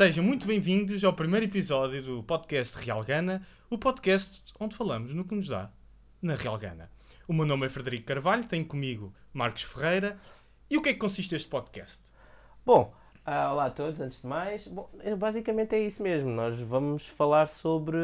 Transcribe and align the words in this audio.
Sejam 0.00 0.24
muito 0.24 0.46
bem-vindos 0.46 1.04
ao 1.04 1.12
primeiro 1.12 1.44
episódio 1.44 2.00
do 2.02 2.22
podcast 2.22 2.78
Real 2.78 3.04
Gana, 3.04 3.46
o 3.68 3.76
podcast 3.76 4.42
onde 4.58 4.74
falamos 4.74 5.12
no 5.12 5.26
que 5.26 5.34
nos 5.34 5.48
dá 5.48 5.70
na 6.22 6.36
Real 6.36 6.56
Gana. 6.56 6.90
O 7.28 7.34
meu 7.34 7.44
nome 7.44 7.66
é 7.66 7.68
Frederico 7.68 8.06
Carvalho, 8.06 8.44
tenho 8.44 8.64
comigo 8.64 9.12
Marcos 9.30 9.62
Ferreira. 9.62 10.18
E 10.70 10.78
o 10.78 10.82
que 10.82 10.88
é 10.88 10.92
que 10.94 10.98
consiste 10.98 11.34
este 11.34 11.48
podcast? 11.48 11.98
Bom, 12.64 12.94
ah, 13.24 13.52
olá 13.52 13.66
a 13.66 13.70
todos, 13.70 14.00
antes 14.00 14.20
de 14.22 14.26
mais. 14.26 14.66
Bom, 14.66 14.88
é, 15.00 15.14
basicamente 15.14 15.74
é 15.74 15.80
isso 15.80 16.02
mesmo. 16.02 16.30
Nós 16.30 16.58
vamos 16.60 17.06
falar 17.06 17.48
sobre 17.48 17.96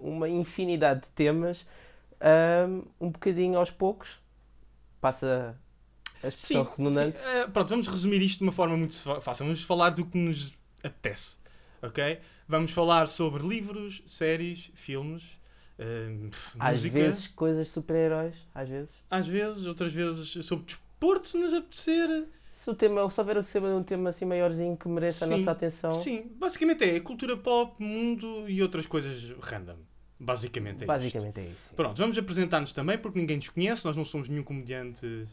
uma 0.00 0.28
infinidade 0.28 1.02
de 1.02 1.08
temas, 1.08 1.66
ahm, 2.20 2.82
um 3.00 3.10
bocadinho 3.10 3.58
aos 3.58 3.70
poucos. 3.70 4.18
Passa 5.00 5.56
a 6.22 6.28
expressão 6.28 6.62
redundante. 6.64 7.18
sim. 7.18 7.24
Eh, 7.24 7.46
pronto, 7.48 7.68
vamos 7.68 7.86
resumir 7.88 8.22
isto 8.22 8.38
de 8.38 8.44
uma 8.44 8.52
forma 8.52 8.76
muito 8.76 8.94
fácil. 9.20 9.44
Vamos 9.44 9.62
falar 9.64 9.90
do 9.90 10.06
que 10.06 10.16
nos 10.16 10.54
apetece, 10.84 11.38
ok? 11.82 12.20
Vamos 12.46 12.70
falar 12.72 13.06
sobre 13.08 13.42
livros, 13.46 14.02
séries, 14.06 14.70
filmes, 14.74 15.38
eh, 15.78 16.28
Às 16.58 16.74
música. 16.76 16.98
vezes 16.98 17.26
coisas 17.28 17.68
super-heróis, 17.68 18.36
às 18.54 18.68
vezes. 18.68 18.90
Às 19.10 19.26
vezes, 19.26 19.66
outras 19.66 19.92
vezes 19.92 20.44
sobre 20.46 20.64
desporto, 20.66 21.26
se 21.26 21.36
nos 21.38 21.52
apetecer. 21.52 22.28
Se, 22.62 22.70
o 22.70 22.74
tema, 22.76 23.10
se 23.10 23.20
houver 23.20 23.36
o 23.36 23.42
tema 23.42 23.68
de 23.68 23.74
um 23.74 23.82
tema 23.82 24.10
assim 24.10 24.24
maiorzinho 24.24 24.76
que 24.76 24.86
mereça 24.86 25.26
Sim, 25.26 25.34
a 25.34 25.36
nossa 25.38 25.50
atenção, 25.50 25.94
Sim, 25.94 26.30
basicamente 26.36 26.84
é 26.84 27.00
cultura 27.00 27.36
pop, 27.36 27.74
mundo 27.82 28.48
e 28.48 28.62
outras 28.62 28.86
coisas 28.86 29.34
random. 29.40 29.78
Basicamente 30.16 30.74
é 30.74 30.84
isto. 30.84 30.86
basicamente 30.86 31.40
é 31.40 31.44
isso. 31.46 31.74
Pronto, 31.74 31.98
vamos 31.98 32.16
apresentar-nos 32.16 32.72
também, 32.72 32.96
porque 32.96 33.18
ninguém 33.18 33.36
nos 33.36 33.48
conhece, 33.48 33.84
nós 33.84 33.96
não 33.96 34.04
somos 34.04 34.28
nenhum 34.28 34.44
comediante 34.44 35.26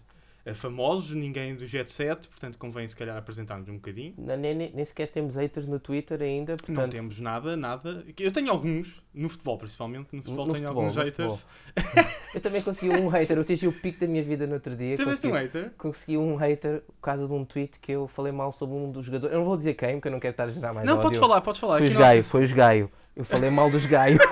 eh, 0.49 0.53
famoso, 0.53 1.15
ninguém 1.15 1.55
do 1.55 1.65
Jet 1.67 1.91
Set, 1.91 2.27
portanto 2.27 2.57
convém 2.57 2.87
se 2.87 2.95
calhar 2.95 3.17
apresentar-nos 3.17 3.67
um 3.69 3.75
bocadinho. 3.75 4.13
Nem, 4.17 4.37
nem, 4.55 4.71
nem 4.73 4.85
sequer 4.85 5.07
temos 5.09 5.35
haters 5.35 5.67
no 5.67 5.79
Twitter 5.79 6.21
ainda, 6.21 6.53
Não 6.53 6.57
portanto, 6.75 6.91
temos 6.91 7.19
nada, 7.19 7.55
nada. 7.55 8.03
Eu 8.19 8.31
tenho 8.31 8.49
alguns, 8.51 9.01
no 9.13 9.29
futebol 9.29 9.57
principalmente, 9.57 10.07
no 10.11 10.21
futebol 10.21 10.47
No 10.47 10.53
tenho 10.53 10.65
futebol, 10.65 10.83
alguns 10.83 10.97
haters. 10.97 11.45
eu 12.33 12.41
também 12.41 12.61
consegui 12.61 12.91
um 12.95 13.07
hater. 13.07 13.37
Eu 13.37 13.41
atingi 13.41 13.67
o 13.67 13.73
pico 13.73 13.99
da 13.99 14.07
minha 14.07 14.23
vida 14.23 14.45
no 14.47 14.53
outro 14.55 14.75
dia. 14.75 14.95
Tiveste 14.95 15.27
um 15.27 15.31
consegui- 15.31 15.57
hater? 15.57 15.71
consegui 15.77 16.17
um 16.17 16.35
hater 16.35 16.81
por 16.81 17.01
causa 17.01 17.27
de 17.27 17.33
um 17.33 17.45
tweet 17.45 17.79
que 17.79 17.91
eu 17.91 18.07
falei 18.07 18.31
mal 18.31 18.51
sobre 18.51 18.75
um 18.75 18.91
dos 18.91 19.05
jogadores. 19.05 19.33
Eu 19.33 19.39
não 19.39 19.45
vou 19.45 19.57
dizer 19.57 19.73
quem, 19.75 19.95
porque 19.95 20.07
eu 20.07 20.11
não 20.11 20.19
quero 20.19 20.31
estar 20.31 20.43
a 20.45 20.49
gerar 20.49 20.73
mais 20.73 20.85
não, 20.85 20.93
ódio. 20.93 21.03
podes 21.03 21.19
falar, 21.19 21.41
podes 21.41 21.59
falar. 21.59 21.77
Foi 21.79 21.87
os 21.87 21.95
gaio, 21.95 22.23
foi 22.23 22.43
os 22.43 22.51
gaio. 22.51 22.91
Eu 23.15 23.25
falei 23.25 23.49
mal 23.49 23.69
dos 23.69 23.85
gaio. 23.85 24.17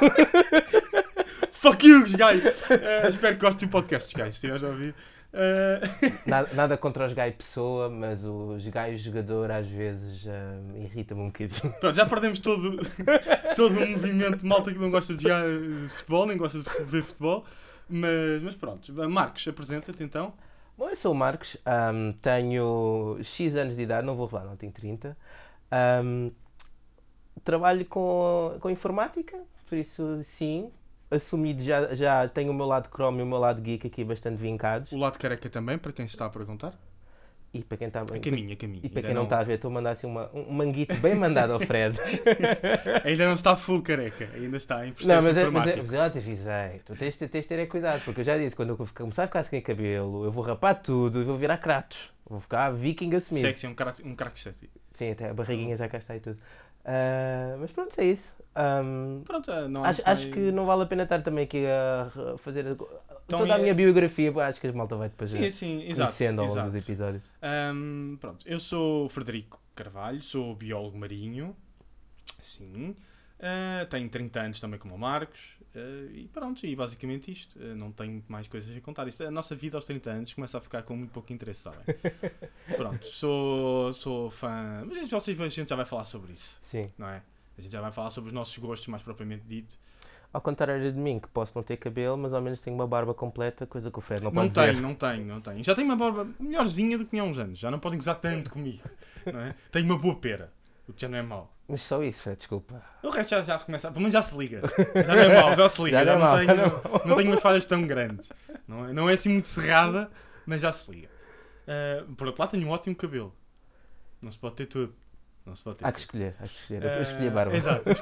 Fuck 1.52 1.85
you, 1.87 2.05
Gaio! 2.15 2.43
Eh, 2.69 3.09
espero 3.09 3.35
que 3.35 3.41
gostes 3.41 3.67
do 3.67 3.71
podcast, 3.71 4.13
Gaio, 4.15 4.31
se 4.31 4.37
estiveres 4.37 4.63
a 4.63 4.67
ouvir. 4.67 4.93
Eh, 5.39 5.81
nada, 6.25 6.49
nada 6.53 6.77
contra 6.77 7.05
os 7.05 7.13
gaio 7.13 7.31
pessoa, 7.33 7.89
mas 7.89 8.25
os 8.25 8.67
gaio 8.69 8.97
jogador 8.97 9.52
às 9.52 9.67
vezes 9.67 10.27
ah, 10.27 10.59
irrita-me 10.75 11.21
um 11.21 11.27
bocadinho. 11.27 11.73
Pronto, 11.80 11.95
já 11.95 12.07
perdemos 12.07 12.39
todo, 12.39 12.77
todo 13.55 13.80
um 13.80 13.91
movimento 13.91 14.43
malta 14.43 14.73
que 14.73 14.80
não 14.80 14.89
gosta 14.89 15.13
de 15.13 15.21
jogar 15.21 15.45
eh, 15.47 15.88
futebol, 15.89 16.25
nem 16.25 16.38
gosta 16.38 16.59
de 16.59 16.83
ver 16.85 17.03
futebol. 17.03 17.45
Mas, 17.88 18.41
mas 18.41 18.55
pronto, 18.55 18.91
Marcos, 19.09 19.47
apresenta-te 19.47 20.03
então. 20.03 20.33
Bom, 20.75 20.89
eu 20.89 20.95
sou 20.95 21.11
o 21.11 21.15
Marcos, 21.15 21.55
ahm, 21.65 22.13
tenho 22.21 23.17
X 23.23 23.55
anos 23.55 23.75
de 23.75 23.83
idade, 23.83 24.05
não 24.05 24.15
vou 24.15 24.25
revelar, 24.25 24.45
não 24.45 24.55
tenho 24.58 24.71
30. 24.71 25.15
Ahm, 25.71 26.31
trabalho 27.43 27.85
com, 27.85 28.58
com 28.59 28.69
informática, 28.71 29.38
por 29.69 29.77
isso 29.77 30.19
sim. 30.23 30.71
Assumido 31.09 31.63
já, 31.63 31.95
já 31.95 32.27
tenho 32.27 32.52
o 32.52 32.53
meu 32.53 32.66
lado 32.66 32.89
Chrome 32.93 33.20
e 33.20 33.23
o 33.23 33.26
meu 33.26 33.37
lado 33.37 33.61
geek 33.61 33.87
aqui 33.87 34.04
bastante 34.04 34.37
vincados. 34.42 34.92
O 34.92 34.98
lado 34.98 35.17
careca 35.17 35.49
também, 35.49 35.77
para 35.77 35.93
quem 35.93 36.08
se 36.08 36.15
está 36.15 36.26
a 36.26 36.30
perguntar. 36.30 36.73
E 37.54 37.64
para 37.64 37.77
quem 37.77 37.87
está 37.87 38.02
A 38.02 38.05
caminho, 38.20 38.52
a 38.54 38.55
caminho. 38.58 38.81
E 38.83 38.89
para 38.89 39.02
quem 39.04 39.14
não 39.14 39.23
está 39.23 39.39
a 39.39 39.43
ver, 39.43 39.54
estou 39.54 39.71
a 39.71 39.73
mandar 39.73 39.92
assim 39.92 40.05
uma, 40.05 40.30
um 40.33 40.52
manguito 40.52 40.93
bem 40.98 41.15
mandado 41.15 41.54
ao 41.54 41.59
Fred. 41.61 41.98
Ainda 43.05 43.26
não 43.26 43.36
está 43.36 43.55
full 43.55 43.81
careca, 43.81 44.30
ainda 44.36 44.58
está 44.58 44.86
em 44.86 44.92
processo 44.92 45.14
não, 45.15 45.23
mas, 45.23 45.26
é- 45.26 45.31
mas, 45.31 45.45
é- 45.45 45.48
informática. 45.48 45.77
mas 45.83 45.93
eu 45.93 45.98
já 45.98 46.09
te 46.09 46.17
avisei. 46.17 46.81
Tu 46.86 46.95
tens, 46.98 47.17
de- 47.17 47.27
tens 47.30 47.42
de 47.43 47.48
ter 47.48 47.60
é 47.60 47.65
cuidado, 47.65 48.04
porque 48.04 48.20
eu 48.21 48.26
já 48.26 48.37
disse, 48.37 48.54
quando 48.55 48.70
eu 48.70 48.87
começar 48.93 49.23
a 49.23 49.27
ficar 49.27 49.43
sem 49.43 49.61
cabelo, 49.61 50.26
eu 50.26 50.31
vou 50.31 50.43
rapar 50.43 50.76
tudo 50.81 51.21
e 51.21 51.23
vou 51.23 51.37
virar 51.37 51.58
Kratos. 51.58 52.11
Vou 52.30 52.42
ficar 52.42 52.70
viking 52.71 53.15
assumido. 53.15 53.48
Sexy, 53.48 53.65
um 53.65 53.73
craque 53.73 54.04
um 54.05 54.14
craque 54.14 54.39
sexy. 54.39 54.70
Sim, 54.92 55.11
até 55.11 55.30
a 55.30 55.33
barriguinha 55.33 55.77
já 55.77 55.87
cá 55.87 55.99
está 55.99 56.15
e 56.17 56.20
tudo. 56.20 56.37
Ah, 56.83 57.55
mas 57.60 57.71
pronto, 57.71 57.98
é 57.98 58.04
isso. 58.05 58.36
Ahm, 58.59 59.21
Pronto, 59.23 59.51
eh, 59.51 59.67
não 59.67 59.83
acho, 59.85 60.01
acho 60.03 60.31
que 60.31 60.51
não 60.51 60.65
vale 60.65 60.81
a 60.83 60.85
pena 60.87 61.03
estar 61.03 61.21
também 61.21 61.43
aqui 61.43 61.63
a 61.67 62.37
fazer 62.39 62.65
a- 62.67 62.75
toda 63.27 63.53
a 63.53 63.57
minha 63.59 63.73
biografia, 63.75 64.33
acho 64.47 64.59
que 64.59 64.65
a 64.67 64.73
malta 64.73 64.95
vai 64.95 65.09
depois 65.09 65.29
Sim, 65.29 65.51
sim, 65.51 65.83
exato. 65.83 66.11
conhecendo 66.13 66.41
ao 66.41 66.47
longo 66.47 66.63
dos 66.71 66.75
episódios. 66.75 67.23
Ahm, 67.41 68.15
pronto, 68.19 68.43
eu 68.47 68.59
sou 68.59 69.07
Frederico 69.09 69.61
Carvalho, 69.75 70.21
sou 70.21 70.55
biólogo 70.55 70.97
marinho, 70.97 71.55
sim. 72.39 72.95
Ah, 73.39 73.85
tenho 73.87 74.09
30 74.09 74.41
anos 74.41 74.59
também 74.59 74.79
como 74.79 74.95
o 74.95 74.97
Marcos. 74.97 75.55
ah, 75.75 76.09
e 76.11 76.27
pronto, 76.33 76.65
e 76.65 76.75
basicamente 76.75 77.31
isto. 77.31 77.59
Ah, 77.61 77.75
não 77.75 77.91
tenho 77.91 78.23
mais 78.27 78.47
coisas 78.47 78.75
a 78.75 78.81
contar. 78.81 79.07
Isto, 79.07 79.23
a 79.25 79.29
nossa 79.31 79.55
vida 79.55 79.77
aos 79.77 79.85
30 79.85 80.09
anos 80.09 80.33
começa 80.33 80.57
a 80.57 80.61
ficar 80.61 80.81
com 80.81 80.95
muito 80.95 81.11
pouco 81.11 81.31
interesse, 81.31 81.61
sabem? 81.61 81.81
pronto, 82.75 83.05
sou, 83.05 83.93
sou 83.93 84.31
fã. 84.31 84.83
Mas 84.87 85.07
vocês, 85.11 85.39
a 85.39 85.49
gente 85.49 85.69
já 85.69 85.75
vai 85.75 85.85
falar 85.85 86.03
sobre 86.05 86.31
isso, 86.33 86.57
Sim. 86.63 86.91
não 86.97 87.07
é? 87.07 87.21
A 87.57 87.61
gente 87.61 87.71
já 87.71 87.81
vai 87.81 87.91
falar 87.91 88.09
sobre 88.09 88.27
os 88.29 88.33
nossos 88.33 88.57
gostos, 88.57 88.87
mais 88.87 89.01
propriamente 89.03 89.43
dito. 89.47 89.77
Ao 90.31 90.41
contrário 90.41 90.91
de 90.91 90.99
mim, 90.99 91.19
que 91.19 91.27
posso 91.29 91.53
não 91.55 91.63
ter 91.63 91.77
cabelo, 91.77 92.17
mas 92.17 92.33
ao 92.33 92.41
menos 92.41 92.61
tenho 92.61 92.75
uma 92.75 92.85
barba 92.85 93.13
completa, 93.13 93.65
coisa 93.65 93.89
que 93.89 93.97
o 93.97 94.01
Fred 94.01 94.21
não, 94.21 94.29
Não 94.29 94.43
pode 94.43 94.53
tenho, 94.53 94.67
dizer. 94.71 94.81
não 94.81 94.93
tenho, 94.93 95.25
não 95.25 95.41
tenho. 95.41 95.63
Já 95.63 95.73
tenho 95.73 95.87
uma 95.87 95.95
barba 95.95 96.27
melhorzinha 96.39 96.97
do 96.97 97.05
que 97.05 97.11
tinha 97.11 97.21
há 97.23 97.25
uns 97.25 97.39
anos. 97.39 97.57
Já 97.57 97.71
não 97.71 97.79
podem 97.79 97.97
gozar 97.97 98.15
tanto 98.19 98.49
comigo. 98.49 98.83
Não 99.25 99.39
é? 99.41 99.55
Tenho 99.71 99.85
uma 99.85 99.97
boa 99.97 100.15
pera, 100.15 100.53
o 100.87 100.93
que 100.93 101.01
já 101.01 101.09
não 101.09 101.17
é 101.17 101.21
mau. 101.21 101.53
Mas 101.67 101.81
só 101.81 102.01
isso, 102.01 102.21
Fred, 102.21 102.37
desculpa. 102.37 102.81
O 103.03 103.09
resto 103.09 103.31
já, 103.31 103.43
já 103.43 103.59
se 103.59 103.65
começa, 103.65 103.89
pelo 103.89 103.99
menos 103.99 104.13
já 104.13 104.23
se 104.23 104.37
liga. 104.37 104.61
Já 105.05 105.15
não 105.15 105.21
é 105.21 105.41
mau, 105.41 105.55
já 105.55 105.67
se 105.67 105.83
liga. 105.83 105.97
Já 105.97 106.05
Já, 106.05 106.17
não 106.17 106.37
é 106.37 106.45
não, 106.45 106.45
já 106.45 106.53
tenho, 106.53 106.57
não 106.57 106.95
é 107.03 107.07
não 107.07 107.15
tenho 107.17 107.31
umas 107.31 107.41
falhas 107.41 107.65
tão 107.65 107.85
grandes. 107.85 108.29
Não 108.65 108.85
é, 108.85 108.93
não 108.93 109.09
é 109.09 109.13
assim 109.13 109.29
muito 109.29 109.49
cerrada, 109.49 110.09
mas 110.45 110.61
já 110.61 110.71
se 110.71 110.89
liga. 110.89 111.09
Ah, 111.67 112.05
por 112.15 112.27
outro 112.27 112.41
lado, 112.41 112.51
tenho 112.51 112.65
um 112.65 112.69
ótimo 112.71 112.95
cabelo. 112.95 113.35
Não 114.21 114.31
se 114.31 114.37
pode 114.37 114.55
ter 114.55 114.65
tudo. 114.67 114.93
Não 115.47 115.55
se 115.55 115.63
pode 115.63 115.77
ter 115.77 115.85
Há 115.87 115.91
que 115.93 115.99
escolher, 116.02 116.35
há 116.39 116.43
que 116.43 116.53
escolher. 116.53 116.83
Eu 116.83 116.89
Ah, 116.91 117.02
escolhi 117.02 117.27
a 117.27 117.31
barba. 117.31 117.55
Exato. 117.55 117.89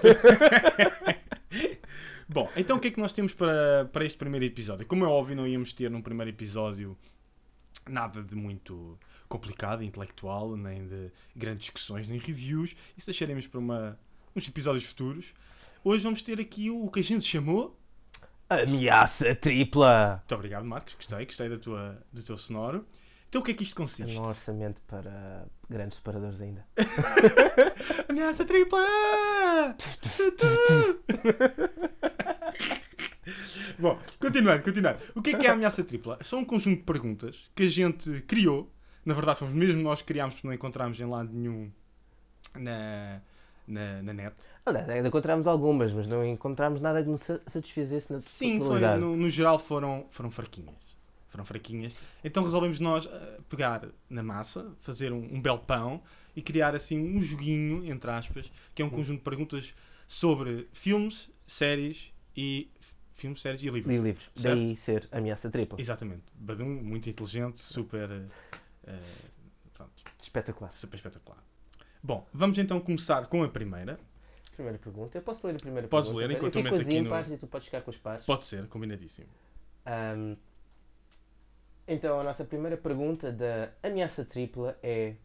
Bom, 2.27 2.49
então 2.55 2.77
o 2.77 2.79
que 2.79 2.87
é 2.87 2.91
que 2.91 2.99
nós 2.99 3.13
temos 3.13 3.33
para, 3.33 3.85
para 3.93 4.03
este 4.03 4.17
primeiro 4.17 4.43
episódio? 4.45 4.85
Como 4.87 5.05
é 5.05 5.07
óbvio, 5.07 5.35
não 5.35 5.47
íamos 5.47 5.71
ter 5.73 5.91
num 5.91 6.01
primeiro 6.01 6.31
episódio 6.31 6.97
nada 7.87 8.23
de 8.23 8.35
muito 8.35 8.97
complicado, 9.29 9.83
intelectual, 9.83 10.57
nem 10.57 10.85
de 10.87 11.11
grandes 11.35 11.65
discussões, 11.65 12.07
nem 12.07 12.17
reviews. 12.17 12.75
Isso 12.97 13.05
deixaremos 13.07 13.45
para 13.45 13.59
uma, 13.59 13.99
uns 14.35 14.47
episódios 14.47 14.85
futuros. 14.85 15.33
Hoje 15.83 16.03
vamos 16.03 16.23
ter 16.23 16.39
aqui 16.39 16.71
o, 16.71 16.85
o 16.85 16.89
que 16.91 16.99
a 16.99 17.03
gente 17.03 17.23
chamou. 17.25 17.79
Ameaça 18.49 19.35
tripla! 19.35 20.15
Muito 20.17 20.35
obrigado, 20.35 20.65
Marcos. 20.65 20.95
Gostei, 20.95 21.25
gostei 21.25 21.47
da 21.49 21.59
tua, 21.59 22.03
do 22.11 22.23
teu 22.23 22.37
sonoro. 22.37 22.85
Então 23.29 23.41
o 23.41 23.43
que 23.43 23.51
é 23.51 23.53
que 23.53 23.63
isto 23.63 23.75
consiste? 23.75 24.17
Um 24.17 24.23
orçamento 24.23 24.79
para 24.87 25.45
grandes 25.69 25.97
separadores 25.97 26.39
ainda. 26.39 26.65
Ameaça 28.07 28.45
tripla! 28.45 28.79
Bom, 33.79 33.99
continuando, 34.19 34.63
continuando. 34.63 34.99
O 35.15 35.21
que 35.21 35.31
é 35.31 35.37
que 35.37 35.47
é 35.47 35.49
a 35.49 35.53
ameaça 35.53 35.83
tripla? 35.83 36.17
São 36.21 36.39
um 36.39 36.45
conjunto 36.45 36.77
de 36.79 36.83
perguntas 36.83 37.49
que 37.53 37.63
a 37.63 37.69
gente 37.69 38.21
criou. 38.21 38.71
Na 39.03 39.13
verdade, 39.13 39.39
fomos 39.39 39.53
mesmo 39.53 39.81
nós 39.81 40.01
que 40.01 40.07
criámos 40.07 40.35
porque 40.35 40.47
não 40.47 40.53
encontramos 40.53 40.99
em 40.99 41.05
lado 41.05 41.31
nenhum 41.33 41.69
na, 42.55 43.21
na, 43.67 44.01
na 44.01 44.13
net. 44.13 44.35
Aliás, 44.65 44.87
ainda 44.89 45.07
encontramos 45.07 45.45
algumas, 45.47 45.91
mas 45.91 46.07
não 46.07 46.25
encontramos 46.25 46.79
nada 46.81 47.03
que 47.03 47.09
nos 47.09 47.21
sa- 47.21 47.39
satisfizesse 47.47 48.11
na 48.11 48.19
Sim, 48.19 48.59
foi, 48.59 48.79
no, 48.97 49.15
no 49.17 49.29
geral 49.29 49.59
foram, 49.59 50.05
foram 50.09 50.31
fraquinhas. 50.31 50.94
Foram 51.27 51.43
fraquinhas. 51.45 51.93
Então 52.23 52.43
resolvemos 52.43 52.79
nós 52.79 53.05
eh, 53.05 53.39
pegar 53.49 53.87
na 54.09 54.23
massa, 54.23 54.73
fazer 54.79 55.11
um, 55.11 55.35
um 55.35 55.41
belo 55.41 55.59
pão 55.59 56.01
e 56.35 56.41
criar 56.41 56.73
assim 56.75 56.97
um 56.99 57.21
joguinho, 57.21 57.85
entre 57.85 58.09
aspas, 58.11 58.51
que 58.73 58.81
é 58.81 58.85
um 58.85 58.89
conjunto 58.89 59.17
de 59.19 59.23
perguntas 59.23 59.73
sobre 60.07 60.67
filmes, 60.73 61.29
séries 61.47 62.13
e. 62.35 62.69
Filmes, 63.17 63.41
séries 63.41 63.63
e 63.63 63.69
livros. 63.69 63.95
E 63.95 63.97
livros. 63.97 64.29
Certo. 64.35 64.57
Daí 64.57 64.75
ser 64.75 65.07
ameaça 65.09 65.49
tripla. 65.49 65.79
Exatamente. 65.79 66.23
Badum, 66.35 66.65
muito 66.65 67.09
inteligente, 67.09 67.59
super. 67.61 68.09
eh, 68.85 68.99
pronto, 69.73 69.91
Espetacular. 70.21 70.71
super 70.75 70.95
espetacular. 70.97 71.41
Bom, 72.03 72.27
vamos 72.33 72.57
então 72.57 72.77
começar 72.81 73.25
com 73.27 73.41
a 73.41 73.47
primeira. 73.49 73.97
Primeira 74.53 74.77
pergunta. 74.77 75.17
Eu 75.17 75.21
posso 75.21 75.47
ler 75.47 75.55
a 75.55 75.59
primeira 75.59 75.87
Podes 75.87 76.09
pergunta? 76.11 76.27
ler, 76.27 76.35
enquanto 76.37 76.55
eu 76.57 76.63
meto 76.63 76.81
aqui 76.81 76.99
no- 76.99 77.07
ímpares 77.07 77.31
e 77.31 77.37
tu 77.37 77.47
podes 77.47 77.65
ficar 77.65 77.81
com 77.81 77.89
os 77.89 77.97
pares. 77.97 78.25
Pode 78.25 78.43
ser, 78.43 78.67
combinadíssimo. 78.67 79.27
Ahm, 79.85 80.35
então, 81.87 82.19
a 82.19 82.23
nossa 82.23 82.43
primeira 82.43 82.77
pergunta 82.77 83.31
da 83.31 83.69
ameaça 83.83 84.23
tripla 84.25 84.77
é: 84.81 85.15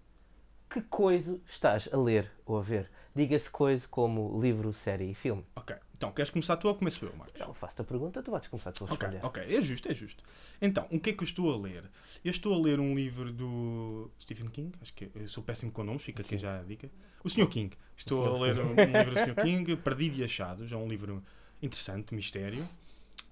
Que 0.69 0.81
coisa 0.83 1.41
estás 1.49 1.89
a 1.93 1.97
ler 1.97 2.31
ou 2.45 2.59
a 2.59 2.63
ver? 2.63 2.91
Diga-se 3.15 3.51
coisa 3.51 3.87
como 3.89 4.41
livro, 4.41 4.73
série 4.73 5.11
e 5.11 5.15
filme. 5.15 5.45
Ok. 5.57 5.75
Então, 5.97 6.13
queres 6.13 6.31
começar 6.31 6.57
tu 6.57 6.69
ou 6.69 6.75
começo 6.75 7.05
eu, 7.05 7.15
Marcos? 7.15 7.39
Eu 7.41 7.53
faço-te 7.53 7.83
a 7.83 7.85
pergunta, 7.85 8.23
tu 8.23 8.31
vais 8.31 8.47
começar 8.47 8.73
tu 8.73 8.85
a 8.85 8.87
Ok, 8.87 9.07
responder. 9.09 9.27
ok, 9.27 9.57
é 9.57 9.61
justo, 9.61 9.91
é 9.91 9.95
justo. 9.95 10.23
Então, 10.63 10.87
o 10.91 10.99
que 10.99 11.11
é 11.11 11.13
que 11.13 11.23
eu 11.23 11.27
estou 11.27 11.53
a 11.53 11.59
ler? 11.59 11.85
Eu 12.25 12.31
estou 12.31 12.55
a 12.55 12.59
ler 12.59 12.81
um 12.81 12.95
livro 12.95 13.31
do 13.33 14.11
Stephen 14.19 14.49
King, 14.49 14.73
acho 14.81 14.95
que 14.95 15.11
eu 15.15 15.29
sou 15.29 15.43
péssimo 15.43 15.71
com 15.73 15.83
nomes, 15.85 16.03
fica 16.03 16.23
aqui 16.23 16.39
já 16.39 16.61
a 16.61 16.63
dica. 16.63 16.89
O 17.23 17.29
Sr. 17.29 17.49
King. 17.49 17.77
Estou 17.97 18.25
a 18.35 18.41
ler 18.41 18.59
um, 18.61 18.71
um 18.71 18.75
livro 18.75 19.11
do 19.11 19.19
Sr. 19.19 19.35
King, 19.35 19.77
Perdido 19.77 20.21
e 20.21 20.25
Achados, 20.25 20.73
é 20.73 20.77
um 20.77 20.89
livro 20.89 21.23
interessante, 21.61 22.15
mistério. 22.15 22.67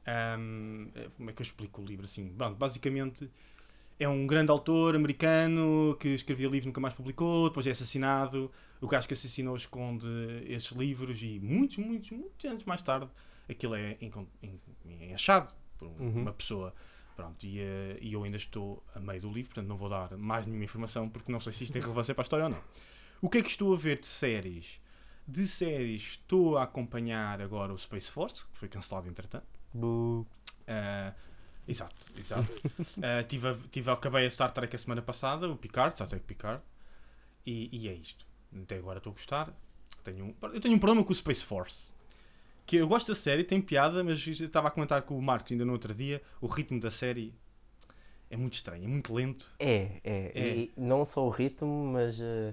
Ahm, 0.09 0.89
é, 0.95 1.09
como 1.17 1.31
é 1.31 1.33
que 1.33 1.43
eu 1.43 1.45
explico 1.45 1.83
o 1.83 1.85
livro 1.85 2.05
assim? 2.07 2.29
Bom, 2.29 2.55
basicamente 2.55 3.31
é 4.01 4.09
um 4.09 4.27
grande 4.27 4.51
autor 4.51 4.95
americano 4.95 5.97
que 6.01 6.09
escrevia 6.09 6.47
livros 6.47 6.65
e 6.65 6.69
nunca 6.69 6.81
mais 6.81 6.95
publicou, 6.95 7.49
depois 7.49 7.67
é 7.67 7.71
assassinado. 7.73 8.51
O 8.81 8.87
gajo 8.87 9.07
que 9.09 9.15
assassinou 9.15 9.57
esconde 9.57 10.07
esses 10.47 10.71
livros 10.71 11.21
e 11.23 11.41
muitos, 11.41 11.77
muitos, 11.79 12.11
muitos 12.13 12.45
anos 12.51 12.65
mais 12.65 12.81
tarde 12.81 13.09
aquilo 13.49 13.75
é, 13.75 13.99
é 15.01 15.15
achado 15.15 15.53
por 15.77 15.89
um- 15.89 15.97
Uhum. 15.99 16.23
uma 16.23 16.33
pessoa. 16.33 16.73
Pronto, 17.17 17.45
e, 17.45 17.59
eh, 17.59 17.99
e 18.01 18.13
eu 18.13 18.23
ainda 18.23 18.37
estou 18.37 18.81
a 18.95 19.01
meio 19.01 19.21
do 19.21 19.29
livro, 19.33 19.49
portanto 19.51 19.67
não 19.67 19.77
vou 19.77 19.89
dar 19.89 20.17
mais 20.17 20.47
nenhuma 20.47 20.63
informação 20.65 21.09
porque 21.09 21.33
não 21.33 21.41
sei 21.41 21.53
se 21.53 21.65
isto 21.65 21.73
tem 21.73 21.83
relevância 21.83 22.15
para 22.15 22.23
a 22.23 22.27
história 22.27 22.45
ou 22.45 22.51
não. 22.51 22.63
O 23.21 23.29
que 23.29 23.39
é 23.39 23.43
que 23.43 23.51
estou 23.51 23.75
a 23.75 23.77
ver 23.77 23.99
de 23.99 24.07
séries? 24.07 24.81
De 25.27 25.45
séries 25.45 26.03
estou 26.13 26.57
a 26.57 26.63
acompanhar 26.63 27.41
agora 27.43 27.73
o 27.75 27.79
Space 27.79 28.09
Force, 28.09 28.45
que 28.53 28.57
foi 28.57 28.69
cancelado 28.69 29.09
entretanto. 29.09 29.58
Bu. 29.73 30.27
Ah, 30.67 31.13
exato, 31.67 32.07
exato. 32.19 32.49
Ah, 33.03 33.23
tive, 33.29 33.49
a- 33.49 33.57
tive, 33.71 33.91
acabei 33.91 34.27
a 34.27 34.31
Star 34.31 34.51
Trek 34.53 34.75
a 34.75 34.79
semana 34.79 35.03
passada, 35.03 35.49
o 35.49 35.57
Picard, 35.57 35.95
Star 35.95 36.07
Trek 36.09 36.25
Picard, 36.25 36.63
e, 37.47 37.69
e 37.73 37.89
é 37.89 37.93
isto. 37.95 38.27
Até 38.63 38.77
agora 38.79 38.99
estou 38.99 39.11
a 39.11 39.15
gostar. 39.15 39.53
Tenho 40.05 40.27
um, 40.27 40.35
eu 40.55 40.61
tenho 40.61 40.75
um 40.75 40.79
problema 40.79 41.05
com 41.05 41.13
o 41.13 41.15
Space 41.15 41.45
Force. 41.45 41.93
Que 42.67 42.77
eu 42.77 42.87
gosto 42.89 43.09
da 43.09 43.15
série, 43.15 43.45
tem 43.45 43.61
piada, 43.63 44.05
mas 44.05 44.27
estava 44.27 44.69
a 44.69 44.71
comentar 44.71 45.01
com 45.03 45.19
o 45.19 45.23
Marcos 45.23 45.53
ainda 45.53 45.65
no 45.65 45.73
outro 45.73 45.95
dia, 45.95 46.21
o 46.41 46.47
ritmo 46.47 46.79
da 46.79 46.91
série 46.91 47.35
é 48.31 48.37
muito 48.37 48.55
estranho, 48.55 48.85
é 48.85 48.89
muito 48.89 49.13
lento. 49.15 49.51
É, 49.59 50.01
é, 50.05 50.33
É. 50.35 50.49
E 50.57 50.73
não 50.77 51.05
só 51.07 51.25
o 51.27 51.31
ritmo, 51.31 51.93
mas 51.93 52.19
eh, 52.21 52.53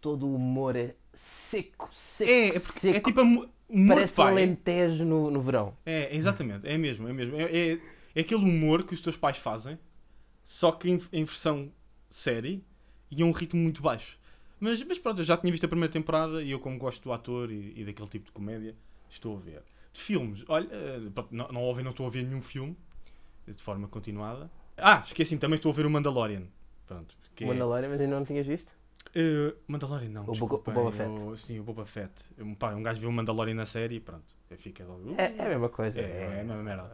todo 0.00 0.26
o 0.26 0.36
humor 0.36 0.76
é 0.76 0.94
seco, 1.12 1.90
seco, 1.92 2.30
É, 2.30 2.46
é, 2.48 2.60
porque, 2.60 2.78
seco. 2.80 2.96
é 2.96 3.00
tipo 3.00 3.20
a 3.20 3.48
humor 3.74 3.94
Parece 3.96 4.12
um 4.12 4.16
pai. 4.16 4.32
alentejo 4.32 5.04
no, 5.04 5.30
no 5.30 5.40
verão. 5.40 5.76
É, 5.84 6.14
exatamente, 6.16 6.66
é 6.68 6.76
mesmo, 6.78 7.08
é 7.08 7.12
mesmo. 7.12 7.36
É, 7.36 7.42
é, 7.44 7.78
é 8.14 8.20
aquele 8.20 8.42
humor 8.44 8.84
que 8.84 8.94
os 8.94 9.00
teus 9.00 9.16
pais 9.16 9.36
fazem, 9.38 9.78
só 10.42 10.72
que 10.72 10.90
em, 10.90 11.00
em 11.12 11.24
versão 11.24 11.70
série 12.08 12.62
e 13.10 13.22
a 13.22 13.26
um 13.26 13.32
ritmo 13.32 13.60
muito 13.60 13.82
baixo. 13.82 14.18
Mas, 14.60 14.82
mas 14.84 14.98
pronto, 14.98 15.20
eu 15.20 15.24
já 15.24 15.36
tinha 15.36 15.50
visto 15.50 15.64
a 15.64 15.68
primeira 15.68 15.92
temporada 15.92 16.42
e 16.42 16.50
eu, 16.50 16.58
como 16.58 16.78
gosto 16.78 17.02
do 17.02 17.12
ator 17.12 17.50
e, 17.50 17.72
e 17.76 17.84
daquele 17.84 18.08
tipo 18.08 18.26
de 18.26 18.32
comédia, 18.32 18.74
estou 19.10 19.36
a 19.36 19.40
ver. 19.40 19.62
De 19.92 20.00
filmes, 20.00 20.42
olha, 20.48 20.68
eh, 20.72 21.00
não, 21.30 21.48
não, 21.48 21.62
ouvi- 21.62 21.82
não 21.82 21.90
estou 21.90 22.06
a 22.06 22.10
ver 22.10 22.24
nenhum 22.24 22.40
filme 22.42 22.76
de 23.46 23.62
forma 23.62 23.86
continuada. 23.88 24.50
Ah, 24.76 25.02
esqueci-me, 25.04 25.38
também 25.40 25.56
estou 25.56 25.70
a 25.70 25.74
ver 25.74 25.84
o 25.86 25.90
Mandalorian. 25.90 26.44
Pronto, 26.86 27.14
que 27.34 27.44
O 27.44 27.46
é- 27.46 27.48
Mandalorian, 27.52 27.88
mas 27.90 28.00
ainda 28.00 28.18
não 28.18 28.24
tinhas 28.24 28.46
visto? 28.46 28.72
Uh, 29.16 29.56
Mandalorian 29.68 30.08
não, 30.08 30.24
O 30.24 30.32
desculpem, 30.32 30.72
o 30.72 30.76
Boba 30.76 30.92
Fett. 30.92 31.40
sim, 31.40 31.60
o 31.60 31.62
Boba 31.62 31.86
Fett. 31.86 32.12
Um, 32.38 32.54
pá, 32.54 32.74
um 32.74 32.82
gajo 32.82 33.00
viu 33.00 33.10
o 33.10 33.12
Mandalorian 33.12 33.54
na 33.54 33.66
série 33.66 33.96
e 33.96 34.00
pronto. 34.00 34.34
Eu 34.50 34.58
fico 34.58 34.82
logo. 34.84 35.14
É, 35.18 35.34
é 35.36 35.46
a 35.46 35.48
mesma 35.50 35.68
coisa. 35.68 36.00
é, 36.00 36.02
é 36.02 36.40
a 36.40 36.44
mesma 36.44 36.62
merda. 36.62 36.90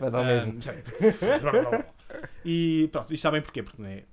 Vai 0.00 0.10
dar 0.10 0.20
o 0.20 0.24
mesmo. 0.24 0.58
e 2.44 2.88
pronto, 2.92 3.12
isto 3.12 3.22
sabem 3.22 3.42
porquê? 3.42 3.62
Porque 3.62 3.82
né, 3.82 4.04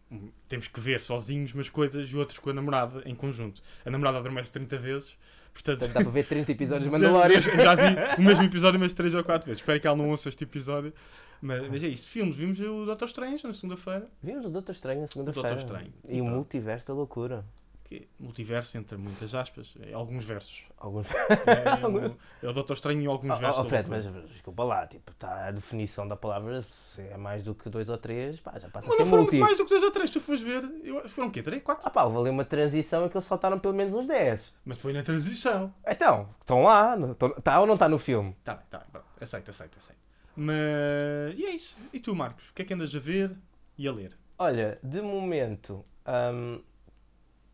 temos 0.47 0.67
que 0.67 0.79
ver 0.79 0.99
sozinhos 0.99 1.53
umas 1.53 1.69
coisas 1.69 2.07
e 2.07 2.15
outras 2.17 2.39
com 2.39 2.49
a 2.49 2.53
namorada 2.53 3.01
em 3.05 3.15
conjunto. 3.15 3.61
A 3.85 3.89
namorada 3.89 4.17
adormece 4.17 4.51
30 4.51 4.77
vezes, 4.77 5.17
portanto. 5.53 5.79
Portanto, 5.79 5.93
dá 5.93 6.01
para 6.01 6.11
ver 6.11 6.25
30 6.25 6.51
episódios 6.51 6.83
de 6.85 6.89
Mandalorian. 6.91 7.41
Já 7.41 7.75
vi 7.75 7.95
o 8.17 8.21
mesmo 8.25 8.43
episódio 8.43 8.79
umas 8.79 8.93
3 8.93 9.13
ou 9.13 9.23
4 9.23 9.45
vezes. 9.45 9.61
Espero 9.61 9.79
que 9.79 9.87
ela 9.87 9.95
não 9.95 10.09
ouça 10.09 10.29
este 10.29 10.43
episódio. 10.43 10.93
Mas, 11.41 11.67
mas 11.69 11.83
é 11.83 11.87
isto. 11.87 12.09
Filmes, 12.09 12.35
vimos 12.35 12.59
o 12.59 12.85
Doutor 12.85 13.07
Strange 13.07 13.45
na 13.45 13.53
segunda-feira. 13.53 14.07
Vimos 14.21 14.45
o 14.45 14.49
Doutor 14.49 14.73
Estranho 14.73 15.01
na 15.01 15.07
segunda-feira. 15.07 15.55
Estranho. 15.55 15.93
E 16.07 16.19
o 16.21 16.23
Pronto. 16.23 16.35
multiverso 16.35 16.87
da 16.87 16.93
loucura. 16.93 17.45
Que 17.93 18.07
multiverso 18.19 18.75
entre 18.77 18.97
muitas 18.97 19.35
aspas. 19.35 19.75
É, 19.81 19.93
alguns 19.93 20.25
versos. 20.25 20.65
Alguns... 20.77 21.05
É, 21.11 21.81
é, 21.83 21.87
o- 21.87 22.17
é 22.41 22.49
o 22.49 22.53
Doutor 22.53 22.73
Estranho 22.73 23.01
e 23.01 23.05
alguns 23.05 23.35
Oh, 23.35 23.39
versos. 23.39 23.65
oh, 23.65 23.69
Fred, 23.69 23.87
mas 23.89 24.03
desculpa 24.31 24.63
lá, 24.63 24.87
tipo, 24.87 25.13
tá, 25.13 25.47
a 25.47 25.51
definição 25.51 26.07
da 26.07 26.15
palavra 26.15 26.65
se 26.95 27.01
é 27.01 27.15
mais 27.17 27.43
do 27.43 27.53
que 27.53 27.69
dois 27.69 27.89
ou 27.89 27.97
três, 27.99 28.39
pá, 28.39 28.57
já 28.57 28.67
passa 28.69 28.87
a 28.87 28.89
Mas 28.89 28.97
ser 28.97 29.03
não 29.03 29.25
foram 29.27 29.39
mais 29.39 29.57
do 29.57 29.63
que 29.65 29.69
2 29.69 29.83
ou 29.83 29.91
3, 29.91 30.09
tu 30.09 30.19
fores 30.21 30.41
ver. 30.41 30.63
Eu, 30.83 31.07
foram 31.07 31.27
o 31.27 31.31
quê? 31.31 31.43
3, 31.43 31.61
4? 31.61 31.87
Ah 31.87 31.91
pá, 31.91 32.03
ali 32.03 32.29
uma 32.31 32.45
transição 32.45 33.05
em 33.05 33.09
que 33.09 33.15
eles 33.15 33.25
saltaram 33.27 33.59
pelo 33.59 33.73
menos 33.75 33.93
uns 33.93 34.07
10. 34.07 34.55
Mas 34.65 34.79
foi 34.81 34.91
na 34.93 35.03
transição. 35.03 35.71
Então, 35.87 36.29
estão 36.41 36.63
lá, 36.63 36.95
está 37.37 37.59
ou 37.59 37.67
não 37.67 37.75
está 37.75 37.87
no 37.87 37.99
filme? 37.99 38.35
Tá 38.43 38.55
tá 38.55 38.79
bem. 38.79 38.87
pronto. 38.91 39.05
Aceito, 39.21 39.51
aceito, 39.51 39.77
aceito. 39.77 39.99
Mas. 40.35 41.37
E 41.37 41.45
é 41.45 41.51
isso. 41.51 41.77
E 41.93 41.99
tu, 41.99 42.15
Marcos? 42.15 42.49
O 42.49 42.53
que 42.53 42.63
é 42.63 42.65
que 42.65 42.73
andas 42.73 42.93
a 42.95 42.99
ver 42.99 43.35
e 43.77 43.87
a 43.87 43.91
ler? 43.91 44.17
Olha, 44.37 44.79
de 44.83 44.99
momento, 45.01 45.85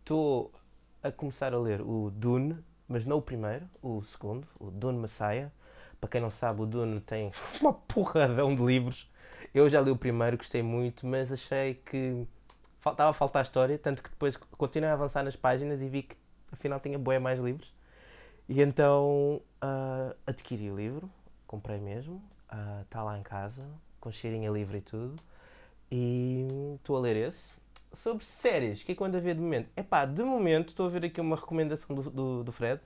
estou 0.10 0.52
a 1.04 1.12
começar 1.12 1.54
a 1.54 1.60
ler 1.60 1.82
o 1.82 2.10
Dune, 2.10 2.58
mas 2.88 3.06
não 3.06 3.18
o 3.18 3.22
primeiro, 3.22 3.70
o 3.80 4.02
segundo, 4.02 4.48
o 4.60 4.72
Dune 4.72 4.98
Messiah. 4.98 5.52
Para 6.02 6.10
quem 6.10 6.20
não 6.20 6.32
sabe, 6.32 6.64
o 6.64 6.66
Dune 6.66 7.00
tem 7.00 7.32
uma 7.62 7.74
porradão 7.74 8.56
de 8.56 8.64
livros. 8.64 9.08
Eu 9.54 9.70
já 9.70 9.80
li 9.80 9.92
o 9.92 9.96
primeiro, 9.96 10.36
gostei 10.36 10.64
muito, 10.64 11.06
mas 11.06 11.32
achei 11.32 11.76
que 11.76 12.26
faltava 12.80 13.12
a 13.12 13.14
faltar 13.14 13.44
história, 13.44 13.78
tanto 13.78 14.02
que 14.02 14.10
depois 14.10 14.36
continuei 14.36 14.90
a 14.90 14.94
avançar 14.94 15.24
nas 15.24 15.36
páginas 15.36 15.80
e 15.80 15.88
vi 15.88 16.02
que 16.02 16.18
afinal 16.52 16.80
tinha 16.80 16.98
bué 16.98 17.20
mais 17.20 17.40
livros. 17.40 17.72
E 18.48 18.64
então 18.64 19.40
ah, 19.62 20.16
adquiri 20.26 20.72
o 20.72 20.76
livro, 20.76 21.08
comprei 21.46 21.78
mesmo, 21.80 22.20
está 22.82 23.04
lá 23.04 23.16
em 23.16 23.22
casa, 23.22 23.64
com 24.00 24.12
cheirinho 24.12 24.50
a 24.50 24.54
livro 24.56 24.76
e 24.76 24.82
tudo. 24.82 25.22
E 25.92 26.48
estou 26.78 26.98
a 26.98 27.00
ler 27.00 27.16
esse. 27.16 27.59
Sobre 27.92 28.24
séries, 28.24 28.82
o 28.82 28.86
que 28.86 28.92
é 28.92 28.96
que 28.96 29.02
eu 29.02 29.08
ando 29.08 29.18
a 29.18 29.20
ver 29.20 29.36
de 29.36 29.42
momento? 29.42 29.70
Epá, 29.76 30.06
de 30.06 30.24
momento 30.24 30.70
estou 30.70 30.86
a 30.86 30.90
ver 30.90 31.06
aqui 31.06 31.20
uma 31.20 31.36
recomendação 31.36 31.96
do, 31.96 32.10
do, 32.10 32.44
do 32.44 32.52
Fred. 32.52 32.82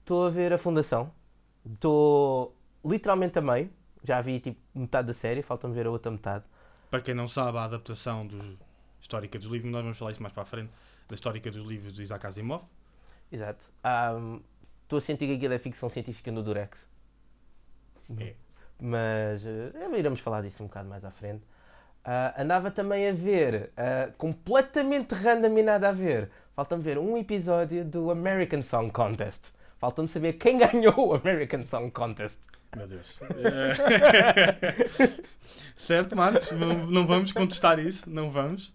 Estou 0.00 0.26
a 0.26 0.30
ver 0.30 0.52
a 0.52 0.58
Fundação. 0.58 1.10
Estou 1.64 2.54
literalmente 2.84 3.38
a 3.38 3.42
meio. 3.42 3.70
Já 4.04 4.20
vi 4.20 4.38
tipo 4.38 4.60
metade 4.74 5.08
da 5.08 5.14
série, 5.14 5.42
falta-me 5.42 5.74
ver 5.74 5.86
a 5.86 5.90
outra 5.90 6.12
metade. 6.12 6.44
Para 6.90 7.00
quem 7.00 7.14
não 7.14 7.26
sabe, 7.26 7.58
a 7.58 7.64
adaptação 7.64 8.26
dos, 8.26 8.56
histórica 9.00 9.38
dos 9.38 9.48
livros, 9.48 9.70
nós 9.70 9.82
vamos 9.82 9.98
falar 9.98 10.10
isso 10.12 10.22
mais 10.22 10.32
para 10.32 10.42
a 10.42 10.46
frente, 10.46 10.70
da 11.08 11.14
histórica 11.14 11.50
dos 11.50 11.64
livros 11.64 11.94
de 11.94 12.02
Isaac 12.02 12.26
Asimov. 12.26 12.64
Exato. 13.30 13.64
Estou 14.82 14.98
a 14.98 15.00
sentir 15.00 15.26
que 15.26 15.34
aquilo 15.34 15.54
é 15.54 15.58
ficção 15.58 15.88
científica 15.88 16.30
no 16.30 16.42
Durex. 16.42 16.88
É. 18.18 18.34
Mas 18.78 19.44
eh, 19.44 19.72
iremos 19.98 20.20
falar 20.20 20.42
disso 20.42 20.62
um 20.62 20.66
bocado 20.66 20.88
mais 20.88 21.04
à 21.04 21.10
frente. 21.10 21.42
Ah, 22.08 22.40
andava 22.40 22.70
também 22.70 23.08
a 23.08 23.12
ver, 23.12 23.72
ah, 23.76 24.10
completamente 24.16 25.12
random 25.12 25.58
e 25.58 25.62
nada 25.64 25.88
a 25.88 25.92
ver. 25.92 26.30
Falta-me 26.54 26.80
ver 26.80 26.98
um 26.98 27.18
episódio 27.18 27.84
do 27.84 28.12
American 28.12 28.62
Song 28.62 28.92
Contest. 28.92 29.52
Falta-me 29.78 30.08
saber 30.08 30.34
quem 30.34 30.56
ganhou 30.62 31.08
o 31.08 31.14
American 31.14 31.64
Song 31.64 31.90
Contest. 31.90 32.38
Meu 32.76 32.86
Deus. 32.86 33.18
Eh, 33.22 35.08
certo, 35.76 36.14
Marcos, 36.14 36.52
não, 36.52 37.04
vamos 37.04 37.32
contestar 37.32 37.80
isso, 37.80 38.08
não 38.08 38.30
vamos. 38.30 38.72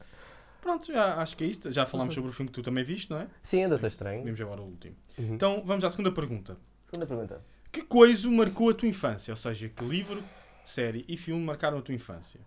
Pronto, 0.59 0.91
já, 0.91 1.15
acho 1.21 1.38
que 1.38 1.45
é 1.45 1.47
isto. 1.47 1.71
Já 1.71 1.85
falámos 1.85 2.13
sobre 2.13 2.29
o 2.29 2.33
filme 2.33 2.51
que 2.51 2.55
tu 2.55 2.63
também 2.63 2.83
viste, 2.83 3.09
não 3.09 3.19
é? 3.19 3.27
Sim, 3.43 3.63
ainda 3.63 3.75
estou 3.75 3.88
estranho. 3.88 4.25
Vimos 4.25 4.41
agora 4.41 4.61
o 4.61 4.65
último. 4.65 4.95
Uhum. 5.17 5.33
Então, 5.35 5.63
vamos 5.65 5.85
à 5.85 5.89
segunda 5.89 6.11
pergunta. 6.11 6.57
Segunda 6.91 7.05
pergunta. 7.07 7.41
Que 7.71 7.81
coisa 7.81 8.29
marcou 8.29 8.69
a 8.69 8.73
tua 8.73 8.89
infância? 8.89 9.31
Ou 9.31 9.38
seja, 9.38 9.69
que 9.69 9.85
livro, 9.85 10.21
série 10.65 11.05
e 11.07 11.15
filme 11.15 11.43
marcaram 11.43 11.77
a 11.77 11.81
tua 11.81 11.95
infância? 11.95 12.41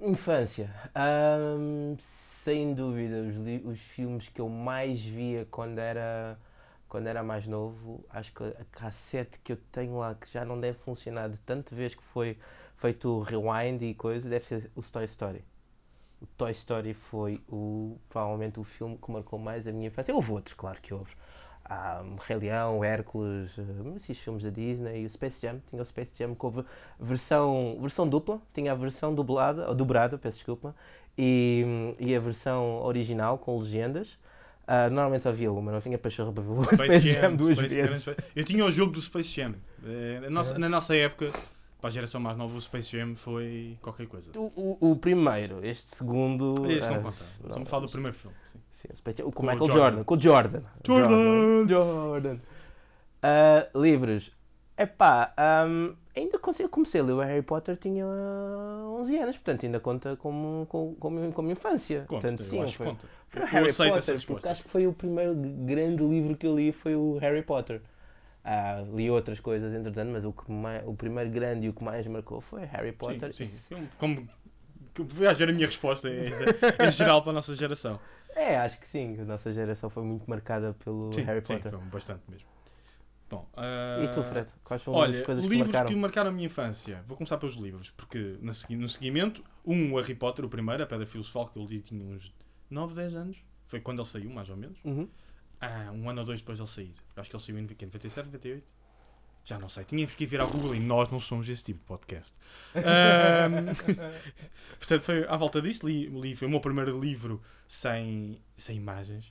Infância. 0.00 0.70
Ahm, 0.94 1.96
sem 2.00 2.74
dúvida, 2.74 3.16
os, 3.22 3.36
os 3.66 3.80
filmes 3.80 4.28
que 4.28 4.40
eu 4.40 4.48
mais 4.48 5.04
via 5.04 5.46
quando 5.50 5.78
era, 5.78 6.38
quando 6.88 7.06
era 7.06 7.22
mais 7.22 7.46
novo, 7.46 8.02
acho 8.08 8.32
que 8.32 8.42
a 8.42 8.64
cassete 8.72 9.38
que 9.40 9.52
eu 9.52 9.58
tenho 9.70 9.98
lá, 9.98 10.14
que 10.14 10.30
já 10.32 10.44
não 10.44 10.58
deve 10.58 10.78
funcionar 10.78 11.28
de 11.28 11.36
tanta 11.38 11.74
vez 11.74 11.94
que 11.94 12.02
foi 12.02 12.38
feito 12.78 13.08
o 13.10 13.22
rewind 13.22 13.82
e 13.82 13.94
coisa, 13.94 14.26
deve 14.28 14.46
ser 14.46 14.70
o 14.74 14.82
Toy 14.82 15.04
Story. 15.04 15.44
O 16.22 16.26
Toy 16.26 16.52
Story 16.52 16.94
foi 16.94 17.42
o, 17.48 17.98
provavelmente 18.08 18.60
o 18.60 18.64
filme 18.64 18.98
que 18.98 19.10
marcou 19.10 19.38
mais 19.38 19.66
a 19.66 19.72
minha 19.72 19.88
infância. 19.88 20.14
Houve 20.14 20.32
outros, 20.32 20.54
claro 20.54 20.80
que 20.80 20.94
houve. 20.94 21.12
Há 21.72 22.02
um 22.04 22.16
Rei 22.16 22.36
Leão, 22.36 22.82
Hércules, 22.82 23.48
eh, 23.56 23.62
esses 23.96 24.18
filmes 24.18 24.42
da 24.42 24.50
Disney, 24.50 25.02
e 25.02 25.06
o 25.06 25.10
Space 25.10 25.40
Jam, 25.40 25.60
tinha 25.70 25.80
o 25.80 25.84
Space 25.84 26.10
Jam 26.18 26.34
que 26.34 26.44
houve 26.44 26.64
versão, 26.98 27.78
versão 27.80 28.08
dupla, 28.08 28.40
tinha 28.52 28.72
a 28.72 28.74
versão 28.74 29.14
dublada, 29.14 29.68
ou 29.68 29.74
dobrada, 29.74 30.18
peço 30.18 30.38
desculpa, 30.38 30.74
e, 31.16 31.94
e 32.00 32.14
a 32.14 32.18
versão 32.18 32.82
original 32.82 33.38
com 33.38 33.56
legendas. 33.58 34.18
Ah, 34.66 34.88
normalmente 34.90 35.22
só 35.22 35.28
havia 35.28 35.50
uma, 35.52 35.70
não 35.72 35.80
tinha 35.80 35.96
pachorra 35.98 36.32
para 36.32 36.42
ver 36.42 36.50
o 36.50 36.64
Space, 36.64 37.10
Jam, 37.12 37.36
duas 37.36 37.56
Space- 37.56 37.74
vezes. 37.74 38.02
Space- 38.02 38.20
Eu 38.34 38.44
tinha 38.44 38.64
o 38.64 38.70
jogo 38.70 38.92
do 38.92 39.00
Space 39.00 39.28
Jam. 39.40 39.54
Eh, 39.84 40.18
Na 40.22 40.30
nossa, 40.30 40.54
É. 40.54 40.58
na 40.58 40.68
nossa 40.68 40.96
época, 40.96 41.32
para 41.80 41.88
a 41.88 41.90
geração 41.90 42.20
mais 42.20 42.36
nova, 42.36 42.56
o 42.56 42.60
Space 42.60 42.96
Jam 42.96 43.14
foi 43.14 43.76
qualquer 43.80 44.06
coisa. 44.08 44.30
O, 44.36 44.76
o, 44.80 44.90
o 44.92 44.96
primeiro, 44.96 45.64
este 45.64 45.94
segundo. 45.96 46.68
Esse 46.70 46.88
não 46.90 46.96
ah, 46.98 47.02
conta. 47.02 47.24
Estamos 47.46 47.68
a 47.68 47.70
falar 47.70 47.86
do 47.86 47.90
primeiro 47.92 48.16
filme. 48.16 48.36
sim. 48.52 48.58
Sim, 48.80 48.88
Space 48.94 49.18
Jam. 49.18 49.30
com 49.30 49.30
o 49.30 49.34
Com 49.34 49.42
o 49.42 49.50
Michael 49.50 49.66
Jordan. 49.66 49.80
Jordan. 49.80 50.04
Com 50.04 50.14
o 50.14 50.20
Jordan. 50.20 50.62
Jordan! 50.86 51.68
Jordan. 51.68 52.38
Ah, 53.22 53.68
livros. 53.74 54.32
Epá, 54.78 55.34
ahm, 55.36 55.92
ainda 56.16 56.38
comecei, 56.38 56.66
comecei 56.66 57.02
a 57.02 57.04
ler 57.04 57.12
o 57.12 57.20
Harry 57.20 57.42
Potter, 57.42 57.76
tinha 57.76 58.06
11 58.06 59.18
anos, 59.18 59.36
portanto 59.36 59.66
ainda 59.66 59.78
conta 59.78 60.16
como, 60.16 60.66
como, 60.70 60.94
como, 60.94 61.32
como 61.32 61.50
infância. 61.50 62.06
Conta, 62.08 62.28
portanto, 62.28 62.42
sim, 62.42 62.62
acho 62.62 62.72
que 62.72 62.78
foi, 62.78 62.86
conta. 62.86 63.06
foi 63.28 63.42
o 63.42 63.44
Harry 63.44 63.72
Potter, 63.74 64.26
porque 64.26 64.48
acho 64.48 64.62
que 64.62 64.70
foi 64.70 64.86
o 64.86 64.94
primeiro 64.94 65.34
grande 65.34 66.02
livro 66.02 66.34
que 66.34 66.46
eu 66.46 66.56
li, 66.56 66.72
foi 66.72 66.96
o 66.96 67.18
Harry 67.18 67.42
Potter. 67.42 67.82
Ah, 68.42 68.82
li 68.94 69.10
outras 69.10 69.38
coisas 69.38 69.74
entretanto, 69.74 70.10
mas 70.10 70.24
o, 70.24 70.32
que 70.32 70.50
mais, 70.50 70.82
o 70.88 70.94
primeiro 70.94 71.28
grande 71.28 71.66
e 71.66 71.68
o 71.68 71.74
que 71.74 71.84
mais 71.84 72.06
marcou 72.06 72.40
foi 72.40 72.64
Harry 72.64 72.92
Potter. 72.92 73.34
Sim, 73.34 73.48
sim. 73.48 73.88
Como, 73.98 74.26
como, 74.96 75.08
ver 75.10 75.50
a 75.50 75.52
minha 75.52 75.66
resposta 75.66 76.08
é, 76.08 76.30
é 76.78 76.90
geral 76.90 77.20
para 77.20 77.32
a 77.32 77.34
nossa 77.34 77.54
geração. 77.54 78.00
É, 78.36 78.56
acho 78.58 78.80
que 78.80 78.88
sim, 78.88 79.18
a 79.20 79.24
nossa 79.24 79.52
geração 79.52 79.90
foi 79.90 80.02
muito 80.02 80.28
marcada 80.28 80.74
pelo 80.84 81.12
Sim, 81.12 81.22
Harry 81.22 81.44
sim, 81.44 81.54
Potter. 81.56 81.72
foi 81.72 81.80
bastante 81.88 82.22
mesmo. 82.28 82.48
Bom, 83.28 83.48
E 84.02 84.08
tu, 84.12 84.20
ah, 84.20 84.24
Fred? 84.24 84.50
Quais 84.64 84.82
foram 84.82 84.98
Olha, 84.98 85.20
as 85.20 85.24
coisas 85.26 85.44
que 85.44 85.50
livros 85.50 85.68
marcaram? 85.68 85.88
que 85.88 85.96
marcaram 85.96 86.30
a 86.30 86.32
minha 86.32 86.46
infância. 86.46 87.04
Vou 87.06 87.16
começar 87.16 87.38
pelos 87.38 87.54
livros, 87.54 87.90
porque 87.90 88.36
no 88.40 88.88
seguimento, 88.88 89.44
um, 89.64 89.92
o 89.92 90.00
Harry 90.00 90.14
Potter, 90.16 90.44
o 90.44 90.48
primeiro, 90.48 90.82
a 90.82 90.86
Pedra 90.86 91.06
Filosofal, 91.06 91.46
que 91.46 91.56
eu 91.56 91.64
li 91.64 91.80
tinha 91.80 92.04
uns 92.04 92.34
9, 92.68 92.94
10 92.94 93.14
anos. 93.14 93.44
Foi 93.66 93.80
quando 93.80 94.00
ele 94.00 94.08
saiu, 94.08 94.30
mais 94.30 94.48
ou 94.48 94.56
menos. 94.56 94.78
Uhum. 94.84 95.08
Ah, 95.60 95.92
um 95.92 96.10
ano 96.10 96.20
ou 96.20 96.26
dois 96.26 96.40
depois 96.40 96.58
de 96.58 96.62
ele 96.64 96.70
sair. 96.70 96.94
Acho 97.16 97.30
que 97.30 97.36
ele 97.36 97.42
saiu 97.42 97.58
em 97.58 97.62
97, 97.62 98.26
98. 98.26 98.64
Já 99.44 99.58
não 99.58 99.68
sei. 99.68 99.84
Tínhamos 99.84 100.14
que 100.14 100.24
ir 100.24 100.26
ver 100.26 100.40
ao 100.40 100.48
Google 100.48 100.74
e 100.74 100.80
nós 100.80 101.10
não 101.10 101.18
somos 101.18 101.48
esse 101.48 101.64
tipo 101.64 101.80
de 101.80 101.86
podcast. 101.86 102.34
Portanto, 104.78 105.02
foi 105.02 105.24
à 105.26 105.36
volta 105.36 105.60
disso. 105.60 105.86
Li, 105.86 106.06
li- 106.06 106.36
foi 106.36 106.46
o 106.46 106.50
meu 106.50 106.60
primeiro 106.60 106.98
livro 107.00 107.40
sem, 107.66 108.38
sem 108.56 108.76
imagens. 108.76 109.26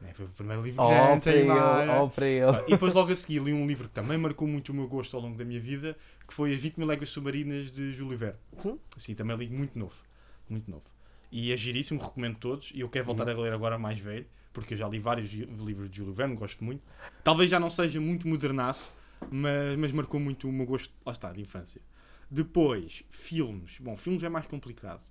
Né, 0.00 0.14
Foi 0.14 0.24
o 0.24 0.28
primeiro 0.30 0.62
livro 0.62 0.82
Oh, 0.82 0.88
grande, 0.88 1.24
sem 1.24 1.42
imagens. 1.44 1.90
oh, 2.00 2.64
E 2.66 2.70
depois 2.70 2.94
logo 2.94 3.12
a 3.12 3.16
seguir 3.16 3.42
li 3.42 3.52
um 3.52 3.66
livro 3.66 3.86
que 3.86 3.92
também 3.94 4.16
marcou 4.16 4.48
muito 4.48 4.70
o 4.70 4.74
meu 4.74 4.88
gosto 4.88 5.14
ao 5.14 5.22
longo 5.22 5.36
da 5.36 5.44
minha 5.44 5.60
vida, 5.60 5.94
que 6.26 6.32
foi 6.32 6.54
As 6.54 6.60
20 6.62 6.78
Mil 6.78 6.86
Léguas 6.86 7.10
Submarinas 7.10 7.70
de 7.70 7.92
Júlio 7.92 8.16
Verne. 8.16 8.38
Uhum. 8.64 8.78
Assim, 8.96 9.14
também 9.14 9.36
li 9.36 9.50
muito 9.50 9.78
novo. 9.78 10.02
Muito 10.48 10.70
novo. 10.70 10.84
E 11.30 11.52
é 11.52 11.56
giríssimo, 11.56 12.00
recomendo 12.00 12.38
todos. 12.38 12.72
E 12.74 12.80
eu 12.80 12.88
quero 12.88 13.04
voltar 13.04 13.28
Uhum. 13.28 13.40
a 13.40 13.42
ler 13.42 13.52
agora 13.52 13.78
mais 13.78 14.00
velho, 14.00 14.24
porque 14.54 14.72
eu 14.72 14.78
já 14.78 14.88
li 14.88 14.98
vários 14.98 15.30
livros 15.34 15.90
de 15.90 15.98
Júlio 15.98 16.14
Verne, 16.14 16.34
gosto 16.34 16.64
muito. 16.64 16.82
Talvez 17.22 17.50
já 17.50 17.60
não 17.60 17.68
seja 17.68 18.00
muito 18.00 18.26
modernaço, 18.26 18.90
mas, 19.30 19.76
mas 19.78 19.92
marcou 19.92 20.20
muito 20.20 20.48
o 20.48 20.52
meu 20.52 20.66
gosto, 20.66 20.92
lá 21.04 21.12
está, 21.12 21.32
de 21.32 21.40
infância. 21.40 21.80
Depois, 22.30 23.02
filmes. 23.10 23.78
Bom, 23.80 23.96
filmes 23.96 24.22
é 24.22 24.28
mais 24.28 24.46
complicado. 24.46 25.02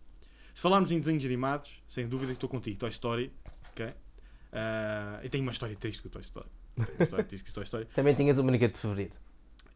Se 0.55 0.61
falarmos 0.61 0.91
em 0.91 0.99
desenhos 0.99 1.23
animados, 1.25 1.81
sem 1.85 2.07
dúvida 2.07 2.31
que 2.31 2.37
estou 2.37 2.49
contigo, 2.49 2.77
Toy 2.79 2.89
Story, 2.89 3.31
ok? 3.71 3.93
Ah, 4.51 5.19
e 5.23 5.29
tenho 5.29 5.43
uma 5.43 5.51
história 5.51 5.75
triste 5.75 6.01
com 6.01 6.07
o 6.07 6.11
Toy 6.11 6.21
Story. 6.21 6.47
Tenho 6.75 6.89
uma 6.97 7.03
história 7.03 7.25
triste 7.25 7.43
com 7.45 7.51
o 7.51 7.53
Toy 7.53 7.63
Story. 7.63 7.85
Também 7.93 8.15
tinhas 8.15 8.37
o 8.37 8.43
brinquedo 8.43 8.71
preferido. 8.71 9.15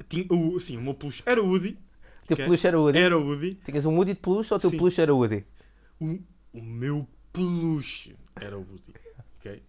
Tinha, 0.10 0.25
o, 0.32 0.60
sim, 0.60 0.78
o 0.78 0.82
meu 0.82 0.94
peluche 0.94 1.22
era 1.25 1.42
o 1.42 1.48
Woody. 1.48 1.78
O 2.24 2.28
teu 2.28 2.36
Ok. 2.36 2.46
peluche 2.46 2.68
era 2.68 2.80
o 2.80 2.84
Woody? 2.84 2.98
Era 3.00 3.18
o 3.18 3.24
Woody. 3.28 3.56
Tinhas 3.66 3.86
um 3.86 3.96
Woody 3.96 4.13
de 4.13 4.20
peluche 4.20 4.54
ou 4.54 4.58
o 4.58 4.62
teu 4.62 4.70
Sim. 4.70 4.78
peluche 4.78 5.02
era 5.02 5.13
o 5.13 5.18
Woody? 5.18 5.46
O, 6.00 6.20
o 6.54 6.62
meu 6.62 7.08
peluche 7.32 8.16
era 8.36 8.58
o 8.58 8.62
Woody. 8.62 8.94
Ok? 9.38 9.62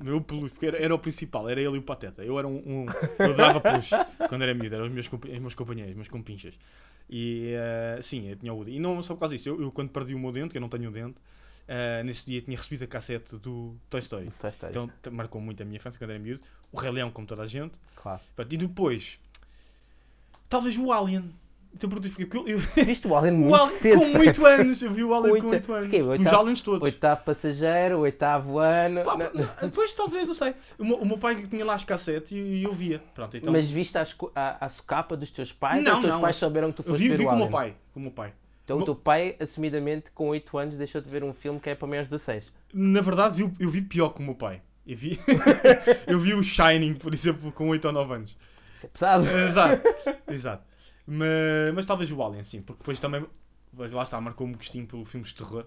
O 0.00 0.04
meu 0.04 0.20
peluche, 0.20 0.50
porque 0.50 0.66
era, 0.66 0.76
era 0.78 0.94
o 0.94 0.98
principal, 0.98 1.48
era 1.48 1.60
ele 1.60 1.76
e 1.76 1.78
o 1.78 1.82
Pateta. 1.82 2.24
Eu 2.24 2.38
era 2.38 2.48
um. 2.48 2.56
um 2.56 2.86
eu 3.18 3.34
dava 3.34 3.60
peluche 3.60 3.94
quando 4.28 4.42
era 4.42 4.54
miúdo, 4.54 4.74
eram 4.74 4.86
os 4.86 4.92
meus, 4.92 5.08
os 5.12 5.38
meus 5.40 5.54
companheiros, 5.54 5.92
os 5.92 5.96
meus 5.96 6.08
compinchas. 6.08 6.54
E 7.08 7.52
eh, 7.54 7.98
sim, 8.02 8.28
eu 8.28 8.36
tinha 8.36 8.52
o. 8.52 8.68
E 8.68 8.78
não 8.78 9.02
só 9.02 9.14
por 9.14 9.20
causa 9.20 9.36
disso, 9.36 9.48
eu, 9.48 9.60
eu 9.60 9.70
quando 9.70 9.90
perdi 9.90 10.14
o 10.14 10.18
meu 10.18 10.32
dente, 10.32 10.50
que 10.50 10.58
eu 10.58 10.60
não 10.60 10.68
tenho 10.68 10.88
um 10.88 10.92
dente, 10.92 11.16
eh, 11.68 12.02
nesse 12.02 12.26
dia 12.26 12.40
tinha 12.42 12.56
recebido 12.56 12.84
a 12.84 12.86
cassete 12.86 13.36
do 13.36 13.76
Toy 13.88 14.00
Story. 14.00 14.30
Toy 14.40 14.50
Story. 14.50 14.70
Então 14.70 14.90
marcou 15.12 15.40
muito 15.40 15.62
a 15.62 15.66
minha 15.66 15.76
infância 15.76 15.98
quando 15.98 16.10
era 16.10 16.18
miúdo. 16.18 16.44
O 16.72 16.78
Rei 16.78 16.90
Leão, 16.90 17.10
como 17.10 17.26
toda 17.26 17.42
a 17.42 17.46
gente. 17.46 17.78
Claro. 17.94 18.20
E 18.50 18.56
depois, 18.56 19.18
talvez 20.48 20.76
o 20.76 20.92
Alien. 20.92 21.32
Perguntas 21.78 22.10
porquê? 22.12 22.36
Eu, 22.36 22.46
eu, 22.48 22.58
Viste 22.86 23.06
o 23.06 23.16
Alien 23.16 23.34
o 23.36 23.38
muito 23.40 23.54
Alien 23.56 23.78
cedo. 23.78 24.00
com 24.00 24.18
8 24.18 24.46
anos. 24.46 24.82
Eu 24.82 24.90
vi 24.92 25.04
o 25.04 25.14
Alien 25.14 25.32
Oito 25.34 25.44
com 25.44 25.50
8 25.50 25.72
anos. 25.72 25.88
Porquê? 25.90 26.02
Os 26.02 26.08
Oitavo- 26.08 26.40
Aliens 26.40 26.60
todos. 26.60 26.82
Oitavo 26.82 27.24
passageiro, 27.24 27.98
oitavo 28.00 28.58
ano. 28.58 29.02
Pá, 29.04 29.16
Não- 29.16 29.30
Depois 29.62 29.92
talvez, 29.94 30.26
não 30.26 30.34
sei. 30.34 30.54
O 30.78 30.84
meu, 30.84 30.96
o 30.98 31.06
meu 31.06 31.18
pai 31.18 31.36
tinha 31.42 31.64
lá 31.64 31.74
as 31.74 31.84
cassetes 31.84 32.32
e, 32.32 32.62
eu 32.62 32.72
via. 32.72 33.02
Pronto, 33.14 33.36
então. 33.36 33.52
Mas 33.52 33.68
viste 33.68 33.96
a, 33.98 34.06
a, 34.34 34.64
a 34.66 34.68
socapa 34.68 35.16
dos 35.16 35.30
teus 35.30 35.52
pais? 35.52 35.82
Não, 35.82 35.94
os 35.94 36.00
teus 36.00 36.12
não, 36.14 36.20
pais 36.20 36.36
eu- 36.36 36.40
souberam 36.40 36.70
que 36.70 36.76
tu 36.76 36.82
eu 36.86 36.90
foste 36.92 37.02
vi, 37.02 37.08
ver 37.10 37.18
vi 37.18 37.24
o 37.24 37.26
com 37.26 37.30
o 37.30 37.34
Alien? 37.34 37.48
meu 37.48 37.52
pai. 37.58 37.74
Com 37.92 38.00
o 38.00 38.02
meu 38.04 38.12
pai. 38.12 38.32
Então 38.64 38.78
o 38.78 38.84
teu 38.84 38.94
pai, 38.94 39.36
assumidamente, 39.40 40.10
com 40.12 40.28
8 40.28 40.56
anos, 40.56 40.78
deixou 40.78 41.00
de 41.00 41.10
ver 41.10 41.22
um 41.22 41.34
filme 41.34 41.60
que 41.60 41.68
é 41.68 41.74
para 41.74 41.86
maiores 41.86 42.08
de 42.08 42.16
16. 42.16 42.50
Na 42.72 43.00
verdade, 43.02 43.42
vi, 43.44 43.52
eu 43.60 43.68
vi 43.68 43.82
pior 43.82 44.08
que 44.10 44.20
o 44.20 44.22
meu 44.22 44.34
pai. 44.34 44.62
Eu 44.86 44.96
vi, 44.96 45.18
eu 46.06 46.18
vi 46.18 46.32
o 46.34 46.42
Shining, 46.42 46.94
por 46.94 47.12
exemplo, 47.12 47.52
com 47.52 47.68
8 47.68 47.84
ou 47.86 47.92
9 47.92 48.14
anos. 48.14 48.36
Isso 48.76 48.86
é 48.86 48.88
pesado. 48.88 49.28
Exato, 49.28 49.82
exato. 50.30 50.62
Mas, 51.06 51.74
mas 51.74 51.84
talvez 51.84 52.10
o 52.10 52.22
Alien, 52.22 52.42
sim, 52.44 52.62
porque 52.62 52.80
depois 52.80 52.98
também, 52.98 53.26
lá 53.76 54.02
está, 54.02 54.20
marcou-me 54.20 54.54
o 54.54 54.56
gostinho 54.56 54.86
pelo 54.86 55.04
filmes 55.04 55.28
de 55.30 55.34
terror, 55.36 55.66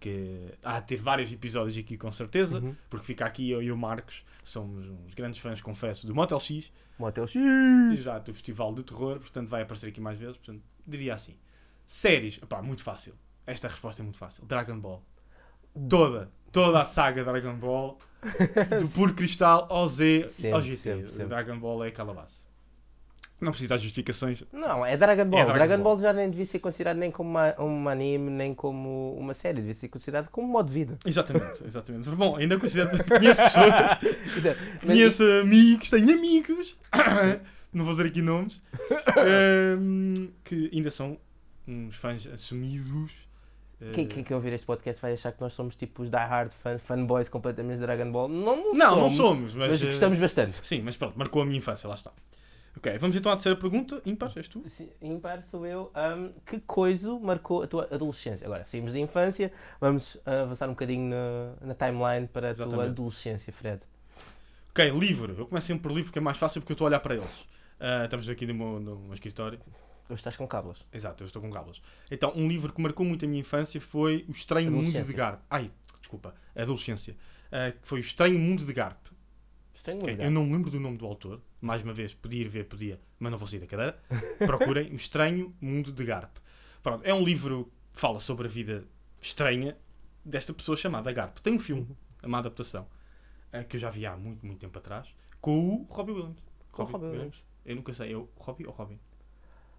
que 0.00 0.52
há 0.62 0.78
de 0.80 0.86
ter 0.86 0.96
vários 0.96 1.32
episódios 1.32 1.76
aqui 1.76 1.96
com 1.96 2.12
certeza, 2.12 2.60
Uhum. 2.60 2.74
porque 2.88 3.04
fica 3.04 3.24
aqui 3.24 3.50
eu 3.50 3.60
e 3.62 3.72
o 3.72 3.76
Marcos, 3.76 4.24
somos 4.44 4.86
uns 4.88 5.14
grandes 5.14 5.40
fãs, 5.40 5.60
confesso, 5.60 6.06
do 6.06 6.14
Motel 6.14 6.38
X, 6.38 6.70
Motel 6.98 7.26
X. 7.26 7.40
exato, 7.98 8.30
do 8.30 8.34
Festival 8.34 8.72
de 8.74 8.84
Terror, 8.84 9.18
portanto 9.18 9.48
vai 9.48 9.62
aparecer 9.62 9.88
aqui 9.88 10.00
mais 10.00 10.16
vezes, 10.16 10.36
portanto, 10.36 10.62
diria 10.86 11.14
assim. 11.14 11.34
Séries, 11.86 12.40
opá, 12.42 12.62
muito 12.62 12.82
fácil. 12.82 13.14
Esta 13.46 13.66
resposta 13.66 14.02
é 14.02 14.04
muito 14.04 14.18
fácil. 14.18 14.44
Dragon 14.44 14.78
Ball. 14.78 15.02
Toda, 15.88 16.30
toda 16.52 16.80
a 16.80 16.84
saga 16.84 17.24
Dragon 17.24 17.54
Ball, 17.56 17.98
do 18.80 18.88
puro 18.94 19.14
cristal 19.14 19.66
ao 19.70 19.88
Z, 19.88 20.28
Sempre, 20.28 20.52
ao 20.52 20.60
GT. 20.62 20.82
sempre, 20.82 21.10
sempre. 21.10 21.26
Dragon 21.26 21.58
Ball 21.58 21.84
é 21.84 21.88
aquela 21.88 22.12
base. 22.12 22.40
Não 23.40 23.52
precisa 23.52 23.76
de 23.76 23.84
justificações. 23.84 24.42
Não, 24.52 24.84
é 24.84 24.96
Dragon 24.96 25.24
Ball. 25.24 25.44
Dragon 25.44 25.54
Dragon, 25.54 25.82
Ball. 25.82 25.94
Ball. 25.94 26.02
já 26.02 26.12
nem 26.12 26.28
devia 26.28 26.44
ser 26.44 26.58
considerado 26.58 26.96
nem 26.96 27.10
como 27.10 27.30
uma, 27.30 27.54
um 27.60 27.88
anime, 27.88 28.30
nem 28.30 28.52
como 28.52 29.14
uma 29.16 29.32
série. 29.32 29.58
Devia 29.58 29.74
ser 29.74 29.88
considerado 29.88 30.28
como 30.28 30.48
um 30.48 30.50
modo 30.50 30.66
de 30.68 30.74
vida. 30.74 30.98
Exatamente, 31.06 31.64
exatamente. 31.64 32.08
Bom, 32.10 32.34
ainda 32.36 32.58
considero. 32.58 32.90
Conheço 33.04 33.40
pessoas, 33.42 33.66
Mas- 34.42 34.84
conheço 34.84 35.22
amigos, 35.42 35.88
tenho 35.88 36.12
amigos, 36.12 36.76
não 37.72 37.84
vou 37.84 37.94
dizer 37.94 38.06
aqui 38.08 38.20
nomes, 38.22 38.60
ehm, 39.16 40.30
que 40.44 40.70
ainda 40.72 40.90
são 40.90 41.16
uns 41.66 41.94
fãs 41.96 42.26
assumidos. 42.26 43.28
Quem, 43.94 44.08
quem, 44.08 44.24
quem 44.24 44.34
ouvir 44.34 44.52
este 44.52 44.66
podcast 44.66 45.00
vai 45.00 45.12
achar 45.12 45.30
que 45.30 45.40
nós 45.40 45.52
somos 45.52 45.76
tipo 45.76 46.02
os 46.02 46.10
die-hard 46.10 46.50
fan, 46.60 46.78
fanboys 46.78 47.28
completamente 47.28 47.76
de 47.78 47.82
Dragon 47.86 48.10
Ball. 48.10 48.28
Não, 48.28 48.56
não, 48.56 48.74
Não, 48.74 48.96
não 48.96 49.10
somos, 49.10 49.16
somos, 49.16 49.54
mas. 49.54 49.70
Mas 49.70 49.82
eh, 49.82 49.86
gostamos 49.86 50.18
bastante. 50.18 50.58
Sim, 50.66 50.82
mas 50.82 50.96
pronto, 50.96 51.16
marcou 51.16 51.42
a 51.42 51.46
minha 51.46 51.58
infância, 51.58 51.88
lá 51.88 51.94
está. 51.94 52.10
Ok, 52.76 52.96
vamos 52.98 53.16
então 53.16 53.32
à 53.32 53.34
terceira 53.34 53.58
pergunta. 53.58 54.00
Ímpar, 54.06 54.32
és 54.36 54.46
tu? 54.46 54.62
Sim, 54.68 54.88
Ímpar 55.02 55.42
sou 55.42 55.66
eu. 55.66 55.90
Ahm, 55.94 56.30
que 56.46 56.60
coisa 56.60 57.18
marcou 57.18 57.62
a 57.62 57.66
tua 57.66 57.88
adolescência? 57.92 58.46
Agora, 58.46 58.64
saímos 58.64 58.92
da 58.92 58.98
infância, 59.00 59.52
vamos 59.80 60.16
ah, 60.24 60.42
avançar 60.42 60.66
um 60.66 60.72
bocadinho 60.72 61.10
na, 61.10 61.66
na 61.68 61.74
timeline 61.74 62.28
para 62.28 62.50
a 62.50 62.54
tua 62.54 62.66
Exatamente. 62.66 62.90
adolescência, 62.90 63.52
Fred. 63.52 63.82
Ok, 64.70 64.90
livro. 64.90 65.34
Eu 65.36 65.46
começo 65.46 65.66
sempre 65.66 65.82
por 65.82 65.92
livro, 65.92 66.12
que 66.12 66.18
é 66.18 66.22
mais 66.22 66.38
fácil 66.38 66.60
porque 66.60 66.72
eu 66.72 66.74
estou 66.74 66.86
a 66.86 66.88
olhar 66.90 67.00
para 67.00 67.16
eles. 67.16 67.46
Ah, 67.80 68.04
estamos 68.04 68.28
aqui 68.28 68.46
no 68.46 68.54
meu, 68.54 68.80
no 68.80 68.96
meu 69.00 69.14
escritório. 69.14 69.58
Hoje 70.08 70.20
estás 70.20 70.36
com 70.36 70.46
cabos. 70.46 70.86
Exato, 70.92 71.22
eu 71.22 71.26
estou 71.26 71.42
com 71.42 71.50
galas. 71.50 71.82
Então, 72.10 72.32
um 72.34 72.48
livro 72.48 72.72
que 72.72 72.80
marcou 72.80 73.04
muito 73.04 73.24
a 73.24 73.28
minha 73.28 73.40
infância 73.40 73.80
foi 73.80 74.24
O 74.28 74.32
Estranho 74.32 74.70
Mundo 74.70 74.90
de. 74.90 75.12
Garp. 75.12 75.40
Ai, 75.50 75.70
desculpa, 76.00 76.34
adolescência. 76.56 77.16
Ah, 77.50 77.72
que 77.72 77.86
foi 77.86 77.98
O 77.98 78.00
Estranho 78.00 78.38
Mundo 78.38 78.64
de 78.64 78.72
Garp. 78.72 79.07
Eu 80.24 80.30
não 80.30 80.44
me 80.44 80.52
lembro 80.52 80.70
do 80.70 80.78
nome 80.80 80.96
do 80.96 81.06
autor. 81.06 81.40
Mais 81.60 81.82
uma 81.82 81.92
vez, 81.92 82.14
podia 82.14 82.40
ir 82.42 82.48
ver, 82.48 82.64
podia, 82.64 83.00
mas 83.18 83.30
não 83.30 83.38
vou 83.38 83.48
sair 83.48 83.58
da 83.60 83.66
cadeira. 83.66 83.98
Procurem 84.46 84.90
O 84.92 84.96
Estranho 84.96 85.54
Mundo 85.60 85.92
de 85.92 86.04
Garp. 86.04 86.36
Pronto, 86.82 87.04
é 87.04 87.12
um 87.12 87.22
livro 87.24 87.70
que 87.92 88.00
fala 88.00 88.20
sobre 88.20 88.46
a 88.46 88.50
vida 88.50 88.84
estranha 89.20 89.76
desta 90.24 90.52
pessoa 90.54 90.76
chamada 90.76 91.10
Garp. 91.12 91.38
Tem 91.38 91.52
um 91.54 91.58
filme, 91.58 91.88
uma 92.22 92.38
adaptação, 92.38 92.86
ah, 93.52 93.64
que 93.64 93.76
eu 93.76 93.80
já 93.80 93.90
vi 93.90 94.06
há 94.06 94.16
muito, 94.16 94.46
muito 94.46 94.58
tempo 94.60 94.78
atrás, 94.78 95.08
com 95.40 95.58
o 95.58 95.86
Robbie 95.90 96.12
Williams. 96.12 96.38
O 96.76 96.82
Robbie 96.84 97.06
Williams. 97.06 97.42
Eu 97.66 97.76
nunca 97.76 97.92
sei, 97.92 98.12
é 98.12 98.16
o 98.16 98.28
Robbie 98.36 98.66
ou 98.66 98.72
Robin? 98.72 98.98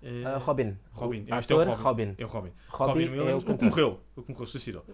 Eh, 0.02 0.24
Ah, 0.26 0.38
Robin. 0.38 0.78
Robin. 0.92 1.26
O 1.32 1.36
Este 1.36 1.54
é 1.54 1.56
o 1.56 1.60
ator 1.62 1.78
Robin. 1.80 2.06
Robin. 2.06 2.16
É 2.18 2.26
o 2.26 2.28
Robin. 2.28 2.52
Robin 2.70 2.92
Robin 2.92 3.04
é 3.04 3.08
o 3.08 3.12
Williams. 3.24 3.44
o 3.44 3.58
que 3.58 3.66
morreu. 3.66 4.00
O 4.16 4.24
que 4.24 4.32
morreu, 4.32 4.46
suicidou. 4.48 4.86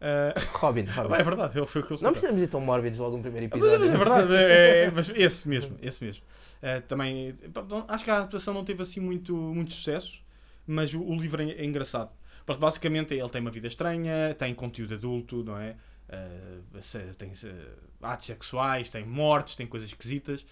Ah, 0.00 0.32
Robin, 0.54 0.84
Robin. 0.90 1.14
é 1.14 1.22
verdade, 1.22 1.58
ele 1.58 1.66
foi 1.66 1.82
o 1.82 1.84
que 1.86 2.02
Não 2.02 2.12
precisamos 2.12 2.40
ir 2.40 2.48
tão 2.48 2.60
mórbidos 2.60 2.98
logo 2.98 3.16
no 3.16 3.22
primeiro 3.22 3.46
episódio. 3.46 3.80
mas 3.80 3.90
é 3.90 3.96
verdade, 3.98 4.34
é, 4.34 4.84
é- 4.84 4.90
mas 4.94 5.08
esse 5.10 5.48
mesmo, 5.48 5.76
esse 5.82 6.02
mesmo. 6.04 6.24
Eh, 6.62 6.80
também, 6.80 7.34
acho 7.88 8.04
que 8.04 8.10
a 8.10 8.16
adaptação 8.18 8.54
não 8.54 8.64
teve 8.64 8.82
assim 8.82 9.00
muito, 9.00 9.34
muito 9.34 9.72
sucesso, 9.72 10.22
mas 10.66 10.94
o, 10.94 11.00
o 11.02 11.14
livro 11.16 11.42
é, 11.42 11.50
é 11.50 11.64
engraçado. 11.64 12.10
Porque 12.46 12.60
basicamente 12.60 13.14
ele 13.14 13.28
tem 13.28 13.40
uma 13.40 13.50
vida 13.50 13.66
estranha, 13.66 14.34
tem 14.36 14.54
conteúdo 14.54 14.94
adulto, 14.94 15.44
não 15.44 15.58
é? 15.58 15.76
Se- 16.80 17.14
tem 17.16 17.30
atos 18.02 18.26
sexuais, 18.26 18.88
tem 18.88 19.04
mortes, 19.04 19.54
tem 19.54 19.66
coisas 19.66 19.88
esquisitas. 19.88 20.44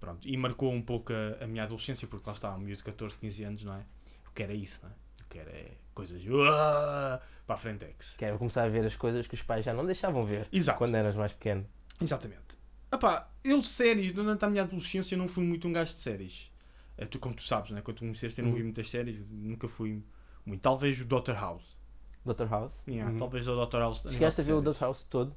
Pronto, 0.00 0.26
e 0.28 0.36
marcou 0.36 0.72
um 0.72 0.82
pouco 0.82 1.12
a, 1.12 1.44
a 1.44 1.46
minha 1.46 1.62
adolescência, 1.64 2.06
porque 2.08 2.24
lá 2.26 2.32
estava 2.34 2.56
um 2.56 2.60
miúdo 2.60 2.78
de 2.78 2.84
14, 2.84 3.16
15 3.16 3.44
anos, 3.44 3.62
não 3.64 3.74
é? 3.74 3.80
O 4.28 4.32
que 4.34 4.42
era 4.42 4.52
isso, 4.52 4.80
não 4.82 4.90
é? 4.90 4.92
quero 5.28 5.50
é 5.50 5.66
coisas 5.94 6.22
uah, 6.26 7.20
para 7.46 7.54
a 7.54 7.58
Frentex. 7.58 8.14
Quero 8.18 8.38
começar 8.38 8.64
a 8.64 8.68
ver 8.68 8.84
as 8.84 8.96
coisas 8.96 9.26
que 9.26 9.34
os 9.34 9.42
pais 9.42 9.64
já 9.64 9.72
não 9.72 9.86
deixavam 9.86 10.22
ver 10.22 10.48
Exato. 10.52 10.78
quando 10.78 10.94
eras 10.96 11.14
mais 11.14 11.32
pequeno. 11.32 11.66
Exatamente. 12.00 12.56
Epá, 12.92 13.30
eu 13.44 13.62
séries, 13.62 14.12
durante 14.12 14.44
a 14.44 14.48
minha 14.50 14.62
adolescência 14.62 15.16
não 15.16 15.28
fui 15.28 15.44
muito 15.44 15.66
um 15.68 15.72
gajo 15.72 15.94
de 15.94 16.00
séries. 16.00 16.50
É, 16.98 17.04
tu, 17.04 17.18
como 17.18 17.34
tu 17.34 17.42
sabes, 17.42 17.70
né? 17.70 17.80
quando 17.82 17.96
tu 17.98 18.00
conheceste 18.00 18.40
eu 18.40 18.44
não 18.44 18.52
Uhum. 18.52 18.56
vi 18.58 18.62
muitas 18.64 18.88
séries, 18.88 19.18
nunca 19.30 19.68
fui 19.68 20.02
muito. 20.44 20.60
Talvez 20.62 21.00
o 21.00 21.04
Dr. 21.04 21.32
House. 21.34 21.76
Dr. 22.24 22.46
House. 22.48 22.72
Yeah, 22.88 23.12
Uhum. 23.12 23.18
Talvez 23.18 23.46
o 23.46 23.66
Dr. 23.66 23.76
House. 23.78 24.02
Chegaste 24.10 24.40
a 24.40 24.44
ver 24.44 24.52
o. 24.54 24.60
Dr. 24.62 24.76
House 24.80 25.04
todo? 25.08 25.36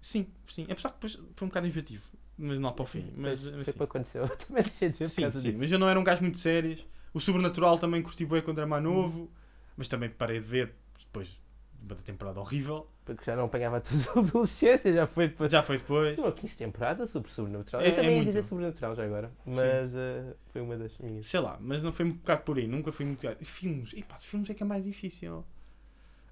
Sim, 0.00 0.26
sim. 0.46 0.66
Apesar 0.70 0.90
que 0.90 0.94
depois 0.96 1.14
foi 1.34 1.46
um 1.46 1.48
bocado 1.48 1.66
inventivo, 1.66 2.10
mas 2.38 2.58
não 2.60 2.72
para 2.72 2.82
o 2.82 2.86
fim. 2.86 3.12
Mas, 3.16 3.40
Foi- 3.40 3.52
mas 3.52 3.68
foi 3.74 3.84
acontecer. 3.86 4.18
Eu 4.20 4.28
também 4.36 4.62
deixei 4.62 4.88
de 4.90 4.98
ver 4.98 5.08
Sim, 5.08 5.32
sim, 5.32 5.40
disso. 5.40 5.58
mas 5.58 5.72
eu 5.72 5.78
não 5.78 5.88
era 5.88 5.98
um 5.98 6.04
gajo 6.04 6.20
muito 6.22 6.34
de 6.34 6.40
séries. 6.40 6.84
O 7.12 7.20
Sobrenatural 7.20 7.78
também 7.78 8.02
curti 8.02 8.24
bem 8.26 8.42
quando 8.42 8.58
era 8.58 8.66
mais 8.66 8.82
novo, 8.84 9.30
mas 9.76 9.88
também 9.88 10.10
parei 10.10 10.38
de 10.38 10.44
ver 10.46 10.74
depois 11.16 11.40
de 11.80 11.94
uma 11.94 12.02
temporada 12.02 12.40
horrível. 12.40 12.86
Porque 13.04 13.24
já 13.24 13.36
não 13.36 13.44
apanhava 13.44 13.76
a 13.78 13.80
tua 13.80 14.20
adolescência, 14.22 14.92
já 14.92 15.06
foi 15.06 15.28
depois. 15.28 15.52
Já 15.52 15.62
foi 15.62 15.78
depois. 15.78 16.18
Não, 16.18 16.32
15 16.32 16.56
temporadas 16.56 17.10
sobre 17.10 17.30
sobrenatural. 17.30 17.82
É- 17.82 17.88
eu 17.88 17.94
também 17.94 18.10
é 18.10 18.12
ia 18.12 18.16
muito. 18.16 18.28
dizer 18.28 18.42
sobrenatural 18.42 18.94
já 18.96 19.04
agora, 19.04 19.30
mas 19.44 19.94
eh, 19.94 20.34
foi 20.52 20.60
uma 20.60 20.76
das 20.76 20.98
minhas. 20.98 21.26
Sei 21.26 21.38
lá, 21.40 21.56
mas 21.60 21.82
não 21.82 21.92
foi 21.92 22.04
um 22.06 22.12
bocado 22.12 22.42
por 22.42 22.58
aí, 22.58 22.66
nunca 22.66 22.90
fui 22.90 23.06
muito. 23.06 23.26
Filmes, 23.44 23.92
e 23.94 24.02
pá, 24.02 24.16
filmes 24.16 24.50
é 24.50 24.54
que 24.54 24.62
é 24.62 24.66
mais 24.66 24.84
difícil. 24.84 25.44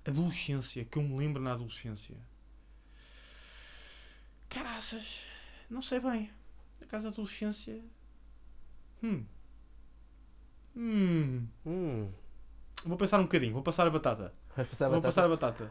Adolescência, 0.04 0.84
que 0.84 0.98
eu 0.98 1.02
me 1.02 1.16
lembro 1.16 1.40
na 1.40 1.52
adolescência. 1.52 2.16
Caraças, 4.48 5.24
não 5.70 5.80
sei 5.82 6.00
bem. 6.00 6.30
Na 6.80 6.86
casa 6.86 7.04
da 7.08 7.12
adolescência. 7.14 7.80
Hum. 9.02 9.24
Hum. 10.76 11.46
Hum, 11.64 12.08
Vou 12.84 12.96
pensar 12.98 13.18
um 13.20 13.22
bocadinho, 13.24 13.52
vou 13.52 13.62
passar 13.62 13.86
a 13.86 13.90
batata. 13.90 14.34
Vais 14.56 14.68
passar 14.68 14.86
a 14.86 14.88
Vou 14.88 15.00
batata? 15.00 15.08
passar 15.08 15.24
a 15.24 15.28
batata. 15.28 15.70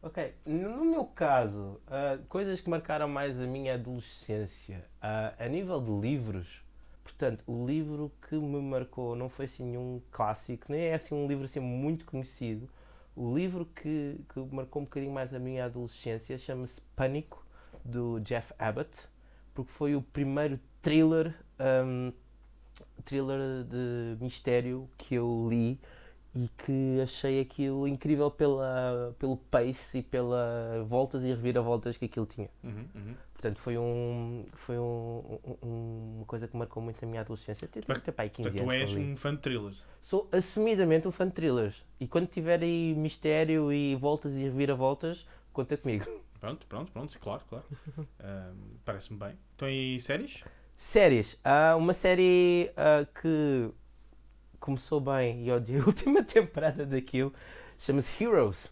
Ok, 0.00 0.32
no 0.46 0.84
meu 0.84 1.04
caso, 1.04 1.80
ah, 1.88 2.18
coisas 2.28 2.60
que 2.60 2.70
marcaram 2.70 3.08
mais 3.08 3.38
a 3.40 3.46
minha 3.46 3.74
adolescência, 3.74 4.84
ah, 5.02 5.34
a 5.38 5.48
nível 5.48 5.80
de 5.80 5.90
livros, 5.90 6.62
portanto, 7.02 7.42
o 7.46 7.66
livro 7.66 8.12
que 8.28 8.36
me 8.36 8.60
marcou 8.60 9.16
não 9.16 9.28
foi 9.28 9.46
assim 9.46 9.64
nenhum 9.64 10.00
clássico, 10.12 10.66
nem 10.70 10.82
é 10.82 10.94
assim 10.94 11.14
um 11.14 11.26
livro 11.26 11.44
assim 11.46 11.58
muito 11.60 12.04
conhecido. 12.04 12.68
O 13.16 13.34
livro 13.36 13.64
que, 13.66 14.20
que 14.32 14.40
marcou 14.54 14.82
um 14.82 14.84
bocadinho 14.84 15.12
mais 15.12 15.34
a 15.34 15.38
minha 15.40 15.64
adolescência 15.64 16.38
chama-se 16.38 16.80
Pânico, 16.94 17.44
do 17.84 18.20
Jeff 18.20 18.52
Abbott, 18.58 18.90
porque 19.54 19.72
foi 19.72 19.96
o 19.96 20.02
primeiro 20.02 20.60
thriller, 20.80 21.34
ahm, 21.58 22.12
thriller 23.04 23.64
de 23.64 24.16
mistério 24.22 24.88
que 24.96 25.16
eu 25.16 25.48
li 25.50 25.80
e 26.40 26.48
que 26.58 27.00
achei 27.02 27.40
aquilo 27.40 27.88
incrível 27.88 28.30
pela, 28.30 29.12
pelo 29.18 29.36
pace 29.36 29.98
e 29.98 30.02
pela 30.02 30.84
voltas 30.86 31.22
e 31.24 31.28
reviravoltas 31.28 31.96
que 31.96 32.04
aquilo 32.04 32.26
tinha. 32.26 32.48
Uhum, 32.62 32.84
uhum. 32.94 33.14
Portanto, 33.32 33.58
foi, 33.60 33.76
um, 33.78 34.44
foi 34.54 34.78
um, 34.78 35.38
um- 35.62 36.14
uma 36.18 36.26
coisa 36.26 36.46
que 36.46 36.56
marcou 36.56 36.80
muito 36.82 37.02
a 37.02 37.06
minha 37.06 37.20
adolescência. 37.22 37.66
Até, 37.66 37.80
até 37.92 38.12
pá, 38.12 38.22
aí 38.24 38.30
15 38.30 38.50
Portanto, 38.50 38.66
tu 38.66 38.70
anos. 38.70 38.82
és 38.82 38.96
um 38.96 39.16
fã 39.16 39.34
de 39.34 39.40
thrillers. 39.40 39.84
Sou 40.02 40.28
assumidamente 40.30 41.08
um 41.08 41.12
fã 41.12 41.26
de 41.26 41.32
thrillers. 41.32 41.84
E 42.00 42.06
quando 42.06 42.26
tiver 42.28 42.62
aí 42.62 42.94
mistério 42.94 43.72
e 43.72 43.94
voltas 43.96 44.34
e 44.34 44.42
reviravoltas, 44.42 45.26
conta 45.52 45.76
comigo. 45.76 46.04
Pronto, 46.40 46.66
pronto, 46.68 46.92
pronto, 46.92 47.18
claro, 47.18 47.42
claro. 47.48 47.64
Parece-me 48.84 49.18
bem. 49.18 49.38
Então, 49.56 49.68
e 49.68 49.98
séries? 50.00 50.44
Séries. 50.76 51.40
Há 51.44 51.74
uma 51.76 51.92
série 51.92 52.70
ah, 52.76 53.04
que 53.20 53.70
começou 54.60 55.00
bem 55.00 55.44
e 55.46 55.52
odiei 55.52 55.80
a 55.80 55.84
última 55.86 56.22
temporada 56.22 56.84
daquilo. 56.86 57.32
Chama-se 57.78 58.22
Heroes. 58.22 58.70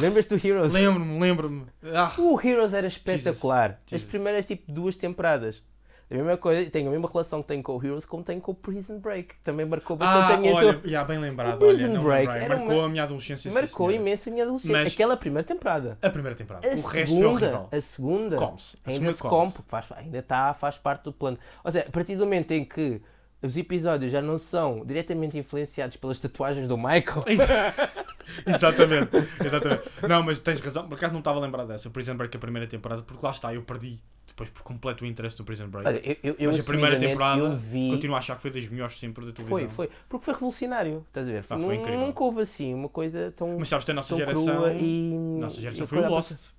Lembras 0.00 0.26
do 0.26 0.34
Heroes? 0.34 0.72
Lembro-me, 0.72 1.20
lembro-me. 1.20 1.66
Ah, 1.94 2.12
O 2.18 2.40
Heroes 2.40 2.74
era 2.74 2.86
espetacular. 2.88 3.70
As 3.84 3.90
Jesus. 3.90 4.08
primeiras 4.10 4.46
tipo 4.46 4.70
duas 4.70 4.96
temporadas. 4.96 5.62
A 6.08 6.14
mesma 6.14 6.36
coisa, 6.36 6.68
tenho 6.70 6.86
a 6.88 6.90
mesma 6.92 7.08
relação 7.08 7.42
que 7.42 7.48
tenho 7.48 7.62
com 7.64 7.76
o 7.76 7.84
Heroes 7.84 8.04
como 8.04 8.22
tenho 8.22 8.40
com 8.40 8.52
o 8.52 8.54
Prison 8.54 8.98
Break. 9.00 9.34
que 9.34 9.40
Também 9.42 9.66
marcou 9.66 9.96
bastante 9.96 10.32
ah 10.32 10.34
a 10.34 10.36
minha 10.38 10.54
olha, 10.54 10.80
já 10.84 11.02
bem 11.04 11.18
lembrado. 11.18 11.54
O 11.56 11.58
Prison 11.66 11.90
olha, 11.90 12.00
Break 12.00 12.28
era 12.32 12.48
Marcou 12.56 12.74
uma- 12.76 12.84
a 12.84 12.88
minha 12.88 13.02
adolescência. 13.02 13.50
Marcou 13.52 13.90
imenso 13.90 14.28
a 14.28 14.32
minha 14.32 14.44
adolescência. 14.44 14.76
Mas- 14.82 14.92
Aquela 14.94 15.16
primeira 15.16 15.46
temporada. 15.46 15.98
A 16.02 16.10
primeira 16.10 16.36
temporada. 16.36 16.68
A 16.68 16.74
o 16.76 16.80
resto 16.80 17.16
foi 17.16 17.24
horrível. 17.26 17.48
segunda, 17.48 17.76
a 17.76 17.80
segunda 17.80 18.36
Come-se. 18.36 18.76
A 18.76 18.90
ainda 18.90 18.92
segunda 18.92 19.12
se 19.12 19.52
porque 19.52 19.68
faz, 19.70 19.86
ainda 19.96 20.18
está, 20.18 20.54
faz 20.54 20.78
parte 20.78 21.04
do 21.04 21.12
plano. 21.12 21.38
Ou 21.64 21.72
seja, 21.72 21.86
a 21.88 21.90
partir 21.90 22.14
do 22.16 22.24
momento 22.24 22.52
em 22.52 22.64
que 22.64 23.00
os 23.42 23.56
episódios 23.56 24.10
já 24.10 24.22
não 24.22 24.38
são 24.38 24.84
diretamente 24.84 25.36
influenciados 25.38 25.96
pelas 25.96 26.18
tatuagens 26.18 26.68
do 26.68 26.76
Michael, 26.76 27.22
exatamente, 28.46 29.10
exatamente. 29.44 29.90
Não, 30.08 30.22
mas 30.22 30.40
tens 30.40 30.60
razão. 30.60 30.88
Por 30.88 30.96
acaso 30.96 31.12
não 31.12 31.20
estava 31.20 31.38
a 31.38 31.42
lembrar 31.42 31.64
dessa. 31.64 31.90
Prison 31.90 32.16
Break, 32.16 32.36
a 32.36 32.40
primeira 32.40 32.66
temporada, 32.66 33.02
porque 33.02 33.24
lá 33.24 33.30
está, 33.30 33.54
eu 33.54 33.62
perdi 33.62 34.00
depois 34.26 34.50
por 34.50 34.62
completo 34.62 35.04
o 35.04 35.06
interesse 35.06 35.36
do 35.36 35.44
Prison 35.44 35.68
Break. 35.68 35.88
olha, 35.88 36.00
eu, 36.04 36.16
eu, 36.22 36.36
eu 36.38 36.50
mas 36.50 36.60
a 36.60 36.64
primeira 36.64 36.98
temporada 36.98 37.40
eu 37.40 37.56
vi... 37.56 37.88
continuo 37.90 38.16
a 38.16 38.18
achar 38.18 38.36
que 38.36 38.42
foi 38.42 38.50
das 38.50 38.68
melhores 38.68 38.98
sempre 38.98 39.24
da 39.24 39.32
televisão. 39.32 39.68
Foi, 39.70 39.86
foi. 39.86 39.96
Porque 40.08 40.24
foi 40.24 40.34
revolucionário, 40.34 41.04
estás 41.08 41.26
a 41.26 41.32
ver? 41.32 41.44
Ah, 41.48 41.58
foi. 41.58 41.78
Nunca 41.78 42.24
houve 42.24 42.42
assim 42.42 42.74
uma 42.74 42.88
coisa 42.88 43.32
tão, 43.34 43.58
Mas 43.58 43.68
sabes 43.68 43.84
que 43.84 43.90
a 43.90 43.94
nossa 43.94 44.14
geração. 44.14 44.72
e. 44.72 45.14
Nossa 45.40 45.60
geração 45.60 45.84
e 45.84 45.86
foi 45.86 45.98
o 45.98 46.08
Lost. 46.08 46.56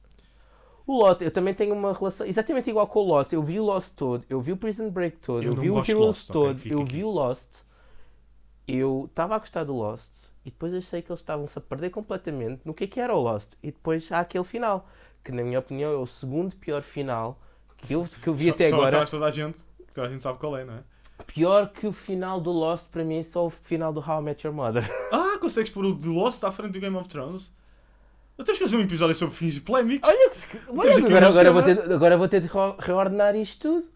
O 0.88 1.00
Lost, 1.04 1.20
eu 1.22 1.30
também 1.30 1.54
tenho 1.54 1.76
uma 1.76 1.92
relação 1.94 2.26
exatamente 2.26 2.70
igual 2.70 2.88
com 2.88 3.00
o 3.02 3.04
Lost. 3.08 3.34
Eu 3.34 3.44
vi 3.44 3.60
o 3.60 3.64
Lost 3.66 3.94
todo, 3.94 4.24
eu 4.30 4.40
vi 4.40 4.54
o 4.54 4.58
Prison 4.58 4.90
Break 4.90 5.18
todo, 5.18 5.44
Eu 5.44 5.52
eu, 5.54 5.56
vi 5.60 5.70
o 5.70 5.74
Heroes 5.80 5.90
Lost, 5.94 6.28
todo, 6.32 6.58
fica 6.58 6.74
eu 6.76 6.82
aqui. 6.82 6.94
vi 6.94 7.04
o 7.04 7.10
Lost. 7.10 7.46
Eu 8.68 9.06
estava 9.10 9.36
a 9.36 9.40
gostar 9.40 9.64
do 9.64 9.74
Lost 9.76 10.10
e 10.46 10.50
depois 10.50 10.74
achei 10.74 11.02
que 11.02 11.12
eles 11.12 11.20
estavam-se 11.22 11.58
a 11.58 11.62
perder 11.62 11.90
completamente 11.90 12.62
no 12.66 12.74
que 12.74 12.86
é 12.86 12.88
que 12.88 13.00
era 13.00 13.14
o 13.14 13.20
Lost. 13.22 13.50
E 13.64 13.68
depois 13.72 14.10
há 14.12 14.20
aquele 14.20 14.44
final, 14.44 14.88
que 15.24 15.32
na 15.32 15.44
minha 15.44 15.60
opinião 15.60 15.92
é 15.92 15.96
o 15.98 16.06
segundo 16.06 16.56
pior 16.56 16.82
final 16.82 17.40
que 17.78 17.94
eu, 17.94 18.06
que 18.22 18.28
eu 18.28 18.34
vi 18.34 18.46
Só- 18.46 18.52
até 18.52 18.70
só 18.70 18.76
agora. 18.78 19.04
de 19.06 19.12
toda 19.12 19.26
a 19.26 19.32
gente. 19.32 19.62
Toda 19.94 20.08
a 20.08 20.10
gente 20.10 20.24
sabe 20.24 20.40
qual 20.40 20.58
é, 20.58 20.66
não 20.66 20.74
é? 20.76 20.84
Pior 21.26 21.70
que 21.70 21.88
o 21.88 21.92
final 21.94 22.40
do 22.40 22.52
Lost 22.52 22.88
para 22.90 23.04
mim 23.04 23.18
é 23.20 23.24
só 23.24 23.46
o 23.46 23.50
final 23.50 23.92
do 23.92 24.00
How 24.00 24.20
I 24.22 24.24
Met 24.24 24.46
Your 24.48 24.56
Mother. 24.56 24.84
Ah, 25.12 25.38
consegues 25.40 25.70
pôr 25.72 25.86
o 25.86 25.98
The 25.98 26.08
Lost 26.08 26.44
à 26.44 26.52
frente 26.52 26.74
do 26.74 26.80
Game 26.80 26.96
of 26.96 27.08
Thrones? 27.10 27.52
Eu 28.38 28.46
tens 28.46 28.54
de 28.54 28.60
fazer 28.60 28.78
um 28.78 28.82
episódio 28.82 29.16
sobre 29.16 29.34
fins 29.36 29.58
polémicos. 29.60 30.08
Olha, 30.08 30.30
que- 30.30 30.60
olha, 30.70 30.98
agora, 30.98 31.28
agora, 31.28 31.52
vou 31.52 31.64
ter, 31.64 31.94
agora 31.94 32.18
vou 32.18 32.28
ter 32.28 32.42
de 32.42 32.48
re- 32.48 32.76
reordenar 32.80 33.36
isto 33.36 33.68
tudo. 33.68 33.88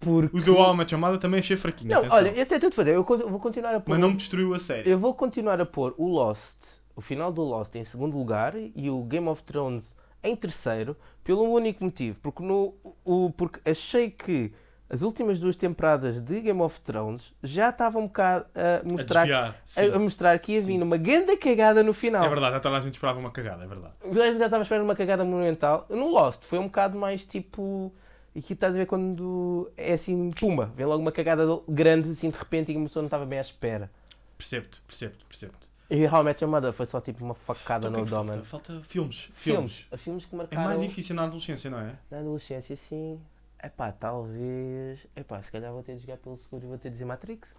Porque... 0.00 0.36
O 0.36 0.42
The 0.42 0.50
Alma 0.60 0.86
chamada 0.86 1.16
também 1.18 1.40
achei 1.40 1.56
fraquinho. 1.56 1.90
Não, 1.92 1.98
atenção. 1.98 2.16
olha, 2.18 2.28
eu 2.30 2.42
até 2.42 2.58
tudo 2.58 2.74
fazer. 2.74 2.94
Eu 2.94 3.04
vou 3.04 3.38
continuar 3.40 3.74
a 3.74 3.80
pôr. 3.80 3.90
Mas 3.92 3.98
não 4.00 4.10
me 4.10 4.16
destruiu 4.16 4.52
a 4.54 4.58
série. 4.58 4.90
Eu 4.90 4.98
vou 4.98 5.14
continuar 5.14 5.60
a 5.60 5.64
pôr 5.66 5.94
o 5.96 6.08
Lost, 6.08 6.58
o 6.96 7.00
final 7.00 7.32
do 7.32 7.42
Lost 7.42 7.74
em 7.76 7.84
segundo 7.84 8.16
lugar 8.18 8.54
e 8.56 8.90
o 8.90 9.02
Game 9.04 9.28
of 9.28 9.42
Thrones 9.44 9.96
em 10.22 10.34
terceiro, 10.34 10.96
pelo 11.22 11.42
único 11.44 11.84
motivo, 11.84 12.18
porque, 12.22 12.42
no, 12.42 12.74
o, 13.04 13.30
porque 13.36 13.60
achei 13.70 14.10
que 14.10 14.52
as 14.94 15.02
últimas 15.02 15.40
duas 15.40 15.56
temporadas 15.56 16.20
de 16.20 16.40
Game 16.40 16.60
of 16.62 16.80
Thrones 16.80 17.32
já 17.42 17.70
estavam 17.70 18.02
um 18.02 18.06
bocado 18.06 18.46
a 18.54 18.80
A 18.80 18.88
mostrar, 18.88 19.20
desviar. 19.22 19.56
Sim. 19.66 19.90
a, 19.90 19.96
a 19.96 19.98
mostrar 19.98 20.38
que 20.38 20.52
ia 20.52 20.60
vir 20.62 20.80
uma 20.82 20.96
grande 20.96 21.36
cagada 21.36 21.82
no 21.82 21.92
final. 21.92 22.24
É 22.24 22.28
verdade, 22.28 22.54
já 22.54 22.60
toda 22.60 22.76
a 22.76 22.80
gente 22.80 22.94
esperava 22.94 23.18
uma 23.18 23.30
cagada, 23.32 23.64
é 23.64 23.66
verdade. 23.66 23.94
Já 24.38 24.44
estava 24.46 24.62
esperando 24.62 24.84
uma 24.84 24.94
cagada 24.94 25.24
monumental. 25.24 25.84
No 25.90 26.08
Lost 26.10 26.42
foi 26.44 26.58
um 26.58 26.64
bocado 26.66 26.96
mais 26.96 27.26
tipo. 27.26 27.92
E 28.34 28.38
aqui 28.40 28.52
estás 28.52 28.74
a 28.74 28.78
ver 28.78 28.86
quando 28.86 29.70
é 29.76 29.92
assim, 29.94 30.30
pumba, 30.30 30.70
vem 30.76 30.84
logo 30.86 31.00
uma 31.02 31.12
cagada 31.12 31.44
grande 31.68 32.10
assim 32.10 32.30
de 32.30 32.36
repente 32.38 32.70
e 32.70 32.74
que 32.74 32.80
a 32.80 32.84
pessoa 32.84 33.02
não 33.02 33.06
estava 33.08 33.24
bem 33.26 33.38
à 33.38 33.42
espera. 33.42 33.90
Percebo-te, 34.38 34.80
percebo-te, 34.86 35.24
percebo-te. 35.24 35.68
E 35.90 36.06
How 36.06 36.22
I 36.22 36.24
Met 36.24 36.42
Your 36.42 36.50
Mother 36.50 36.72
foi 36.72 36.86
só 36.86 37.00
tipo 37.00 37.24
uma 37.24 37.34
facada 37.34 37.88
Então, 37.88 38.04
que 38.04 38.10
no 38.10 38.16
é 38.16 38.22
que 38.24 38.30
abdômen. 38.30 38.44
falta? 38.44 38.72
Falta 38.72 38.88
filmes. 38.88 39.30
Filmes. 39.36 39.72
Filmes. 39.90 40.02
Filmes 40.02 40.24
que 40.24 40.34
É 40.34 40.38
marcaram 40.38 40.64
mais 40.64 40.80
difícil 40.80 41.14
na 41.14 41.24
adolescência, 41.24 41.70
não 41.70 41.78
é? 41.78 41.92
na 42.10 42.18
adolescência, 42.18 42.74
sim. 42.76 43.20
Epá, 43.64 43.90
talvez. 43.92 45.00
Epá, 45.16 45.42
se 45.42 45.50
calhar 45.50 45.72
vou 45.72 45.82
ter 45.82 45.94
de 45.94 46.02
jogar 46.02 46.18
pelo 46.18 46.36
seguro 46.36 46.64
e 46.64 46.68
vou 46.68 46.78
ter 46.78 46.88
de 46.88 46.94
dizer 46.94 47.04
Matrix. 47.04 47.54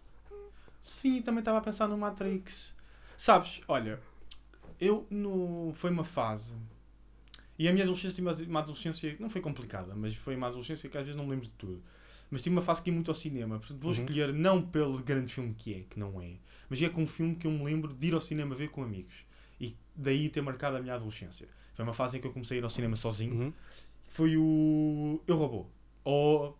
Sim, 0.81 1.21
também 1.21 1.39
estava 1.39 1.57
a 1.57 1.61
pensar 1.61 1.87
no 1.87 1.97
Matrix. 1.97 2.73
Sabes, 3.17 3.61
olha, 3.67 3.99
eu 4.79 5.07
no... 5.09 5.71
foi 5.73 5.89
uma 5.89 6.03
fase. 6.03 6.53
E 7.57 7.67
a 7.67 7.71
minha 7.71 7.83
adolescência 7.83 8.15
tive 8.15 8.27
uma- 8.27 8.49
uma 8.49 8.59
adolescência, 8.59 9.15
não 9.19 9.29
foi 9.29 9.41
complicada, 9.41 9.95
mas 9.95 10.13
foi 10.15 10.35
uma 10.35 10.47
adolescência 10.47 10.89
que 10.89 10.97
às 10.97 11.05
vezes 11.05 11.15
não 11.17 11.23
me 11.25 11.31
lembro 11.31 11.45
de 11.47 11.53
tudo. 11.53 11.81
Mas 12.29 12.41
tive 12.41 12.55
uma 12.55 12.61
fase 12.61 12.81
que 12.81 12.89
ia 12.89 12.93
muito 12.93 13.09
ao 13.09 13.15
cinema. 13.15 13.57
Portanto, 13.57 13.79
vou 13.79 13.91
Uhum. 13.93 13.99
escolher 13.99 14.33
não 14.33 14.61
pelo 14.61 14.99
grande 15.01 15.31
filme 15.33 15.53
que 15.53 15.73
é, 15.73 15.79
que 15.89 15.97
não 15.97 16.21
é, 16.21 16.33
mas 16.69 16.81
é 16.81 16.89
com 16.89 17.01
um 17.03 17.07
filme 17.07 17.35
que 17.35 17.47
eu 17.47 17.51
me 17.51 17.63
lembro 17.63 17.93
de 17.93 18.07
ir 18.07 18.13
ao 18.13 18.21
cinema 18.21 18.53
ver 18.55 18.69
com 18.69 18.83
amigos. 18.83 19.25
E 19.59 19.75
daí 19.95 20.27
ter 20.29 20.41
marcado 20.41 20.75
a 20.75 20.81
minha 20.81 20.93
adolescência. 20.95 21.47
Foi 21.75 21.83
uma 21.85 21.93
fase 21.93 22.17
em 22.17 22.21
que 22.21 22.27
eu 22.27 22.33
comecei 22.33 22.57
a 22.57 22.59
ir 22.59 22.63
ao 22.63 22.69
cinema 22.69 22.95
sozinho. 22.97 23.35
Uhum. 23.35 23.53
Foi 24.09 24.35
o 24.37 25.21
Eu 25.25 25.37
Robô. 25.37 25.65
Ou 26.05 26.57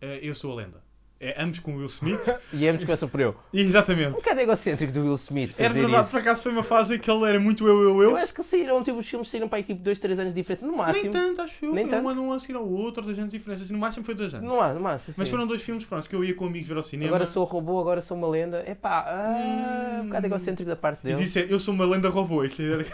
eh, 0.00 0.20
Eu 0.22 0.34
Sou 0.34 0.52
a 0.52 0.56
Lenda. 0.62 0.86
É 1.18 1.42
ambos 1.42 1.58
com 1.60 1.74
Will 1.76 1.86
Smith. 1.86 2.28
E 2.52 2.68
ambos 2.68 2.84
começam 2.84 3.08
por 3.08 3.18
eu. 3.18 3.34
Exatamente. 3.50 4.08
Um 4.10 4.12
bocado 4.16 4.38
egocêntrico 4.38 4.92
do 4.92 5.00
Will 5.00 5.14
Smith. 5.14 5.54
Era 5.58 5.72
verdade, 5.72 6.02
isso. 6.02 6.10
por 6.10 6.20
acaso 6.20 6.42
foi 6.42 6.52
uma 6.52 6.62
fase 6.62 6.96
em 6.96 6.98
que 6.98 7.10
ele 7.10 7.24
era 7.26 7.40
muito 7.40 7.66
eu, 7.66 7.82
eu, 7.84 8.02
eu. 8.02 8.10
Eu 8.10 8.16
acho 8.18 8.34
que 8.34 8.42
saíram, 8.42 8.82
tipo, 8.84 8.98
os 8.98 9.06
filmes 9.08 9.26
saíram 9.30 9.48
para 9.48 9.56
aí 9.56 9.62
tipo 9.64 9.82
2, 9.82 9.98
3 9.98 10.18
anos 10.18 10.34
de 10.34 10.40
diferença, 10.42 10.66
no 10.66 10.72
Nem 10.72 10.78
máximo. 10.82 11.10
tanto, 11.10 11.40
acho 11.40 11.64
eu. 11.64 11.72
Nem 11.72 11.86
foi 11.86 11.94
um 11.94 12.02
tanto. 12.02 12.08
ano, 12.10 12.20
um 12.20 12.24
ano 12.26 12.34
a 12.34 12.38
seguir 12.38 12.54
ao 12.56 12.68
outro, 12.68 13.02
dois 13.02 13.18
anos 13.18 13.30
de 13.30 13.38
diferença. 13.38 13.64
Assim, 13.64 13.72
no 13.72 13.78
máximo 13.78 14.04
foi 14.04 14.14
dois 14.14 14.34
anos. 14.34 14.46
No, 14.46 14.58
má- 14.58 14.74
no 14.74 14.80
máximo. 14.80 15.14
Mas 15.16 15.28
sim. 15.28 15.32
foram 15.34 15.46
dois 15.46 15.62
filmes, 15.62 15.86
pronto, 15.86 16.06
que 16.06 16.14
eu 16.14 16.22
ia 16.22 16.34
com 16.34 16.44
amigos 16.44 16.68
ver 16.68 16.76
ao 16.76 16.82
cinema. 16.82 17.16
Agora 17.16 17.26
sou 17.26 17.44
robô, 17.44 17.80
agora 17.80 18.02
sou 18.02 18.14
uma 18.14 18.28
lenda. 18.28 18.62
Epá, 18.70 19.06
ah, 19.08 20.00
um 20.02 20.08
bocado 20.08 20.26
Hum. 20.26 20.28
egocêntrico 20.28 20.68
da 20.68 20.76
parte 20.76 21.00
Mas 21.02 21.14
dele. 21.14 21.24
isso 21.26 21.38
é, 21.38 21.46
eu 21.48 21.58
sou 21.58 21.72
uma 21.72 21.86
lenda 21.86 22.10
robô. 22.10 22.44
Isso 22.44 22.60
era, 22.60 22.84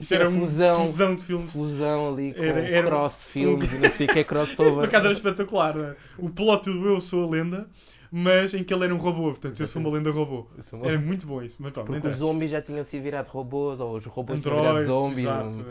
isso 0.00 0.14
era 0.14 0.24
era 0.24 0.30
uma 0.30 0.46
fusão. 0.46 0.86
fusão 0.86 1.14
de 1.14 1.22
filmes. 1.22 1.52
Fusão 1.52 2.12
ali 2.14 2.34
com 2.34 2.42
Era- 2.42 2.60
era- 2.60 2.86
cross 2.86 3.22
filmes 3.22 3.72
e 3.72 3.78
não 3.78 3.90
sei 3.90 4.06
o 4.06 4.12
que 4.12 4.18
é 4.20 4.24
Por 4.24 4.28
crossover. 4.28 4.84
acaso 4.84 5.06
era 5.06 5.12
espetacular. 5.14 5.76
não 5.76 5.84
é? 5.86 5.96
O 6.18 6.28
plot 6.30 6.64
do 6.70 6.86
Eu 6.86 7.00
Sou 7.00 7.24
a 7.24 7.30
Lenda, 7.30 7.68
mas 8.10 8.54
em 8.54 8.62
que 8.62 8.72
ele 8.72 8.84
era 8.84 8.94
um 8.94 8.98
robô. 8.98 9.30
Portanto, 9.30 9.58
eu 9.60 9.66
sou 9.66 9.80
uma 9.82 9.90
lenda 9.90 10.10
robô. 10.10 10.46
Uma- 10.72 10.86
Era 10.86 10.98
muito 10.98 11.26
bom 11.26 11.42
isso. 11.42 11.56
Mas 11.58 11.72
pronto, 11.72 11.86
Porque 11.92 12.06
os 12.08 12.16
zombies 12.16 12.50
já 12.50 12.62
tinham 12.62 12.84
se 12.84 12.98
virado 13.00 13.28
robôs, 13.28 13.80
ou 13.80 13.96
os 13.96 14.04
robôs 14.04 14.40
tinham 14.40 14.56
virado 14.56 14.78
Androids, 14.78 14.86
zombies. 15.26 15.56
um- 15.56 15.64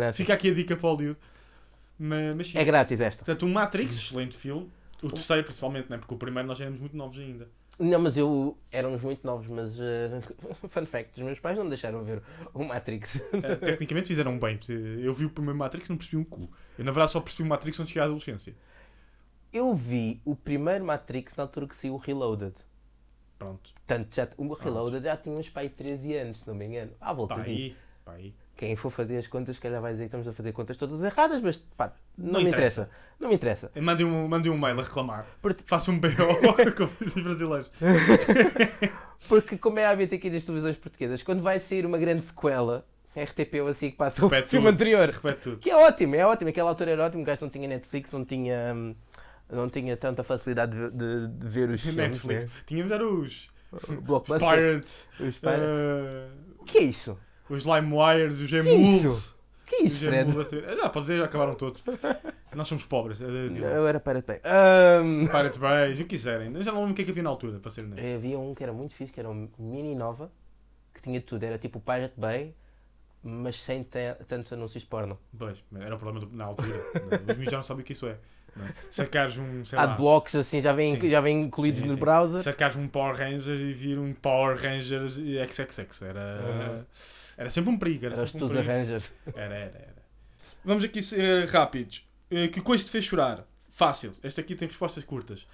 eh, 0.00 0.06
assim. 0.08 0.16
Fica 0.22 0.34
aqui 0.34 0.50
a 0.50 0.54
dica 0.54 0.76
para 0.76 0.86
o 0.86 0.90
Hollywood. 0.92 1.18
Mas, 1.98 2.36
mas 2.36 2.46
sim. 2.48 2.58
É 2.58 2.64
grátis 2.64 2.98
esta. 3.00 3.24
Portanto, 3.24 3.42
o 3.44 3.48
Matrix, 3.48 3.94
excelente 3.94 4.36
filme. 4.36 4.68
O 5.02 5.08
terceiro, 5.10 5.44
principalmente, 5.44 5.88
né? 5.90 5.96
porque 5.98 6.14
o 6.14 6.16
primeiro 6.16 6.46
nós 6.48 6.60
éramos 6.60 6.80
muito 6.80 6.96
novos 6.96 7.18
ainda. 7.18 7.48
Não, 7.80 7.98
mas 7.98 8.14
eu. 8.14 8.58
Éramos 8.70 9.00
muito 9.00 9.26
novos, 9.26 9.46
mas. 9.48 9.80
eh, 9.80 10.20
fun 10.68 10.84
fact: 10.84 11.18
os 11.18 11.24
meus 11.24 11.40
pais 11.40 11.56
não 11.56 11.64
me 11.64 11.70
deixaram 11.70 12.04
ver 12.04 12.22
o 12.52 12.62
Matrix. 12.62 13.22
Eh, 13.32 13.56
tecnicamente 13.56 14.08
fizeram 14.08 14.38
bem. 14.38 14.58
Eu 15.02 15.14
vi 15.14 15.24
o 15.24 15.30
primeiro 15.30 15.58
Matrix 15.58 15.86
e 15.86 15.90
não 15.90 15.96
percebi 15.96 16.18
um 16.18 16.24
cu. 16.24 16.50
Eu, 16.78 16.84
na 16.84 16.92
verdade, 16.92 17.12
só 17.12 17.20
percebi 17.20 17.42
o 17.42 17.46
Matrix 17.46 17.76
quando 17.78 17.88
cheguei 17.88 18.02
à 18.02 18.04
adolescência. 18.04 18.54
Eu 19.50 19.74
vi 19.74 20.20
o 20.24 20.36
primeiro 20.36 20.84
Matrix 20.84 21.34
na 21.34 21.44
altura 21.44 21.66
que 21.66 21.74
saiu 21.74 21.94
o 21.94 21.96
Reloaded. 21.96 22.54
Pronto. 23.38 23.72
Portanto, 23.72 24.14
já, 24.14 24.28
o 24.36 24.52
Reloaded 24.52 25.02
já 25.02 25.16
tinha 25.16 25.34
uns 25.34 25.48
pai 25.48 25.70
13 25.70 26.14
anos, 26.14 26.40
se 26.42 26.48
não 26.48 26.54
me 26.54 26.66
engano. 26.66 26.92
À 27.00 27.12
volta 27.14 27.36
Pá, 27.36 27.40
disso. 27.40 27.56
aí. 27.56 27.76
Pá, 28.04 28.12
aí. 28.12 28.34
Quem 28.60 28.76
for 28.76 28.90
fazer 28.90 29.16
as 29.16 29.26
contas, 29.26 29.56
se 29.56 29.62
calhar 29.62 29.80
vai 29.80 29.92
dizer 29.92 30.02
que 30.04 30.08
estamos 30.08 30.28
a 30.28 30.34
fazer 30.34 30.52
contas 30.52 30.76
todas 30.76 31.02
erradas, 31.02 31.40
mas 31.40 31.56
pá, 31.78 31.94
não, 32.18 32.32
Não 32.34 32.40
me 32.42 32.48
interessa. 32.48 32.82
interessa. 32.82 32.90
Não 33.18 33.28
me 33.30 33.34
interessa. 33.34 33.70
Mandem 33.80 34.04
um, 34.06 34.28
mandem 34.28 34.52
um 34.52 34.58
mail 34.58 34.78
a 34.78 34.82
reclamar. 34.82 35.24
Porque, 35.40 35.62
Faça 35.64 35.90
um 35.90 35.98
BO 35.98 36.08
com 36.76 36.84
os 37.02 37.14
brasileiros. 37.14 37.70
porque 39.28 39.56
como 39.56 39.78
é 39.78 39.86
hábito 39.86 40.14
aqui 40.14 40.28
das 40.28 40.44
televisões 40.44 40.76
portuguesas, 40.76 41.22
quando 41.22 41.42
vai 41.42 41.58
sair 41.58 41.86
uma 41.86 41.96
grande 41.96 42.22
sequela, 42.22 42.84
RTP 43.16 43.54
ou 43.62 43.68
assim 43.68 43.90
que 43.90 43.96
passa 43.96 44.20
Repete 44.20 44.48
o 44.48 44.50
filme 44.50 44.66
tudo. 44.66 44.74
anterior. 44.74 45.08
Repete 45.08 45.40
tudo. 45.40 45.56
Que 45.58 45.70
é 45.70 45.76
ótimo, 45.76 46.14
é 46.14 46.26
ótimo. 46.26 46.50
Aquela 46.50 46.68
altura 46.68 46.90
era 46.90 47.06
ótimo, 47.06 47.22
o 47.22 47.26
gajo 47.26 47.40
não 47.42 47.48
tinha 47.50 47.66
Netflix, 47.66 48.10
não 48.12 48.24
tinha, 48.26 48.74
não 49.50 49.68
tinha 49.70 49.96
tanta 49.96 50.22
facilidade 50.22 50.72
de, 50.76 50.90
de- 50.90 51.28
de 51.28 51.48
ver 51.48 51.70
os 51.70 51.80
filmes. 51.80 51.96
Netflix. 51.96 52.44
Né? 52.70 52.94
Era 52.94 53.06
os, 53.08 53.50
O 53.72 53.76
os 53.76 53.94
Blockbuster. 54.00 54.48
Pirates, 54.50 55.08
Os 55.18 55.38
Pirates. 55.38 55.62
eh, 55.64 56.28
O 56.58 56.64
que 56.64 56.78
é 56.78 56.82
isso? 56.82 57.18
Os 57.54 57.64
LimeWires, 57.64 58.40
os 58.40 58.50
Que? 58.50 59.06
O 59.08 59.70
que 59.70 59.76
é 59.76 59.82
isso, 59.84 60.04
Fred? 60.04 60.40
Assim. 60.40 60.60
Já, 60.60 60.88
pode 60.88 61.04
dizer, 61.06 61.18
já 61.18 61.24
acabaram 61.26 61.54
todos. 61.54 61.82
Nós 62.54 62.66
somos 62.66 62.84
pobres. 62.84 63.20
é 63.22 63.26
de- 63.26 63.58
Eu 63.60 63.86
era 63.86 64.00
Pirate 64.00 64.26
Bay. 64.26 64.40
Hum, 65.04 65.26
Pirate 65.26 65.58
Bay, 65.58 65.92
o 65.92 65.96
que 65.96 66.04
quiserem. 66.04 66.52
Eu 66.52 66.62
já 66.62 66.72
não 66.72 66.80
lembro 66.80 66.92
o 66.92 66.96
que 66.96 67.02
é 67.02 67.04
que 67.04 67.10
havia 67.12 67.22
na 67.22 67.30
altura, 67.30 67.60
para 67.60 67.70
ser 67.70 67.82
honesto. 67.82 68.16
Havia 68.16 68.38
um 68.38 68.52
que 68.54 68.62
era 68.64 68.72
muito 68.72 68.94
fixe, 68.94 69.12
que 69.12 69.20
era 69.20 69.30
um 69.30 69.48
Mini 69.58 69.94
Nova, 69.94 70.30
que 70.92 71.00
tinha 71.00 71.20
tudo. 71.20 71.44
Era 71.44 71.56
tipo 71.56 71.78
o 71.78 71.80
Pirate 71.80 72.14
Bay, 72.18 72.52
mas 73.22 73.60
sem 73.62 73.86
tantos 74.26 74.52
anúncios 74.52 74.84
porno. 74.84 75.16
Pois, 75.38 75.62
era 75.78 75.94
o 75.94 75.98
problema 75.98 76.26
do- 76.26 76.36
na 76.36 76.44
altura. 76.46 76.74
é? 77.28 77.30
Os 77.32 77.38
meus 77.38 77.50
já 77.50 77.56
não 77.58 77.62
sabem 77.62 77.82
o 77.82 77.86
que 77.86 77.92
isso 77.92 78.08
é. 78.08 78.16
não 78.56 78.66
é? 78.66 78.72
Sacares 78.90 79.36
um, 79.38 79.64
sei 79.64 79.78
Há 79.78 79.84
lá, 79.84 79.94
blocos 79.94 80.34
assim, 80.34 80.60
já 80.60 80.72
vêm, 80.72 80.98
já 81.08 81.20
vêm 81.20 81.42
incluídos 81.42 81.80
Sim, 81.82 81.86
no 81.86 81.94
sim. 81.94 82.00
browser. 82.00 82.40
sacares 82.40 82.74
um 82.74 82.88
Power 82.88 83.14
Rangers 83.16 83.60
e 83.60 83.72
vir 83.72 83.96
um 84.00 84.12
Power 84.12 84.56
Rangers 84.60 85.14
XXX. 85.14 86.02
Era, 86.02 86.84
era 87.40 87.50
sempre 87.50 87.70
um 87.70 87.78
perigo. 87.78 88.06
Era 88.06 88.14
Era 88.14 88.24
os 88.24 88.30
sempre 88.30 88.46
um 88.46 88.48
perigo. 88.50 88.70
arranjas. 88.70 89.04
Era, 89.34 89.54
era, 89.54 89.76
era. 89.78 90.02
Vamos 90.64 90.84
aqui 90.84 91.02
ser 91.02 91.46
rápidos. 91.48 92.06
Eh, 92.30 92.48
Que 92.48 92.60
coisa 92.60 92.84
te 92.84 92.90
fez 92.90 93.04
chorar? 93.04 93.46
Fácil. 93.68 94.12
Este 94.22 94.40
aqui 94.40 94.54
tem 94.54 94.68
respostas 94.68 95.04
curtas. 95.04 95.46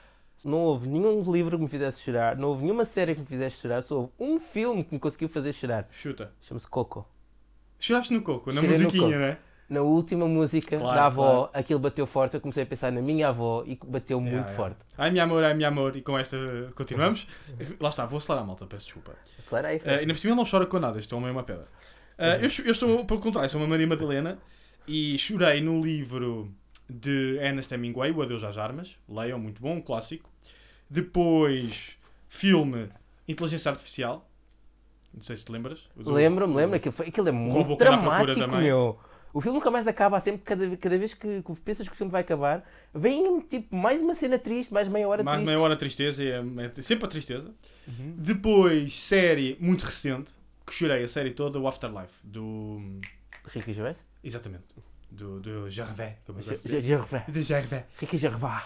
Não 0.44 0.58
houve 0.58 0.88
nenhum 0.88 1.30
livro 1.32 1.56
que 1.56 1.62
me 1.64 1.68
fizesse 1.68 2.00
chorar, 2.02 2.36
não 2.36 2.48
houve 2.48 2.62
nenhuma 2.62 2.84
série 2.84 3.14
que 3.14 3.20
me 3.20 3.26
fizesse 3.26 3.56
chorar, 3.62 3.82
só 3.82 3.96
houve 3.96 4.12
um 4.20 4.38
filme 4.38 4.84
que 4.84 4.94
me 4.94 5.00
conseguiu 5.00 5.28
fazer 5.28 5.52
chorar. 5.52 5.88
Chuta. 5.90 6.32
Chama-se 6.42 6.68
Coco. 6.68 7.04
Choraste 7.80 8.12
no 8.12 8.22
coco, 8.22 8.52
na 8.52 8.60
Chorei 8.62 8.78
musiquinha, 8.78 9.02
Coco. 9.06 9.18
né? 9.18 9.38
Na 9.68 9.80
última 9.82 10.26
música 10.28 10.78
Claro, 10.78 10.94
da 10.94 11.06
avó, 11.06 11.50
aquilo 11.52 11.80
bateu 11.80 12.06
forte. 12.06 12.34
Eu 12.34 12.40
comecei 12.40 12.62
a 12.62 12.66
pensar 12.66 12.92
na 12.92 13.02
minha 13.02 13.28
avó 13.28 13.64
e 13.66 13.76
bateu 13.84 14.20
muito 14.20 14.32
Yeah, 14.34 14.48
yeah. 14.50 14.56
forte. 14.56 14.80
Ai, 14.96 15.10
meu 15.10 15.22
amor, 15.24 15.42
ai, 15.44 15.54
meu 15.54 15.66
amor. 15.66 15.96
E 15.96 16.02
com 16.02 16.16
esta 16.16 16.36
continuamos. 16.74 17.26
Lá 17.80 17.88
está, 17.88 18.06
vou 18.06 18.18
acelerar 18.18 18.44
a 18.44 18.46
malta, 18.46 18.64
peço 18.66 18.84
desculpa. 18.86 19.14
Acelera 19.38 19.68
aí, 19.68 19.76
Uh, 19.78 19.80
Fred. 19.80 20.00
ainda 20.00 20.12
por 20.14 20.18
cima 20.20 20.30
ele 20.32 20.38
não 20.40 20.48
chora 20.48 20.66
com 20.66 20.78
nada, 20.78 20.98
este 20.98 21.12
homem 21.14 21.28
é 21.28 21.32
uma 21.32 21.42
pedra. 21.42 21.64
Uh, 22.18 22.42
eu, 22.44 22.66
eu 22.66 22.74
sou, 22.74 23.04
pelo 23.04 23.20
contrário, 23.20 23.50
sou 23.50 23.60
uma 23.60 23.66
Maria 23.66 23.86
Madalena 23.88 24.38
e 24.86 25.18
chorei 25.18 25.60
no 25.60 25.82
livro 25.82 26.48
de 26.88 27.36
Ernest 27.40 27.74
Hemingway, 27.74 28.12
O 28.12 28.22
Adeus 28.22 28.44
às 28.44 28.56
Armas. 28.56 28.96
Leiam, 29.08 29.38
muito 29.38 29.60
bom, 29.60 29.72
um 29.74 29.80
clássico. 29.82 30.30
Depois, 30.88 31.98
filme 32.28 32.88
Inteligência 33.28 33.70
Artificial. 33.70 34.28
Não 35.12 35.22
sei 35.22 35.36
se 35.36 35.44
te 35.44 35.50
lembras. 35.52 35.88
Lembro-me, 35.96 36.54
lembro. 36.54 36.76
Aquilo, 36.76 36.92
foi, 36.92 37.08
aquilo 37.08 37.28
é 37.28 37.32
muito 37.32 37.76
dramático, 37.76 38.48
meu. 38.56 38.98
O 39.36 39.40
filme 39.42 39.58
nunca 39.58 39.70
mais 39.70 39.86
acaba, 39.86 40.18
sempre, 40.18 40.40
cada, 40.42 40.76
cada 40.78 40.96
vez 40.96 41.12
que, 41.12 41.42
que 41.42 41.60
pensas 41.60 41.86
que 41.86 41.92
o 41.92 41.96
filme 41.96 42.10
vai 42.10 42.22
acabar, 42.22 42.66
vem 42.94 43.38
tipo 43.42 43.76
mais 43.76 44.00
uma 44.00 44.14
cena 44.14 44.38
triste, 44.38 44.72
mais 44.72 44.88
meia 44.88 45.06
hora 45.06 45.22
Mais 45.22 45.36
triste. 45.36 45.46
meia 45.46 45.60
hora 45.62 45.76
tristeza, 45.76 46.24
é, 46.24 46.38
é 46.78 46.82
sempre 46.82 47.04
a 47.04 47.08
tristeza. 47.08 47.54
Uhum. 47.86 48.14
Depois, 48.16 48.98
série 48.98 49.54
muito 49.60 49.82
recente, 49.84 50.32
que 50.66 50.72
chorei 50.72 51.04
a 51.04 51.08
série 51.08 51.32
toda, 51.32 51.58
o 51.60 51.68
Afterlife, 51.68 52.14
do... 52.24 52.80
Ricky 53.48 53.74
Gervais? 53.74 53.98
Exatamente. 54.24 54.64
Do, 55.10 55.38
do 55.38 55.68
Gervais, 55.68 56.14
como 56.26 56.40
de 56.40 56.46
Ge- 56.46 56.54
dizer. 56.54 56.80
Gervais. 56.80 57.24
De 57.28 57.42
Gervais. 57.42 57.84
Ricky 57.98 58.16
Gervais. 58.16 58.64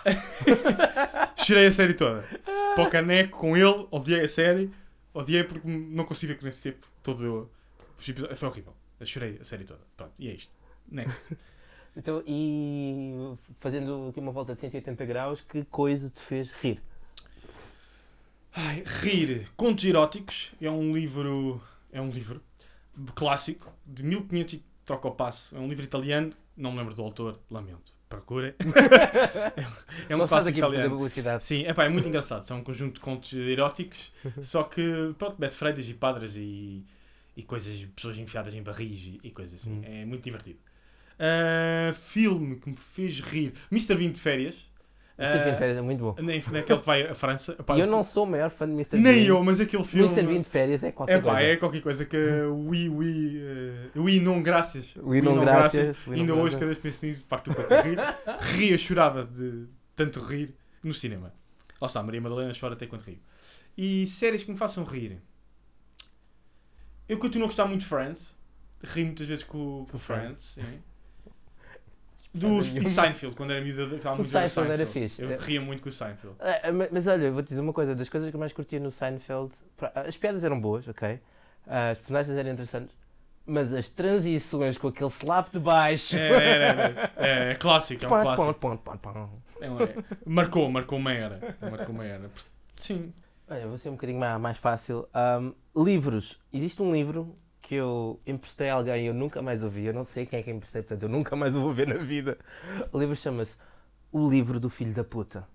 Chorei 1.37 1.67
a 1.67 1.73
série 1.73 1.95
toda. 1.95 2.23
Para 2.77 2.85
o 2.85 2.89
caneco 2.91 3.39
com 3.41 3.57
ele, 3.57 3.89
odiei 3.91 4.25
a 4.25 4.29
série. 4.29 4.71
Odiei 5.13 5.43
porque 5.43 5.67
não 5.67 6.05
consigo 6.05 6.35
que 6.37 6.49
tempo 6.49 6.87
todo 7.03 7.25
eu. 7.25 7.51
Foi 8.37 8.49
horrível. 8.49 8.73
Chorei 9.05 9.37
a 9.41 9.45
série 9.45 9.65
toda. 9.65 9.81
Pronto, 9.97 10.13
e 10.21 10.29
é 10.29 10.33
isto. 10.35 10.60
Next. 10.91 11.37
Então, 11.97 12.23
e 12.25 13.35
fazendo 13.59 14.09
aqui 14.11 14.21
uma 14.21 14.31
volta 14.31 14.55
de 14.55 14.61
180 14.61 15.05
graus, 15.07 15.41
que 15.41 15.65
coisa 15.65 16.09
te 16.09 16.21
fez 16.21 16.53
rir? 16.53 16.81
Ai, 18.55 18.83
Rir. 18.87 19.49
Contos 19.57 19.85
Eróticos 19.85 20.53
é 20.61 20.71
um 20.71 20.95
livro. 20.95 21.61
É 21.93 22.01
um 22.01 22.11
livro 22.11 22.43
clássico 23.15 23.73
de 23.87 24.03
1500 24.03 24.55
e 24.55 24.65
troca 24.85 25.09
o 25.09 25.13
passo. 25.13 25.57
É 25.57 25.59
um 25.59 25.69
livro 25.69 25.85
italiano. 25.85 26.33
Não 26.57 26.73
me 26.73 26.79
lembro 26.79 26.95
do 26.95 27.03
autor, 27.03 27.39
lamento. 27.51 27.93
Procurem. 28.09 28.55
é 30.09 30.15
um 30.15 30.19
não 30.19 30.27
faz 30.27 30.45
clássico 30.45 30.59
italiano. 30.59 31.41
Sim, 31.41 31.65
epá, 31.67 31.85
é 31.85 31.89
muito 31.89 32.09
engraçado. 32.09 32.45
São 32.45 32.59
um 32.59 32.65
conjunto 32.65 32.95
de 32.95 33.01
contos 33.01 33.33
eróticos, 33.33 34.13
só 34.43 34.65
que, 34.65 35.15
pronto, 35.17 35.37
mete 35.39 35.55
freitas 35.55 35.89
e 35.89 35.95
padres 35.95 36.35
e, 36.35 36.85
e 37.37 37.43
coisas, 37.45 37.85
pessoas 37.95 38.19
enfiadas 38.19 38.53
em 38.53 38.63
barris 38.63 39.01
e, 39.01 39.21
e 39.23 39.31
coisas 39.31 39.61
assim. 39.61 39.79
Hum. 39.79 39.83
É 39.85 40.05
muito 40.05 40.25
divertido. 40.25 40.59
Ah, 41.23 41.93
filme 41.95 42.57
que 42.57 42.71
me 42.71 42.77
fez 42.77 43.21
rir: 43.21 43.53
Mr. 43.71 43.95
Bean 43.95 44.11
de 44.11 44.19
férias. 44.19 44.71
Mr. 45.19 45.35
Bean 45.35 45.45
de 45.45 45.51
Ah, 45.51 45.59
Férias 45.59 45.77
é 45.77 45.83
muito 45.83 46.01
bom. 46.03 46.17
Naquele 46.23 46.63
que 46.65 46.87
vai 46.87 47.03
à 47.07 47.15
França. 47.15 47.53
Epá, 47.59 47.77
eu 47.79 47.87
não 47.87 48.03
sou 48.03 48.25
o 48.25 48.27
maior 48.27 48.49
fã 48.51 48.67
de 48.67 48.73
Mr. 48.73 48.93
Bean. 48.97 49.03
Nem 49.03 49.27
eu, 49.27 49.45
mas 49.45 49.61
aquele 49.61 49.85
filme. 49.85 50.07
Mr. 50.09 50.27
Bean 50.27 50.41
de 50.41 50.49
Férias 50.49 50.83
é 50.83 50.91
qualquer 50.93 51.19
Epá, 51.19 51.33
coisa. 51.33 51.47
é 51.47 51.57
qualquer 51.57 51.83
coisa 51.83 52.07
que. 52.07 52.17
Oui, 52.51 52.89
oui. 52.89 53.37
Uh, 53.95 54.03
oui, 54.03 54.19
não, 54.19 54.43
graças. 54.43 54.95
Oui, 54.97 55.21
não, 55.21 55.39
graças. 55.39 55.95
Não 56.07 56.15
Ainda 56.15 56.33
hoje, 56.33 56.41
graças. 56.43 56.55
cada 56.55 56.67
vez 56.67 56.79
que 56.79 56.83
penso 56.85 57.05
nisso, 57.07 57.25
parto 57.29 57.53
para 57.55 57.83
rir. 57.83 57.99
Ria, 58.57 58.79
chorava 58.79 59.23
de 59.27 59.67
tanto 59.95 60.21
rir 60.21 60.55
no 60.83 60.95
cinema. 60.95 61.35
Lá 61.79 61.87
está, 61.87 62.03
Maria 62.03 62.21
Madalena 62.23 62.53
chora 62.59 62.73
até 62.73 62.87
quando 62.87 63.03
rio. 63.03 63.19
E 63.77 64.07
séries 64.07 64.43
que 64.43 64.51
me 64.51 64.57
façam 64.57 64.85
rir. 64.85 65.19
Eu 67.07 67.19
continuo 67.19 67.45
a 67.45 67.49
gostar 67.49 67.67
muito 67.67 67.81
de 67.83 67.87
Friends. 67.87 68.37
Ri 68.83 69.05
muitas 69.05 69.27
vezes 69.27 69.45
com, 69.45 69.85
com 69.85 69.87
Com 69.93 69.99
Friends. 69.99 70.57
Do, 72.33 72.59
e 72.61 72.63
Seinfeld, 72.89 73.35
quando 73.35 73.51
era 73.51 73.61
miúdo, 73.61 73.83
O 73.83 73.89
muito 73.89 74.23
ver 74.23 74.49
Seinfeld 74.49 74.69
era 74.71 74.77
Seinfeld. 74.87 75.09
fixe. 75.09 75.23
Eu 75.23 75.37
ria 75.39 75.61
muito 75.61 75.83
com 75.83 75.89
o 75.89 75.93
Seinfeld. 75.93 76.37
Ah, 76.39 76.71
ma- 76.73 76.89
mas 76.93 77.07
olha, 77.09 77.25
eu 77.25 77.33
vou-te 77.33 77.49
dizer 77.49 77.61
uma 77.61 77.73
coisa, 77.73 77.95
das 77.95 78.09
coisas 78.09 78.31
que 78.31 78.37
eu 78.37 78.41
mais 78.41 78.53
curtia 78.53 78.79
no 78.79 78.91
Seinfeld, 78.91 79.51
as 79.95 80.17
piadas 80.17 80.45
eram 80.45 80.61
boas, 80.61 80.87
ok? 80.87 81.19
Ah, 81.67 81.91
as 81.91 81.99
personagens 81.99 82.37
eram 82.39 82.51
interessantes, 82.53 82.95
mas 83.45 83.75
as 83.75 83.89
transições 83.91 84.79
com 84.79 84.89
aquele 84.89 85.11
slap 85.11 85.51
de 85.51 85.59
baixo. 85.59 86.17
É, 86.17 86.29
é, 86.29 86.31
é, 86.37 87.11
é, 87.49 87.51
é 87.51 87.55
clássico, 87.57 88.05
é 88.05 88.07
um 88.07 88.11
clássico. 88.11 88.43
É 89.61 89.69
um- 89.71 89.83
é- 89.83 89.95
marcou, 90.25 90.71
marcou 90.71 90.99
uma 90.99 91.13
era. 91.13 91.57
Marcou 91.61 91.95
uma 91.95 92.05
era. 92.05 92.31
Sim. 92.77 93.13
Olha, 93.49 93.67
vou 93.67 93.77
ser 93.77 93.89
um 93.89 93.93
bocadinho 93.93 94.21
mais, 94.21 94.41
mais 94.41 94.57
fácil. 94.59 95.09
Livros. 95.77 96.39
Existe 96.53 96.81
um 96.81 96.93
livro 96.93 97.37
que 97.71 97.77
eu 97.77 98.19
emprestei 98.27 98.69
a 98.69 98.75
alguém 98.75 99.05
e 99.05 99.07
eu 99.07 99.15
nunca 99.15 99.41
mais 99.41 99.63
ouvi. 99.63 99.85
Eu 99.85 99.95
não 99.95 100.03
sei 100.03 100.27
quem 100.27 100.41
é 100.41 100.43
que 100.43 100.51
emprestei, 100.51 100.83
portanto 100.83 101.05
eu 101.05 101.09
nunca 101.09 101.37
mais 101.37 101.55
o 101.55 101.61
vou 101.61 101.73
ver 101.73 101.87
na 101.87 101.95
vida. 101.95 102.37
O 102.93 102.99
livro 102.99 103.15
chama-se 103.15 103.55
O 104.11 104.29
Livro 104.29 104.59
do 104.59 104.69
Filho 104.69 104.93
da 104.93 105.05
Puta. 105.05 105.47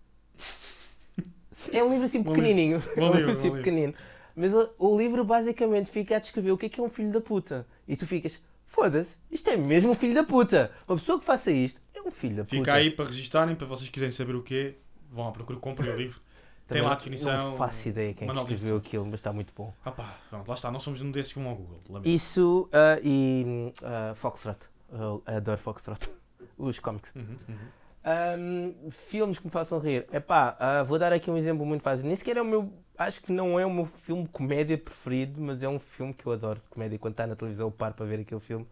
É 1.74 1.84
um 1.84 1.90
livro 1.90 2.06
assim 2.06 2.24
pequenininho. 2.24 2.82
Bom 2.96 3.02
É 3.02 3.04
um 3.12 3.16
livro, 3.16 3.32
assim 3.32 3.44
livro. 3.44 3.58
pequenino. 3.58 3.94
Mas 4.34 4.54
o- 4.54 4.70
o 4.80 4.98
livro 4.98 5.26
basicamente 5.26 5.92
fica 5.92 6.16
a 6.16 6.20
descrever 6.20 6.52
o 6.52 6.58
que 6.58 6.68
é 6.68 6.70
que 6.70 6.80
é 6.80 6.84
um 6.84 6.90
filho 6.90 7.12
da 7.12 7.20
puta. 7.20 7.68
E 7.86 7.98
tu 7.98 8.08
ficas, 8.08 8.42
foda-se, 8.66 9.18
isto 9.30 9.50
é 9.50 9.58
mesmo 9.58 9.92
um 9.92 9.96
filho 9.96 10.14
da 10.16 10.24
puta. 10.24 10.72
Uma 10.88 10.96
pessoa 10.98 11.20
que 11.20 11.26
faça 11.26 11.52
isto 11.52 11.82
é 11.94 12.02
um 12.02 12.12
filho 12.12 12.38
da 12.38 12.44
puta. 12.46 12.56
Fica 12.56 12.74
aí 12.76 12.92
para 12.92 13.06
registarem, 13.06 13.56
para 13.56 13.68
vocês 13.68 13.90
quiserem 13.90 14.12
saber 14.14 14.36
o 14.36 14.42
que 14.42 14.56
é, 14.58 14.74
vão 15.12 15.28
à 15.28 15.32
procura, 15.34 15.60
comprem 15.60 15.92
o 15.92 15.98
livro. 15.98 16.22
Tem 16.68 16.82
lá 16.82 16.94
a 16.94 16.96
definição. 16.96 17.52
Não 17.52 17.58
faço 17.58 17.88
ideia 17.88 18.14
quem 18.14 18.28
é 18.28 18.34
escreveu 18.34 18.78
aquilo, 18.78 19.06
mas 19.06 19.16
está 19.16 19.32
muito 19.32 19.54
bom. 19.56 19.74
Ah 19.84 19.92
pá, 19.92 20.16
pronto, 20.30 20.48
lá 20.48 20.54
está, 20.56 20.72
não 20.72 20.80
somos 20.80 21.00
um 21.02 21.12
desses 21.12 21.34
que 21.34 21.40
vão 21.40 21.50
ao 21.50 21.56
Google. 21.56 21.80
lamento. 21.90 22.10
Isso 22.10 22.68
ah, 22.74 23.00
e 23.04 23.72
ah, 23.84 24.14
Foxtrot. 24.16 24.60
Eu 24.92 25.22
adoro 25.26 25.60
Foxtrot. 25.60 26.10
Os 26.58 26.80
cómics. 26.80 27.12
Uhum, 27.16 27.38
uhum. 27.48 27.58
Ahm, 28.04 28.90
filmes 28.92 29.40
que 29.40 29.46
me 29.46 29.52
façam 29.52 29.80
rir. 29.80 30.08
Epá, 30.12 30.56
ah, 30.60 30.84
vou 30.84 30.98
dar 30.98 31.12
aqui 31.12 31.30
um 31.30 31.38
exemplo 31.38 31.66
muito 31.66 31.82
fácil. 31.82 32.06
Nem 32.06 32.16
sequer 32.16 32.38
é 32.38 32.42
o 32.42 32.46
meu. 32.46 32.72
Acho 32.98 33.22
que 33.22 33.32
não 33.32 33.60
é 33.60 33.66
o 33.66 33.70
meu 33.70 33.86
filme 33.86 34.24
de 34.24 34.30
comédia 34.30 34.78
preferido, 34.78 35.42
mas 35.42 35.62
é 35.62 35.68
um 35.68 35.80
filme 35.80 36.14
que 36.14 36.26
eu 36.26 36.32
adoro 36.32 36.60
de 36.60 36.70
comédia. 36.70 36.98
Quando 36.98 37.14
está 37.14 37.28
na 37.28 37.36
televisão, 37.36 37.68
eu 37.68 37.72
paro 37.72 37.94
para 37.94 38.06
ver 38.06 38.22
aquele 38.22 38.40
filme. 38.42 38.66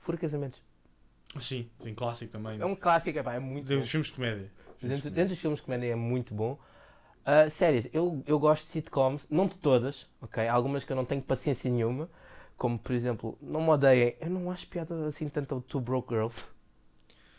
Fura 0.00 0.18
Casamentos. 0.18 0.60
Sim, 1.38 1.70
sim, 1.78 1.94
clássico 1.94 2.32
também. 2.32 2.60
É 2.60 2.66
um 2.66 2.74
clássico, 2.74 3.18
epá, 3.18 3.34
é 3.34 3.38
muito. 3.38 3.66
Dos 3.66 3.88
filmes 3.88 4.08
de 4.08 4.14
comédia. 4.14 4.50
Filmes 4.78 4.80
de 4.80 4.88
Dentro, 4.88 5.02
comédia. 5.02 5.10
dentro 5.10 5.28
dos 5.28 5.38
filmes 5.38 5.58
de 5.60 5.64
comédia 5.64 5.92
é 5.92 5.94
muito 5.94 6.34
bom. 6.34 6.58
Ah, 7.24 7.48
séries, 7.50 7.88
eu, 7.92 8.22
eu 8.26 8.38
gosto 8.38 8.64
de 8.64 8.70
sitcoms, 8.70 9.26
não 9.30 9.46
de 9.46 9.54
todas, 9.56 10.08
ok? 10.20 10.46
Algumas 10.48 10.84
que 10.84 10.92
eu 10.92 10.96
não 10.96 11.04
tenho 11.04 11.22
paciência 11.22 11.70
nenhuma, 11.70 12.08
como 12.56 12.78
por 12.78 12.92
exemplo, 12.92 13.38
não 13.40 13.60
me 13.62 13.68
odeiem, 13.70 14.16
eu 14.20 14.30
não 14.30 14.50
acho 14.50 14.66
piada 14.66 15.06
assim 15.06 15.28
tanto 15.28 15.54
ao 15.54 15.60
Two 15.60 15.80
Broke 15.80 16.14
Girls. 16.14 16.44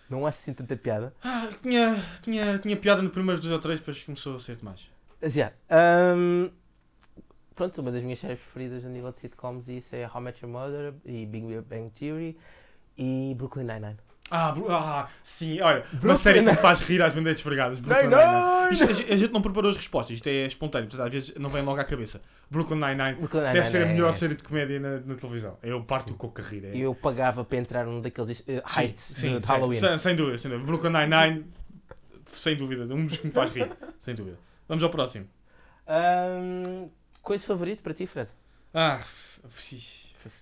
Não 0.10 0.26
acho 0.26 0.40
assim 0.40 0.54
tanta 0.54 0.76
piada. 0.76 1.14
Ah, 1.24 1.50
tinha, 1.62 1.96
tinha, 2.22 2.60
tinha 2.60 2.76
piada 2.76 3.02
no 3.02 3.10
primeiro 3.10 3.40
dois 3.40 3.54
ou 3.54 3.60
três, 3.60 3.80
depois 3.80 4.04
começou 4.04 4.36
a 4.36 4.40
ser 4.40 4.58
demais. 4.58 4.92
Mas, 5.22 5.36
yeah, 5.36 5.56
ahm, 5.70 6.50
pronto, 7.56 7.80
uma 7.82 7.92
das 7.92 8.04
minhas 8.04 8.20
séries 8.20 8.40
preferidas 8.40 8.86
a 8.86 8.90
nível 8.90 9.12
de 9.12 9.18
sitcoms 9.18 9.68
e 9.68 9.78
isso 9.78 9.96
é 9.96 10.06
How 10.08 10.20
Met 10.22 10.44
Your 10.44 10.52
Mother 10.52 10.94
e 11.06 11.26
Big 11.26 11.46
Bang 11.62 11.90
Theory 11.92 12.38
e 12.98 13.34
Brooklyn 13.38 13.64
Nine-Nine. 13.64 13.98
Ah, 14.34 14.56
ah, 14.70 15.10
sim, 15.22 15.60
olha, 15.60 15.80
uma 15.92 16.00
Brooklyn 16.00 16.16
série 16.16 16.42
que 16.42 16.50
me 16.50 16.56
faz 16.56 16.80
rir 16.80 17.02
às 17.02 17.14
bandejas 17.14 17.40
esfregadas. 17.40 17.82
Brooklyn 17.82 18.08
Nine-Nine! 18.08 18.70
Nine-Nine. 18.72 18.74
Isto, 18.74 19.14
a 19.14 19.18
gente 19.18 19.34
não 19.34 19.42
preparou 19.42 19.70
as 19.70 19.76
respostas, 19.76 20.16
isto 20.16 20.28
é 20.28 20.46
espontâneo, 20.46 20.88
portanto 20.88 21.06
às 21.06 21.12
vezes 21.12 21.36
não 21.36 21.50
vem 21.50 21.62
logo 21.62 21.82
à 21.82 21.84
cabeça. 21.84 22.22
Brooklyn 22.50 22.78
Nine-Nine 22.78 23.16
Brooklyn 23.16 23.42
deve 23.42 23.66
ser 23.66 23.78
a 23.78 23.80
Nine-Nine 23.80 23.94
melhor 23.94 24.10
é- 24.10 24.14
série 24.14 24.36
de 24.36 24.44
comédia 24.44 24.80
na, 24.80 25.00
na 25.02 25.16
televisão. 25.16 25.58
Eu 25.62 25.84
parto 25.84 26.14
o 26.14 26.16
coco 26.16 26.40
a 26.40 26.44
rir. 26.46 26.64
É... 26.64 26.78
Eu 26.78 26.96
pagava 26.96 27.44
para 27.44 27.58
entrar 27.58 27.86
num 27.86 28.00
daqueles 28.00 28.40
uh, 28.40 28.44
Sim, 28.46 28.82
heists 28.82 29.18
sim, 29.18 29.34
de, 29.34 29.40
de 29.40 29.46
sim, 29.46 29.52
Halloween. 29.52 29.78
Sem, 29.78 29.98
sem 29.98 30.16
dúvida, 30.16 30.38
sem 30.38 30.50
dúvida. 30.50 30.66
Brooklyn 30.66 30.92
Nine-Nine, 30.92 31.46
sem 32.28 32.56
dúvida, 32.56 32.84
um 32.96 33.06
dos 33.06 33.18
que 33.18 33.28
me 33.28 33.34
faz 33.34 33.54
rir, 33.54 33.70
sem 34.00 34.16
dúvida. 34.16 34.40
Vamos 34.66 34.82
ao 34.82 34.90
próximo. 34.90 35.28
Ahm, 35.86 36.88
coisa 37.22 37.44
favorita 37.44 37.82
para 37.84 37.94
ti, 37.94 38.08
Fred? 38.08 38.30
Ah, 38.74 39.02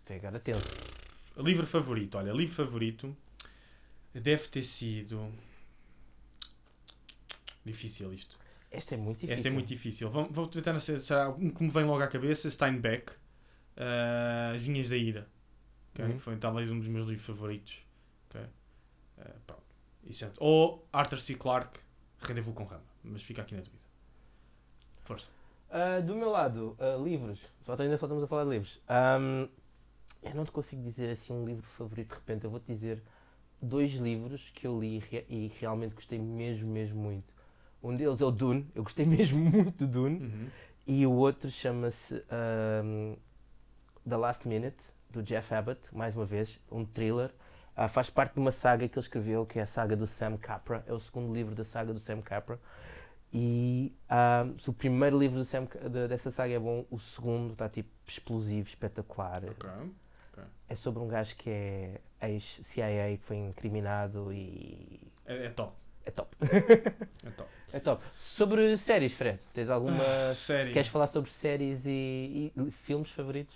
Até 0.03 0.17
agora 0.17 0.39
tenso. 0.39 0.61
livro 1.37 1.65
favorito. 1.65 2.19
Olha, 2.19 2.31
livro 2.31 2.53
favorito 2.53 3.17
deve 4.19 4.47
ter 4.47 4.63
sido. 4.63 5.31
Difícil 7.65 8.13
isto. 8.13 8.37
Esta 8.71 8.95
é 8.95 8.97
muito 8.97 9.17
difícil. 9.19 9.33
Esta 9.35 9.47
é 9.47 9.51
muito 9.51 9.67
difícil. 9.67 10.09
Vou, 10.09 10.25
vou 10.31 10.47
tentar 10.47 10.79
ser, 10.79 10.99
será 10.99 11.29
um 11.29 11.49
que 11.49 11.63
me 11.63 11.69
vem 11.69 11.83
logo 11.85 12.01
à 12.03 12.07
cabeça: 12.07 12.49
Steinbeck, 12.49 13.11
ah, 13.77 14.51
As 14.55 14.61
Vinhas 14.61 14.89
da 14.89 14.97
Ira. 14.97 15.27
ok? 15.93 16.05
Uhum. 16.05 16.19
Foi 16.19 16.37
talvez 16.37 16.69
um 16.69 16.79
dos 16.79 16.87
meus 16.87 17.05
livros 17.07 17.25
favoritos. 17.25 17.83
ok? 18.29 18.41
Pronto. 19.45 19.63
Isso 20.05 20.25
é- 20.25 20.31
Ou 20.39 20.87
Arthur 20.93 21.19
C. 21.19 21.35
Clarke, 21.35 21.79
Rendezvous 22.21 22.55
com 22.55 22.63
Rama. 22.63 22.83
Mas 23.03 23.21
fica 23.23 23.41
aqui 23.41 23.53
na 23.55 23.61
dúvida. 23.61 23.83
Força. 25.03 25.29
Ah, 25.69 25.99
do 25.99 26.15
meu 26.15 26.29
lado, 26.29 26.75
ah, 26.79 26.95
livros. 27.01 27.39
Só, 27.65 27.73
ainda 27.73 27.97
só 27.97 28.05
estamos 28.05 28.23
a 28.23 28.27
falar 28.27 28.43
de 28.45 28.51
livros. 28.51 28.79
Ahm, 28.87 29.47
eu 30.23 30.33
não 30.35 30.45
te 30.45 30.51
consigo 30.51 30.81
dizer 30.83 31.09
assim 31.09 31.33
um 31.33 31.45
livro 31.45 31.63
favorito 31.67 32.09
de 32.09 32.15
repente. 32.15 32.43
Eu 32.45 32.49
vou-te 32.51 32.65
dizer 32.67 33.01
dois 33.61 33.91
livros 33.93 34.49
que 34.53 34.65
eu 34.67 34.79
li 34.79 34.97
e 34.97 34.99
re- 34.99 35.51
realmente 35.59 35.95
gostei 35.95 36.19
mesmo, 36.19 36.67
mesmo 36.69 36.99
muito. 37.01 37.33
Um 37.83 37.95
deles 37.95 38.19
é 38.21 38.25
o 38.25 38.31
Dune. 38.31 38.67
Eu 38.75 38.83
gostei 38.83 39.05
mesmo 39.07 39.39
muito 39.39 39.85
do 39.85 39.87
Dune. 39.87 40.19
Uhum. 40.19 40.47
E 40.87 41.05
o 41.05 41.11
outro 41.11 41.49
chama-se 41.51 42.15
ahm, 42.29 43.15
The 44.07 44.17
Last 44.17 44.47
Minute, 44.47 44.83
do 45.09 45.21
Jeff 45.23 45.53
Abbott, 45.53 45.79
mais 45.91 46.15
uma 46.15 46.25
vez, 46.25 46.59
um 46.71 46.83
thriller. 46.85 47.31
Ah, 47.75 47.87
faz 47.87 48.09
parte 48.09 48.33
de 48.33 48.39
uma 48.39 48.51
saga 48.51 48.87
que 48.87 48.97
ele 48.97 49.05
escreveu, 49.05 49.45
que 49.45 49.57
é 49.59 49.61
a 49.61 49.65
saga 49.65 49.95
do 49.95 50.05
Sam 50.05 50.35
Capra. 50.37 50.83
É 50.87 50.91
o 50.93 50.99
segundo 50.99 51.33
livro 51.33 51.55
da 51.55 51.63
saga 51.63 51.93
do 51.93 51.99
Sam 51.99 52.21
Capra. 52.21 52.59
E 53.31 53.93
ahm, 54.09 54.57
se 54.57 54.69
o 54.69 54.73
primeiro 54.73 55.17
livro 55.17 55.37
do 55.37 55.45
Sam, 55.45 55.65
de- 55.65 56.07
dessa 56.07 56.31
saga 56.31 56.53
é 56.53 56.59
bom, 56.59 56.85
o 56.89 56.97
segundo 56.99 57.53
está 57.53 57.69
tipo 57.69 57.89
explosivo, 58.07 58.67
espetacular. 58.67 59.43
Ok. 60.39 60.49
É 60.69 60.75
sobre 60.75 61.01
um 61.01 61.07
gajo 61.07 61.35
que 61.35 61.49
é 61.49 62.01
ex-CIA, 62.21 63.17
que 63.17 63.23
foi 63.23 63.37
incriminado 63.37 64.31
e 64.31 64.99
É, 65.25 65.45
é 65.45 65.49
top. 65.49 65.73
é 66.05 66.11
top. 66.11 66.35
É 67.25 67.29
top. 67.31 67.49
É 67.71 67.79
top. 67.79 68.03
Sobre 68.15 68.77
séries, 68.77 69.13
Fred, 69.13 69.39
tens 69.53 69.69
alguma. 69.69 69.97
Ah, 70.03 70.33
série. 70.33 70.73
Queres 70.73 70.87
falar 70.89 71.07
sobre 71.07 71.29
séries 71.31 71.85
e, 71.85 72.51
e 72.55 72.71
filmes 72.71 73.11
favoritos? 73.11 73.55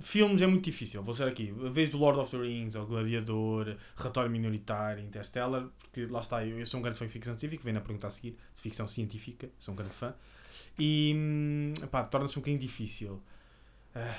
Filmes 0.00 0.40
é 0.40 0.46
muito 0.46 0.64
difícil, 0.64 1.02
vou 1.02 1.12
ser 1.12 1.28
aqui. 1.28 1.54
A 1.64 1.68
vez 1.68 1.90
do 1.90 1.98
Lord 1.98 2.18
of 2.20 2.30
the 2.30 2.38
Rings, 2.38 2.74
ou 2.74 2.86
Gladiador, 2.86 3.76
Relatório 3.96 4.30
Minoritário, 4.30 5.04
Interstellar, 5.04 5.68
porque 5.78 6.06
lá 6.06 6.20
está, 6.20 6.44
eu, 6.46 6.58
eu 6.58 6.64
sou 6.64 6.80
um 6.80 6.82
grande 6.82 6.98
fã 6.98 7.06
de 7.06 7.12
ficção 7.12 7.34
científica, 7.38 7.62
vem 7.64 7.74
na 7.74 7.80
pergunta 7.82 8.06
a 8.06 8.10
seguir, 8.10 8.30
de 8.54 8.60
ficção 8.62 8.88
científica, 8.88 9.50
sou 9.58 9.74
um 9.74 9.76
grande 9.76 9.92
fã. 9.92 10.14
E, 10.78 11.12
hum, 11.14 11.74
pá, 11.90 12.02
torna-se 12.04 12.38
um 12.38 12.40
bocadinho 12.40 12.58
difícil 12.60 13.20
ah, 13.94 14.14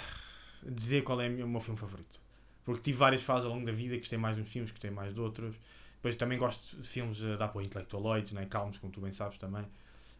dizer 0.66 1.04
qual 1.04 1.22
é 1.22 1.28
o 1.28 1.48
meu 1.48 1.60
filme 1.60 1.80
favorito. 1.80 2.22
Porque 2.64 2.82
tive 2.82 2.98
várias 2.98 3.24
fases 3.24 3.46
ao 3.46 3.52
longo 3.52 3.66
da 3.66 3.72
vida, 3.72 3.98
gostei 3.98 4.18
mais 4.18 4.36
de 4.36 4.42
uns 4.42 4.52
filmes, 4.52 4.72
gostei 4.72 4.92
mais 4.92 5.14
de 5.14 5.20
outros. 5.20 5.56
Depois 5.96 6.16
também 6.16 6.38
gosto 6.38 6.78
de 6.78 6.88
filmes 6.88 7.24
a 7.24 7.36
dar 7.36 7.48
para 7.50 7.64
intelectualoides, 7.64 8.32
né? 8.32 8.46
calmos, 8.46 8.78
como 8.78 8.92
tu 8.92 9.02
bem 9.02 9.12
sabes 9.12 9.38
também. 9.38 9.66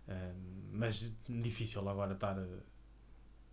Ah, 0.08 0.32
mas 0.72 1.12
difícil 1.28 1.88
agora 1.88 2.14
estar 2.14 2.38
a, 2.38 2.46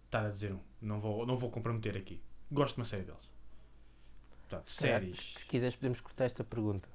estar 0.05 0.27
a 0.27 0.31
dizer 0.31 0.53
um. 0.53 0.61
Não 0.81 1.01
vou, 1.01 1.27
não 1.27 1.37
vou 1.37 1.51
comprometer 1.51 1.97
aqui. 1.97 2.21
Gosto 2.51 2.75
de 2.75 2.81
uma 2.81 2.85
série 2.85 3.05
deles. 3.05 3.29
Portanto, 4.49 4.71
séries. 4.71 5.35
Se 5.39 5.47
quiseres, 5.47 5.77
podemos 5.77 6.01
cortar 6.01 6.25
esta 6.25 6.43
pergunta. 6.43 6.89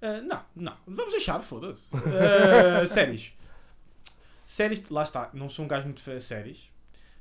Ah, 0.00 0.20
não, 0.20 0.44
não. 0.54 0.76
Vamos 0.86 1.12
deixar, 1.12 1.40
foda-se. 1.42 1.88
Ah, 1.94 2.86
séries. 2.88 3.36
Séries, 4.46 4.88
lá 4.90 5.02
está. 5.02 5.30
Não 5.32 5.48
sou 5.48 5.64
um 5.64 5.68
gajo 5.68 5.84
muito 5.84 6.02
fã 6.02 6.16
de 6.16 6.24
séries. 6.24 6.70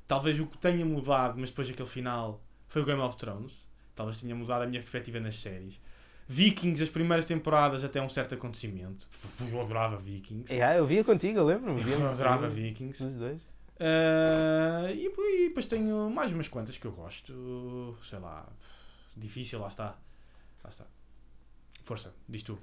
Talvez 0.09 0.39
o 0.39 0.47
que 0.47 0.57
tenha 0.57 0.83
mudado, 0.83 1.37
mas 1.37 1.49
depois 1.51 1.69
aquele 1.69 1.87
final, 1.87 2.41
foi 2.67 2.81
o 2.81 2.85
Game 2.85 2.99
of 2.99 3.15
Thrones. 3.15 3.63
Talvez 3.95 4.19
tenha 4.19 4.33
mudado 4.33 4.63
a 4.63 4.65
minha 4.65 4.81
perspectiva 4.81 5.19
nas 5.19 5.37
séries. 5.39 5.79
Vikings, 6.27 6.81
as 6.81 6.89
primeiras 6.89 7.25
temporadas 7.25 7.83
até 7.83 8.01
um 8.01 8.09
certo 8.09 8.33
acontecimento. 8.33 9.07
Eu 9.51 9.61
adorava 9.61 9.97
Vikings. 9.97 10.51
É, 10.53 10.79
eu 10.79 10.85
via 10.87 11.03
contigo, 11.03 11.37
eu 11.39 11.45
lembro-me. 11.45 11.81
Eu 11.89 12.05
adorava 12.09 12.47
os- 12.47 12.53
Vikings. 12.53 13.03
Os 13.05 13.13
dois. 13.13 13.39
Ah, 13.79 14.91
e, 14.91 15.05
e 15.05 15.47
depois 15.49 15.65
tenho 15.67 16.09
mais 16.09 16.31
umas 16.31 16.47
quantas 16.47 16.75
que 16.77 16.85
eu 16.87 16.91
gosto. 16.91 17.95
Sei 18.03 18.17
lá. 18.17 18.47
Difícil, 19.15 19.59
lá 19.59 19.67
está. 19.67 19.95
Lá 20.63 20.69
está. 20.71 20.85
Força, 21.83 22.13
diz 22.27 22.41
tu. 22.43 22.57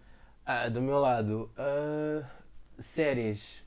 Ah, 0.45 0.69
do 0.69 0.81
meu 0.83 0.99
lado, 0.99 1.49
ah, 1.57 2.29
séries. 2.81 3.65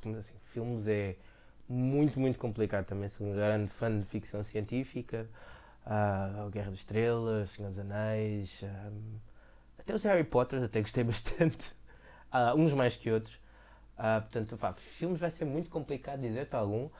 Começar 0.00 0.20
assim, 0.20 0.34
filmes 0.52 0.86
é 0.86 1.16
muito, 1.70 2.18
muito 2.18 2.38
complicado 2.38 2.84
também. 2.86 3.08
Sou 3.08 3.26
um 3.26 3.32
grande 3.32 3.70
fã 3.70 3.96
de 3.96 4.04
ficção 4.06 4.42
científica. 4.42 5.28
A 5.86 6.48
Guerra 6.52 6.70
das 6.70 6.80
Estrelas, 6.80 7.50
Senhor 7.50 7.68
dos 7.68 7.78
Anéis. 7.78 8.60
ah, 8.64 8.90
até 9.78 9.94
os 9.94 10.02
Harry 10.02 10.24
Potter, 10.24 10.62
até 10.62 10.80
gostei 10.80 11.04
bastante. 11.04 11.72
Ah, 12.30 12.54
uns 12.54 12.72
mais 12.72 12.96
que 12.96 13.10
outros. 13.10 13.38
Ah, 13.96 14.20
portanto, 14.20 14.56
pá, 14.56 14.72
filmes 14.74 15.20
vai 15.20 15.30
ser 15.30 15.44
muito 15.44 15.70
complicado 15.70 16.20
dizer-te 16.20 16.54
algum. 16.54 16.90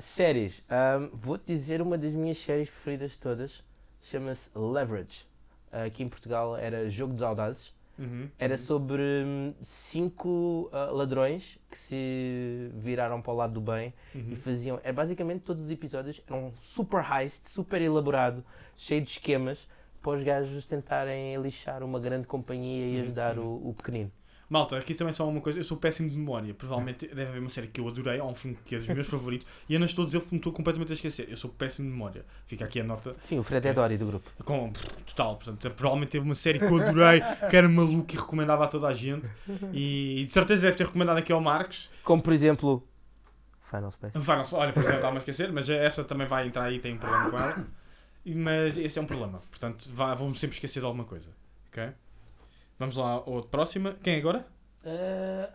Séries, 0.00 0.64
vou-te 1.12 1.44
dizer 1.46 1.82
uma 1.82 1.98
das 1.98 2.12
minhas 2.12 2.38
séries 2.38 2.70
preferidas 2.70 3.10
de 3.12 3.18
todas. 3.18 3.62
Chama-se 4.02 4.48
Leverage. 4.56 5.26
Aqui 5.70 6.02
em 6.04 6.08
Portugal 6.08 6.56
era 6.56 6.88
Jogo 6.88 7.12
dos 7.12 7.22
Audazes. 7.22 7.74
Uhum. 7.98 8.28
Era 8.38 8.56
sobre 8.58 9.00
hum, 9.24 9.54
cinco 9.62 10.68
ah, 10.72 10.86
ladrões 10.90 11.58
que 11.70 11.78
se 11.78 12.70
viraram 12.74 13.22
para 13.22 13.32
o 13.32 13.36
lado 13.36 13.54
do 13.54 13.60
bem 13.60 13.92
e 14.14 14.18
Uhum. 14.18 14.36
faziam. 14.36 14.80
É 14.82 14.92
basicamente 14.92 15.42
todos 15.42 15.64
os 15.64 15.70
episódios 15.70 16.20
eram 16.28 16.52
super 16.60 17.04
heist, 17.08 17.46
super 17.48 17.80
elaborado, 17.80 18.44
cheio 18.76 19.00
de 19.02 19.10
esquemas 19.10 19.68
para 20.02 20.18
os 20.18 20.24
gajos 20.24 20.66
tentarem 20.66 21.36
lixar 21.40 21.82
uma 21.82 21.98
grande 22.00 22.26
companhia 22.26 22.84
e 22.86 22.96
Uhum, 22.96 23.02
ajudar 23.02 23.38
uhum. 23.38 23.44
o, 23.64 23.70
o 23.70 23.74
pequenino. 23.74 24.10
Malta, 24.48 24.76
aqui 24.76 24.94
também 24.94 25.12
só 25.12 25.28
uma 25.28 25.40
coisa. 25.40 25.58
Eu 25.58 25.64
sou 25.64 25.76
péssimo 25.76 26.08
de 26.08 26.16
memória. 26.16 26.52
Provavelmente 26.54 27.06
deve 27.06 27.22
haver 27.22 27.40
uma 27.40 27.48
série 27.48 27.66
que 27.66 27.80
eu 27.80 27.88
adorei. 27.88 28.20
Há 28.20 28.24
um 28.24 28.34
filme 28.34 28.56
que 28.64 28.74
é 28.74 28.78
dos 28.78 28.88
meus 28.88 29.08
favoritos. 29.08 29.46
E 29.68 29.74
eu 29.74 29.80
não 29.80 29.86
estou 29.86 30.02
a 30.02 30.06
dizer 30.06 30.20
porque 30.20 30.34
me 30.34 30.38
estou 30.38 30.52
completamente 30.52 30.92
a 30.92 30.94
esquecer. 30.94 31.28
Eu 31.28 31.36
sou 31.36 31.50
péssimo 31.50 31.88
de 31.88 31.92
memória. 31.92 32.24
Fica 32.46 32.64
aqui 32.64 32.80
a 32.80 32.84
nota. 32.84 33.16
Sim, 33.20 33.38
o 33.38 33.42
Fred 33.42 33.66
é 33.66 33.72
Dory 33.72 33.96
do 33.96 34.06
grupo. 34.06 34.30
Com, 34.44 34.72
total. 35.06 35.36
Portanto, 35.36 35.70
provavelmente 35.70 36.10
teve 36.10 36.24
uma 36.24 36.34
série 36.34 36.58
que 36.58 36.66
eu 36.66 36.76
adorei, 36.80 37.20
que 37.48 37.56
era 37.56 37.68
maluco 37.68 38.12
e 38.12 38.16
recomendava 38.16 38.64
a 38.64 38.68
toda 38.68 38.86
a 38.88 38.94
gente. 38.94 39.28
E, 39.72 40.20
e 40.20 40.24
de 40.24 40.32
certeza 40.32 40.62
deve 40.62 40.76
ter 40.76 40.86
recomendado 40.86 41.18
aqui 41.18 41.32
ao 41.32 41.40
Marcos. 41.40 41.90
Como 42.02 42.22
por 42.22 42.32
exemplo. 42.32 42.86
Final 43.70 43.90
Space. 43.92 44.20
Final, 44.20 44.44
olha, 44.52 44.72
por 44.72 44.80
exemplo, 44.80 44.98
estava 44.98 45.16
a 45.16 45.18
esquecer, 45.18 45.52
mas 45.52 45.68
essa 45.68 46.04
também 46.04 46.26
vai 46.26 46.46
entrar 46.46 46.64
aí 46.64 46.78
tem 46.78 46.94
um 46.94 46.98
problema 46.98 47.30
com 47.30 47.38
ela. 47.38 47.66
Mas 48.26 48.76
esse 48.76 48.98
é 48.98 49.02
um 49.02 49.06
problema. 49.06 49.42
Portanto, 49.50 49.90
vá, 49.92 50.14
vou-me 50.14 50.34
sempre 50.34 50.54
esquecer 50.54 50.80
de 50.80 50.86
alguma 50.86 51.04
coisa. 51.04 51.28
Ok? 51.68 51.92
Vamos 52.78 52.96
lá 52.96 53.12
ao 53.12 53.42
próxima. 53.44 53.96
Quem 54.02 54.14
é 54.14 54.18
agora? 54.18 54.46
Ah, 54.84 55.50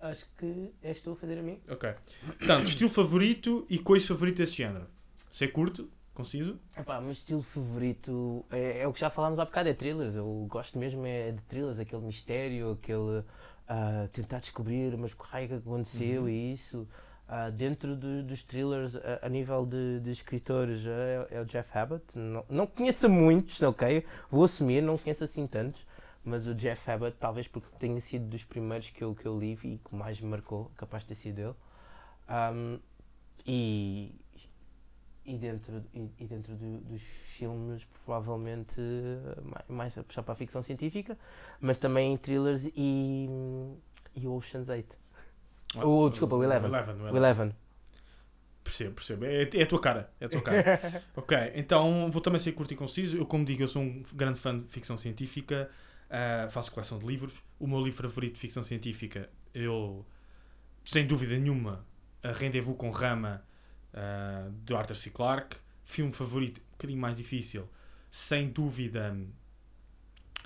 acho 0.00 0.26
que 0.38 0.72
és 0.82 1.00
tu 1.00 1.12
a 1.12 1.16
fazer 1.16 1.38
a 1.38 1.42
mim. 1.42 1.60
Ok. 1.68 1.92
Portanto, 2.38 2.68
estilo 2.68 2.90
favorito 2.90 3.66
e 3.68 3.78
coisa 3.78 4.06
favorita 4.08 4.42
desse 4.42 4.56
género. 4.56 4.86
Ser 5.30 5.48
curto, 5.48 5.88
conciso. 6.14 6.58
Epá, 6.76 6.98
o 6.98 7.02
meu 7.02 7.12
estilo 7.12 7.42
favorito 7.42 8.44
é, 8.50 8.80
é 8.80 8.88
o 8.88 8.92
que 8.92 9.00
já 9.00 9.10
falámos 9.10 9.38
há 9.38 9.44
bocado, 9.44 9.68
é 9.68 9.74
thrillers. 9.74 10.14
Eu 10.14 10.46
gosto 10.48 10.78
mesmo 10.78 11.04
é 11.06 11.32
de 11.32 11.42
thrillers, 11.42 11.78
aquele 11.78 12.02
mistério, 12.02 12.72
aquele 12.72 13.22
ah, 13.68 14.08
tentar 14.12 14.38
descobrir, 14.40 14.96
mas 14.96 15.12
o 15.12 15.16
que 15.16 15.24
raio 15.24 15.48
que 15.48 15.54
aconteceu 15.54 16.22
Uhum. 16.22 16.28
e 16.28 16.52
isso. 16.54 16.88
Ah, 17.28 17.48
dentro 17.48 17.94
do- 17.94 18.24
dos 18.24 18.42
thrillers, 18.42 18.96
a, 18.96 19.20
a 19.26 19.28
nível 19.28 19.64
de, 19.64 20.00
de 20.00 20.10
escritores, 20.10 20.82
é, 20.84 21.36
é 21.36 21.40
o 21.40 21.44
Jeff 21.44 21.78
Abbott. 21.78 22.02
Não, 22.18 22.44
não 22.48 22.66
conheço 22.66 23.08
muitos, 23.08 23.62
ok? 23.62 24.04
Vou 24.28 24.42
assumir, 24.44 24.80
não 24.82 24.98
conheço 24.98 25.22
assim 25.22 25.46
tantos. 25.46 25.80
Mas 26.24 26.46
o 26.46 26.54
Jeff 26.54 26.90
Abbott, 26.90 27.16
talvez 27.18 27.48
porque 27.48 27.68
tenha 27.78 28.00
sido 28.00 28.26
dos 28.26 28.44
primeiros 28.44 28.90
que 28.90 29.02
eu, 29.02 29.14
que 29.14 29.26
eu 29.26 29.38
li 29.38 29.58
e 29.64 29.78
que 29.78 29.94
mais 29.94 30.20
me 30.20 30.28
marcou, 30.28 30.70
capaz 30.76 31.02
de 31.02 31.08
ter 31.08 31.14
sido 31.14 31.38
ele. 31.38 31.54
Ahm, 32.28 32.78
e, 33.46 34.14
e 35.24 35.38
dentro, 35.38 35.82
e, 35.94 36.08
e 36.18 36.26
dentro 36.26 36.54
do- 36.56 36.78
dos 36.80 37.02
filmes, 37.02 37.84
provavelmente 38.04 38.74
eh, 38.78 39.40
mai- 39.42 39.64
mais 39.68 39.96
a 39.96 40.02
puxar 40.04 40.22
para 40.22 40.32
a 40.32 40.36
ficção 40.36 40.62
científica, 40.62 41.16
mas 41.60 41.78
também 41.78 42.16
thrillers 42.18 42.64
e, 42.76 43.28
e 44.14 44.26
o 44.26 44.34
Ocean's 44.34 44.68
8. 44.68 44.94
O- 45.82 46.10
desculpa, 46.10 46.36
o 46.36 46.44
Eleven. 46.44 46.70
O. 46.70 47.16
Eleven. 47.16 47.54
Percebo, 48.62 48.94
percebo. 48.94 49.24
É, 49.24 49.48
é 49.54 49.62
a 49.62 49.66
tua 49.66 49.80
cara. 49.80 50.12
É 50.20 50.26
a 50.26 50.28
tua 50.28 50.42
cara. 50.42 50.80
ok, 51.16 51.36
então 51.54 52.10
vou 52.10 52.20
também 52.20 52.38
ser 52.40 52.52
curto 52.52 52.72
e 52.72 52.76
conciso. 52.76 53.16
Eu, 53.16 53.24
como 53.26 53.44
digo, 53.44 53.62
eu 53.62 53.68
sou 53.68 53.82
um 53.82 54.02
grande 54.14 54.38
fã 54.38 54.58
de 54.60 54.68
ficção 54.68 54.98
científica. 54.98 55.70
Ah, 56.10 56.48
faço 56.50 56.72
coleção 56.72 56.98
de 56.98 57.06
livros. 57.06 57.42
O 57.58 57.66
meu 57.66 57.80
livro 57.80 58.08
favorito 58.08 58.34
de 58.34 58.40
ficção 58.40 58.64
científica, 58.64 59.30
eu, 59.54 60.04
sem 60.84 61.06
dúvida 61.06 61.38
nenhuma, 61.38 61.86
a 62.22 62.32
Rendezvous 62.32 62.76
com 62.76 62.90
Rama, 62.90 63.42
ah, 63.94 64.48
de 64.64 64.74
Arthur 64.74 64.96
C. 64.96 65.10
Clarke. 65.10 65.56
Filme 65.84 66.12
favorito, 66.12 66.60
um 66.60 66.70
bocadinho 66.72 67.00
mais 67.00 67.16
difícil. 67.16 67.68
Sem 68.10 68.48
dúvida, 68.48 69.16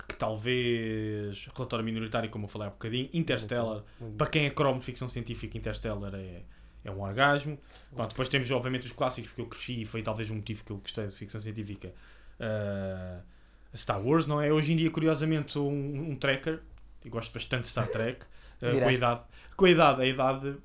que 0.07 0.15
talvez 0.15 1.47
Relatório 1.55 1.83
Minoritário, 1.83 2.29
como 2.29 2.45
eu 2.45 2.49
falei 2.49 2.67
há 2.67 2.71
bocadinho. 2.71 3.09
Interstellar, 3.13 3.83
para 4.17 4.27
quem 4.27 4.45
é 4.45 4.49
cromo 4.49 4.79
de 4.79 4.85
ficção 4.85 5.09
científica, 5.09 5.57
Interstellar 5.57 6.13
é, 6.15 6.43
é 6.83 6.91
um 6.91 7.01
orgasmo. 7.01 7.59
Pronto, 7.93 8.09
depois 8.09 8.29
temos, 8.29 8.49
obviamente, 8.51 8.85
os 8.85 8.91
clássicos, 8.91 9.29
porque 9.29 9.41
eu 9.41 9.47
cresci 9.47 9.81
e 9.81 9.85
foi 9.85 10.01
talvez 10.01 10.29
um 10.29 10.35
motivo 10.35 10.63
que 10.63 10.71
eu 10.71 10.77
gostei 10.77 11.07
de 11.07 11.15
ficção 11.15 11.39
científica. 11.41 11.93
Ah, 12.39 13.21
Star 13.75 14.01
Wars, 14.05 14.25
não 14.27 14.41
é? 14.41 14.51
Hoje 14.51 14.73
em 14.73 14.77
dia, 14.77 14.89
curiosamente, 14.91 15.51
sou 15.51 15.69
um, 15.71 16.11
um 16.11 16.15
tracker 16.15 16.59
e 17.03 17.09
gosto 17.09 17.33
bastante 17.33 17.63
de 17.63 17.67
Star 17.69 17.87
Trek. 17.87 18.25
ah, 18.61 18.71
com 18.81 18.87
a 18.89 18.93
idade, 18.93 19.21
com 19.55 19.65
a 19.65 19.69
idade, 19.69 20.01
a 20.01 20.05
idade 20.05 20.57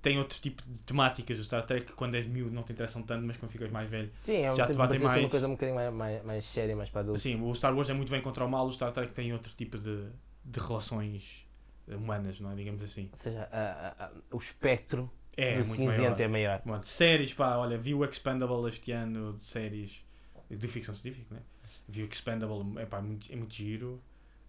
tem 0.00 0.16
outro 0.18 0.40
tipo 0.40 0.62
de 0.66 0.82
temáticas 0.82 1.36
do 1.38 1.44
Star 1.44 1.64
Trek 1.66 1.92
quando 1.94 2.14
és 2.14 2.26
miúdo 2.26 2.52
não 2.54 2.62
te 2.62 2.72
interessam 2.72 3.02
tanto, 3.02 3.26
mas 3.26 3.36
quando 3.36 3.50
ficas 3.50 3.70
mais 3.70 3.88
velho. 3.90 4.10
Sim, 4.20 4.36
é 4.42 4.54
Já 4.54 4.66
te 4.68 4.74
batem 4.74 4.98
ser 4.98 5.04
uma 5.04 5.10
mais. 5.16 5.30
coisa 5.30 5.46
um 5.48 5.52
bocadinho 5.52 5.74
mais, 5.76 5.92
mais, 5.92 6.24
mais 6.24 6.44
séria, 6.44 6.76
mais 6.76 6.88
para 6.88 7.00
adultos. 7.00 7.20
Assim, 7.22 7.40
o 7.40 7.52
Star 7.54 7.74
Wars 7.74 7.90
é 7.90 7.94
muito 7.94 8.10
bem 8.10 8.20
contra 8.20 8.44
o 8.44 8.48
mal, 8.50 8.66
o 8.66 8.72
Star 8.72 8.92
Trek 8.92 9.12
tem 9.12 9.32
outro 9.32 9.52
tipo 9.56 9.76
de, 9.76 10.06
de 10.44 10.60
relações 10.60 11.44
humanas, 11.88 12.38
não 12.38 12.52
é? 12.52 12.54
Digamos 12.54 12.80
assim. 12.82 13.08
Ou 13.12 13.18
seja, 13.18 13.48
a- 13.50 14.04
a- 14.04 14.10
o 14.30 14.38
espectro 14.38 15.10
É, 15.36 15.52
do 15.60 15.66
muito 15.66 15.78
cinzento 15.80 16.00
maior. 16.00 16.20
é 16.20 16.28
maior. 16.28 16.62
Bom, 16.64 16.82
séries, 16.82 17.34
pá, 17.34 17.56
olha, 17.56 17.76
vi 17.78 17.92
o 17.94 18.04
Expendable 18.04 18.68
este 18.68 18.92
ano 18.92 19.32
de 19.34 19.44
séries 19.44 20.04
de 20.50 20.68
ficção 20.68 20.94
científica, 20.94 21.34
né? 21.34 21.40
Vi 21.86 22.02
o 22.02 22.06
Expendable, 22.06 22.78
é 22.80 22.86
pá, 22.86 23.00
muito, 23.00 23.30
é 23.32 23.36
muito 23.36 23.54
giro. 23.54 24.00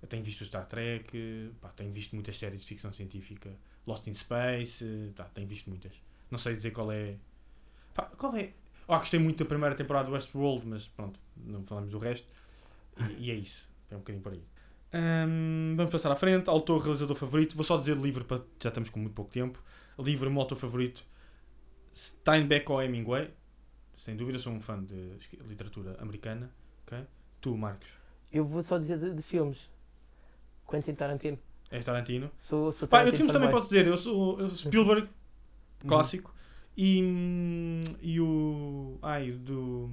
Eu 0.01 0.07
tenho 0.07 0.23
visto 0.23 0.41
o 0.41 0.45
Star 0.45 0.65
Trek, 0.65 1.51
pá, 1.59 1.69
tenho 1.69 1.91
visto 1.91 2.13
muitas 2.13 2.37
séries 2.37 2.61
de 2.61 2.67
ficção 2.67 2.91
científica. 2.93 3.51
Lost 3.85 4.07
in 4.07 4.13
Space, 4.13 5.11
tá, 5.15 5.25
tenho 5.25 5.47
visto 5.47 5.69
muitas. 5.69 5.91
Não 6.31 6.37
sei 6.37 6.53
dizer 6.53 6.71
qual 6.71 6.91
é. 6.91 7.15
Pá, 7.93 8.03
qual 8.17 8.35
é? 8.35 8.53
Ah, 8.87 8.97
gostei 8.97 9.19
muito 9.19 9.43
da 9.43 9.45
primeira 9.47 9.75
temporada 9.75 10.07
do 10.07 10.13
Westworld, 10.13 10.65
mas 10.65 10.87
pronto, 10.87 11.19
não 11.37 11.63
falamos 11.65 11.91
do 11.91 11.99
resto. 11.99 12.27
E, 12.97 13.27
e 13.27 13.31
é 13.31 13.35
isso, 13.35 13.67
é 13.91 13.95
um 13.95 13.99
bocadinho 13.99 14.23
por 14.23 14.33
aí. 14.33 14.43
Hum, 14.93 15.75
vamos 15.75 15.91
passar 15.91 16.11
à 16.11 16.15
frente. 16.15 16.49
Autor, 16.49 16.81
realizador 16.81 17.15
favorito. 17.15 17.55
Vou 17.55 17.63
só 17.63 17.77
dizer 17.77 17.97
livro, 17.97 18.25
já 18.61 18.69
estamos 18.69 18.89
com 18.89 18.99
muito 18.99 19.13
pouco 19.13 19.31
tempo. 19.31 19.61
Livro, 19.97 20.29
meu 20.31 20.41
autor 20.41 20.55
favorito. 20.55 21.03
Steinbeck 21.93 22.71
ou 22.71 22.81
Hemingway. 22.81 23.29
Sem 23.95 24.15
dúvida, 24.15 24.39
sou 24.39 24.53
um 24.53 24.61
fã 24.61 24.81
de 24.81 25.11
literatura 25.47 25.95
americana. 25.99 26.49
ok? 26.87 27.05
Tu, 27.41 27.55
Marcos, 27.57 27.87
Eu 28.31 28.43
vou 28.45 28.61
só 28.61 28.77
dizer 28.77 28.97
de, 28.99 29.13
de 29.13 29.21
filmes. 29.21 29.69
Quentin 30.69 30.93
Tarantino. 30.93 31.37
és 31.71 31.85
Tarantino. 31.85 32.29
Sou, 32.37 32.71
sou 32.71 32.87
Pá, 32.87 33.03
eu 33.05 33.11
de 33.11 33.17
filmes 33.17 33.33
também 33.33 33.49
posso 33.49 33.69
dizer. 33.69 33.87
Eu 33.87 33.97
sou, 33.97 34.39
eu 34.39 34.47
sou 34.49 34.57
Spielberg, 34.57 35.03
Uhum. 35.83 35.87
clássico. 35.89 36.33
E, 36.77 37.81
e 38.01 38.19
o. 38.21 38.97
Ai, 39.01 39.31
do. 39.31 39.89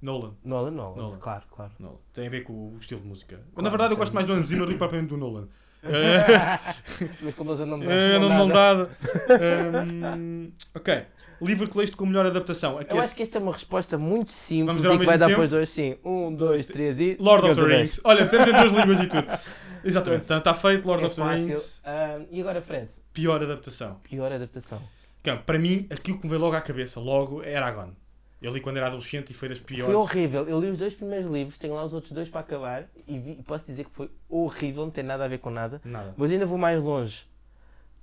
Nolan. 0.00 0.34
Nolan, 0.44 0.70
Nolan, 0.70 0.96
Nolan. 0.96 1.18
claro, 1.18 1.44
claro. 1.50 1.72
Nolan. 1.78 1.96
Tem 2.12 2.26
a 2.26 2.30
ver 2.30 2.42
com 2.44 2.74
o 2.74 2.78
estilo 2.78 3.00
de 3.00 3.06
música. 3.08 3.36
Claro, 3.36 3.62
Na 3.62 3.68
verdade, 3.70 3.94
eu 3.94 3.96
gosto 3.96 4.12
mais 4.14 4.26
do 4.26 4.40
Zimmer 4.42 4.66
do 4.66 4.72
que 4.72 4.78
propriamente 4.78 5.10
do 5.10 5.16
Nolan. 5.16 5.48
Eles 5.90 7.60
andam 7.60 7.82
É, 7.82 8.18
não 8.18 8.48
dada. 8.48 8.90
Hum, 10.16 10.50
ok. 10.74 11.02
Livro 11.40 11.68
que 11.68 11.76
leste 11.78 11.94
com 11.96 12.06
melhor 12.06 12.24
adaptação. 12.24 12.78
Aqui 12.78 12.94
Eu 12.94 12.98
é 12.98 13.00
acho 13.02 13.14
que 13.14 13.22
esta 13.22 13.36
é 13.38 13.40
uma 13.40 13.52
resposta 13.52 13.98
muito 13.98 14.30
simples 14.32 14.66
Vamos 14.66 14.82
dizer 14.82 14.88
ao 14.88 14.94
e 14.94 14.98
que 15.00 15.04
vai 15.06 15.18
dar 15.18 15.26
tempo? 15.26 15.36
para 15.36 15.44
os 15.44 15.50
dois 15.50 15.68
sim. 15.68 15.96
Um, 16.02 16.34
dois, 16.34 16.64
três 16.64 16.98
e. 16.98 17.16
Lord 17.20 17.46
of 17.50 17.54
the. 17.54 17.66
Rings. 17.66 18.00
Olha, 18.04 18.26
sempre 18.26 18.50
em 18.52 18.54
duas 18.54 18.72
línguas 18.72 19.00
e 19.00 19.06
tudo. 19.06 19.26
Exatamente. 19.84 20.24
Então, 20.24 20.38
está 20.38 20.54
feito 20.54 20.86
Lord 20.86 21.04
É 21.04 21.06
of 21.06 21.14
the 21.14 21.22
fácil. 21.22 21.46
Rings. 21.46 21.82
E 22.30 22.40
agora, 22.40 22.62
Fred? 22.62 22.88
Pior 23.12 23.42
adaptação. 23.42 24.00
Pior 24.02 24.32
adaptação. 24.32 24.80
Então, 25.20 25.38
para 25.44 25.58
mim, 25.58 25.86
aquilo 25.90 26.18
que 26.18 26.24
me 26.24 26.30
veio 26.30 26.40
logo 26.40 26.56
à 26.56 26.60
cabeça, 26.60 26.98
logo, 27.00 27.42
é 27.42 27.54
Aragorn. 27.56 27.92
Eu 28.40 28.52
li 28.52 28.60
quando 28.60 28.76
era 28.76 28.86
adolescente 28.88 29.30
e 29.30 29.34
foi 29.34 29.48
das 29.48 29.58
piores. 29.58 29.86
Foi 29.86 29.94
horrível. 29.94 30.46
Eu 30.46 30.60
li 30.60 30.68
os 30.70 30.78
dois 30.78 30.94
primeiros 30.94 31.30
livros, 31.30 31.56
tenho 31.58 31.74
lá 31.74 31.84
os 31.84 31.92
outros 31.94 32.12
dois 32.12 32.28
para 32.28 32.40
acabar 32.42 32.84
e, 33.08 33.18
vi- 33.18 33.36
e 33.38 33.42
posso 33.42 33.64
dizer 33.66 33.84
que 33.84 33.90
foi 33.90 34.10
horrível, 34.28 34.84
não 34.84 34.90
tem 34.90 35.02
nada 35.02 35.24
a 35.24 35.28
ver 35.28 35.38
com 35.38 35.50
nada. 35.50 35.80
Nada. 35.84 36.14
Mas 36.16 36.30
ainda 36.30 36.44
vou 36.46 36.58
mais 36.58 36.82
longe. 36.82 37.26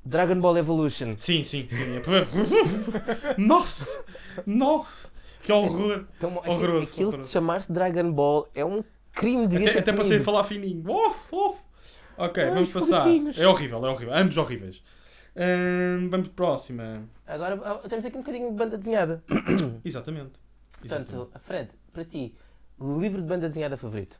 Dragon 0.06 0.36
Ball 0.40 0.58
Evolution. 0.58 1.14
Sim, 1.18 1.44
sim, 1.44 1.66
sim. 1.70 2.02
Nossa! 3.38 4.04
Nossa! 4.46 5.10
Que 5.42 5.52
horror! 5.52 6.06
Então, 6.18 6.38
aquilo- 6.40 6.54
Horroroso, 6.54 6.92
aquilo 6.92 7.08
horroroso. 7.10 7.28
de 7.28 7.34
chamar-se 7.34 7.72
Dragon 7.72 8.12
Ball 8.12 8.48
é 8.56 8.66
um 8.66 8.84
crime 9.12 9.48
de 9.48 9.58
Até, 9.58 9.80
até 9.80 9.94
passei 9.94 10.18
a 10.18 10.22
falar 10.22 10.44
fininho. 10.44 10.84
Uf, 10.90 11.28
uf. 11.34 11.58
Ok, 12.18 12.44
Ai, 12.44 12.50
vamos 12.52 12.70
os 12.70 12.74
passar. 12.74 13.08
É 13.08 13.48
horrível, 13.48 13.86
é 13.86 13.90
horrível. 13.90 14.14
Ambos 14.14 14.38
horríveis. 14.38 14.84
Hum, 15.36 16.10
vamos 16.10 16.28
para 16.30 16.46
a 16.46 16.48
próxima. 16.48 17.04
Agora 17.26 17.60
ah, 17.64 17.88
temos 17.90 18.06
aqui 18.06 18.16
um 18.18 18.22
bocadinho 18.22 18.50
de 18.52 18.56
banda 18.58 18.78
desenhada. 18.78 19.24
Exatamente. 19.84 20.32
Exatamente. 20.84 21.12
Portanto, 21.12 21.32
Fred, 21.42 21.70
para 21.92 22.04
ti, 22.04 22.36
livro 22.80 23.22
de 23.22 23.28
banda 23.28 23.48
desenhada 23.48 23.78
favorito? 23.78 24.20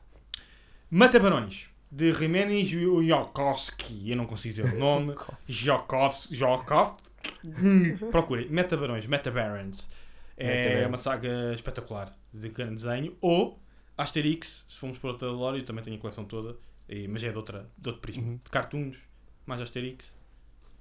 Matabarões, 0.90 1.68
de 1.90 2.12
Rimeni 2.12 2.64
Jokovski. 2.64 4.10
Eu 4.10 4.16
não 4.16 4.26
consigo 4.26 4.54
dizer 4.54 4.74
o 4.74 4.78
nome. 4.78 5.14
Jokovski. 5.48 6.34
Jokovski. 6.34 7.02
Hum, 7.44 7.96
Procurem. 8.10 8.48
Metabarões, 8.48 9.06
Metabarons. 9.06 9.88
É 10.36 10.86
uma 10.86 10.98
saga 10.98 11.52
espetacular 11.54 12.12
de 12.32 12.48
grande 12.48 12.74
desenho. 12.82 13.16
Ou 13.20 13.58
Asterix, 13.96 14.64
se 14.68 14.78
formos 14.78 14.98
para 14.98 15.10
outra 15.10 15.28
lore, 15.28 15.58
eu 15.58 15.64
também 15.64 15.84
tenho 15.84 15.96
a 15.96 16.00
coleção 16.00 16.24
toda. 16.24 16.56
e- 16.88 17.06
mas 17.08 17.22
é 17.22 17.30
de, 17.30 17.36
outra, 17.38 17.68
de 17.78 17.88
outro 17.88 18.02
prisma. 18.02 18.22
Uhum. 18.24 18.40
De 18.44 18.50
cartoons, 18.50 18.98
mais 19.46 19.60
Asterix. 19.60 20.12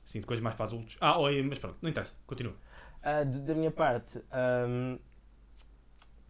Sim, 0.06 0.20
de 0.20 0.26
coisas 0.26 0.44
mais 0.44 0.56
para 0.56 0.66
adultos. 0.66 0.98
Ah, 1.00 1.18
oi, 1.20 1.42
mas 1.44 1.60
pronto, 1.60 1.78
não 1.82 1.90
interessa. 1.90 2.14
Continua. 2.28 2.56
De- 3.26 3.40
da 3.40 3.54
minha 3.54 3.72
parte, 3.72 4.22
ahm, 4.32 4.98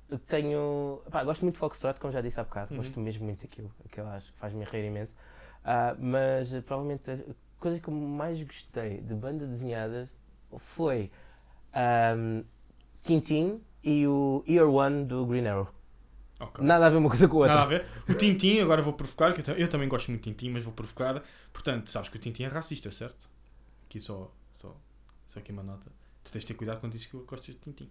eu 0.09 0.19
tenho. 0.19 1.01
Pá, 1.11 1.23
gosto 1.23 1.41
muito 1.41 1.53
de 1.55 1.59
Foxtrot, 1.59 1.99
como 1.99 2.11
já 2.13 2.21
disse 2.21 2.39
há 2.39 2.43
bocado. 2.43 2.71
Uhum. 2.71 2.77
Gosto 2.77 2.99
mesmo 2.99 3.25
muito 3.25 3.41
daquilo. 3.41 3.71
Aquilo 3.85 4.07
acho 4.07 4.31
que 4.31 4.39
faz-me 4.39 4.63
rir 4.65 4.85
imenso. 4.85 5.15
Ah, 5.63 5.95
mas 5.97 6.53
eh, 6.53 6.61
provavelmente 6.61 7.09
a 7.09 7.17
coisa 7.59 7.79
que 7.79 7.87
eu 7.87 7.93
mais 7.93 8.41
gostei 8.43 9.01
de 9.01 9.13
banda 9.13 9.45
desenhada 9.47 10.09
foi 10.57 11.11
ahm, 11.73 12.43
Tintin 13.01 13.61
e 13.83 14.05
o 14.07 14.43
Year 14.47 14.69
One 14.69 15.05
do 15.05 15.25
Green 15.25 15.47
Arrow. 15.47 15.69
Ok. 16.39 16.63
Nada 16.63 16.87
a 16.87 16.89
ver 16.89 16.97
uma 16.97 17.09
coisa 17.09 17.27
com 17.27 17.37
a 17.37 17.39
outra. 17.39 17.55
Nada 17.55 17.65
a 17.65 17.69
ver. 17.69 17.85
O 18.09 18.13
Tintim, 18.13 18.59
agora 18.59 18.81
vou 18.81 18.93
provocar, 18.93 19.33
que 19.33 19.49
eu, 19.49 19.55
eu 19.55 19.69
também 19.69 19.87
gosto 19.87 20.09
muito 20.09 20.23
de 20.23 20.31
Tintim, 20.31 20.49
mas 20.51 20.63
vou 20.63 20.73
provocar. 20.73 21.21
Portanto, 21.51 21.89
sabes 21.89 22.09
que 22.09 22.17
o 22.17 22.19
Tintim 22.19 22.43
é 22.43 22.47
racista, 22.47 22.91
certo? 22.91 23.29
Aqui 23.93 23.99
só, 23.99 24.33
só, 24.51 24.75
só 25.27 25.37
aqui 25.39 25.51
uma 25.51 25.61
nota. 25.61 25.91
Tu 26.23 26.31
tens 26.31 26.39
de 26.41 26.47
ter 26.47 26.55
cuidado 26.55 26.79
quando 26.79 26.93
dizes 26.93 27.05
que 27.05 27.15
gostas 27.15 27.53
de 27.53 27.61
Tintim. 27.61 27.87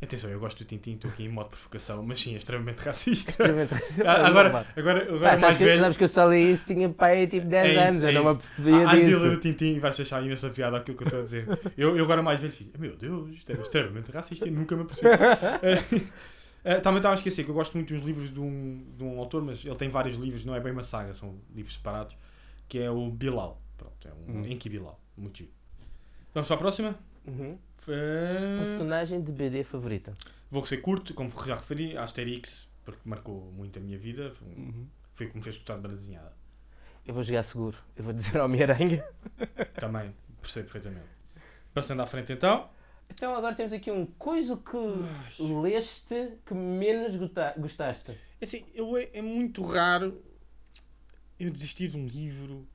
Atenção, 0.00 0.30
eu 0.30 0.40
gosto 0.40 0.56
do 0.60 0.64
Tintim, 0.66 0.92
estou 0.92 1.10
aqui 1.10 1.24
em 1.24 1.28
modo 1.28 1.50
de 1.50 1.56
provocação, 1.56 2.02
mas 2.02 2.18
sim, 2.22 2.32
é 2.32 2.38
extremamente 2.38 2.78
racista. 2.80 3.32
Extremamente- 3.32 3.74
Ah, 4.02 4.26
agora, 4.26 4.66
agora, 4.74 5.04
Pá, 5.04 5.10
agora 5.12 5.28
sabes, 5.28 5.42
mais 5.42 5.58
que, 5.58 5.64
velho. 5.64 5.80
sabes 5.82 5.96
que 5.98 6.04
eu 6.04 6.08
só 6.08 6.26
li 6.32 6.52
isso, 6.52 6.64
tinha 6.64 6.88
pai 6.88 7.26
tipo 7.26 7.46
10 7.46 7.76
É 7.76 7.88
anos, 7.88 8.02
é 8.02 8.08
eu 8.08 8.12
não 8.14 8.22
me 8.24 8.30
apercebia 8.30 8.88
Hás 8.88 8.98
de 8.98 9.04
disso. 9.10 9.18
ler 9.20 9.30
o 9.32 9.36
Tintim 9.40 9.74
e 9.74 9.78
vais 9.78 10.00
achar 10.00 10.24
imensa 10.24 10.48
piada 10.48 10.76
aquilo 10.78 10.96
que 10.96 11.02
eu 11.02 11.06
estou 11.08 11.20
a 11.20 11.22
dizer. 11.22 11.46
Eu, 11.76 11.98
eu 11.98 12.04
agora 12.06 12.22
mais 12.22 12.40
velho 12.40 12.50
fiz, 12.54 12.70
meu 12.78 12.96
Deus, 12.96 13.30
isto 13.34 13.52
é 13.52 13.56
extremamente 13.60 14.10
racista 14.10 14.48
e 14.48 14.50
nunca 14.50 14.74
me 14.74 14.82
apercebi. 14.84 15.10
Eh, 16.62 16.78
também 16.78 16.98
estava 16.98 17.14
a 17.14 17.16
esquecer 17.16 17.42
que 17.42 17.50
eu 17.50 17.54
gosto 17.54 17.72
muito 17.72 17.94
dos 17.94 18.02
livros 18.02 18.30
de 18.30 18.38
um, 18.38 18.84
de 18.94 19.02
um 19.02 19.18
autor, 19.18 19.42
mas 19.42 19.64
ele 19.64 19.76
tem 19.76 19.88
vários 19.88 20.16
livros, 20.18 20.44
não 20.44 20.54
é 20.54 20.60
bem 20.60 20.72
uma 20.72 20.82
saga, 20.82 21.14
são 21.14 21.38
livros 21.54 21.74
separados, 21.76 22.14
que 22.68 22.78
é 22.78 22.90
o 22.90 23.08
Bilal. 23.10 23.58
Pronto, 23.78 24.06
é 24.06 24.12
um 24.12 24.40
Hum. 24.40 24.46
Enki 24.46 24.68
Bilal. 24.68 24.99
Muito 25.16 25.38
giro. 25.38 25.50
Vamos 26.32 26.46
para 26.46 26.56
a 26.56 26.58
próxima? 26.58 26.98
Uhum. 27.26 27.58
Personagem 27.84 29.22
de 29.22 29.32
BD 29.32 29.64
favorita. 29.64 30.14
Vou 30.50 30.62
ser 30.62 30.78
curto, 30.78 31.14
como 31.14 31.30
já 31.46 31.54
referi, 31.54 31.96
a 31.96 32.04
Asterix, 32.04 32.68
porque 32.84 33.00
marcou 33.04 33.50
muito 33.52 33.78
a 33.78 33.82
minha 33.82 33.98
vida, 33.98 34.32
foi, 34.32 34.48
Uhum. 34.48 34.86
foi 35.14 35.26
o 35.26 35.30
que 35.30 35.36
me 35.36 35.42
fez 35.42 35.56
gostar 35.58 35.78
de 35.78 35.88
desenhada. 35.88 36.32
Eu 37.06 37.14
vou 37.14 37.22
jogar 37.22 37.42
seguro. 37.42 37.76
Eu 37.96 38.04
vou 38.04 38.12
dizer 38.12 38.38
Homem-Aranha. 38.40 39.04
Também, 39.80 40.14
percebo 40.40 40.70
perfeitamente. 40.70 41.08
Passando 41.72 42.02
à 42.02 42.06
frente 42.06 42.32
então. 42.32 42.68
Então 43.08 43.34
agora 43.34 43.54
temos 43.54 43.72
aqui 43.72 43.90
um 43.90 44.06
coisa 44.06 44.56
que 44.56 45.42
leste 45.42 46.38
que 46.46 46.54
menos 46.54 47.16
gostaste. 47.58 48.16
Assim, 48.40 48.64
eu, 48.74 48.96
é, 48.96 49.08
é 49.14 49.22
muito 49.22 49.62
raro 49.62 50.22
eu 51.38 51.50
desistir 51.50 51.88
de 51.88 51.96
um 51.96 52.06
livro 52.06 52.66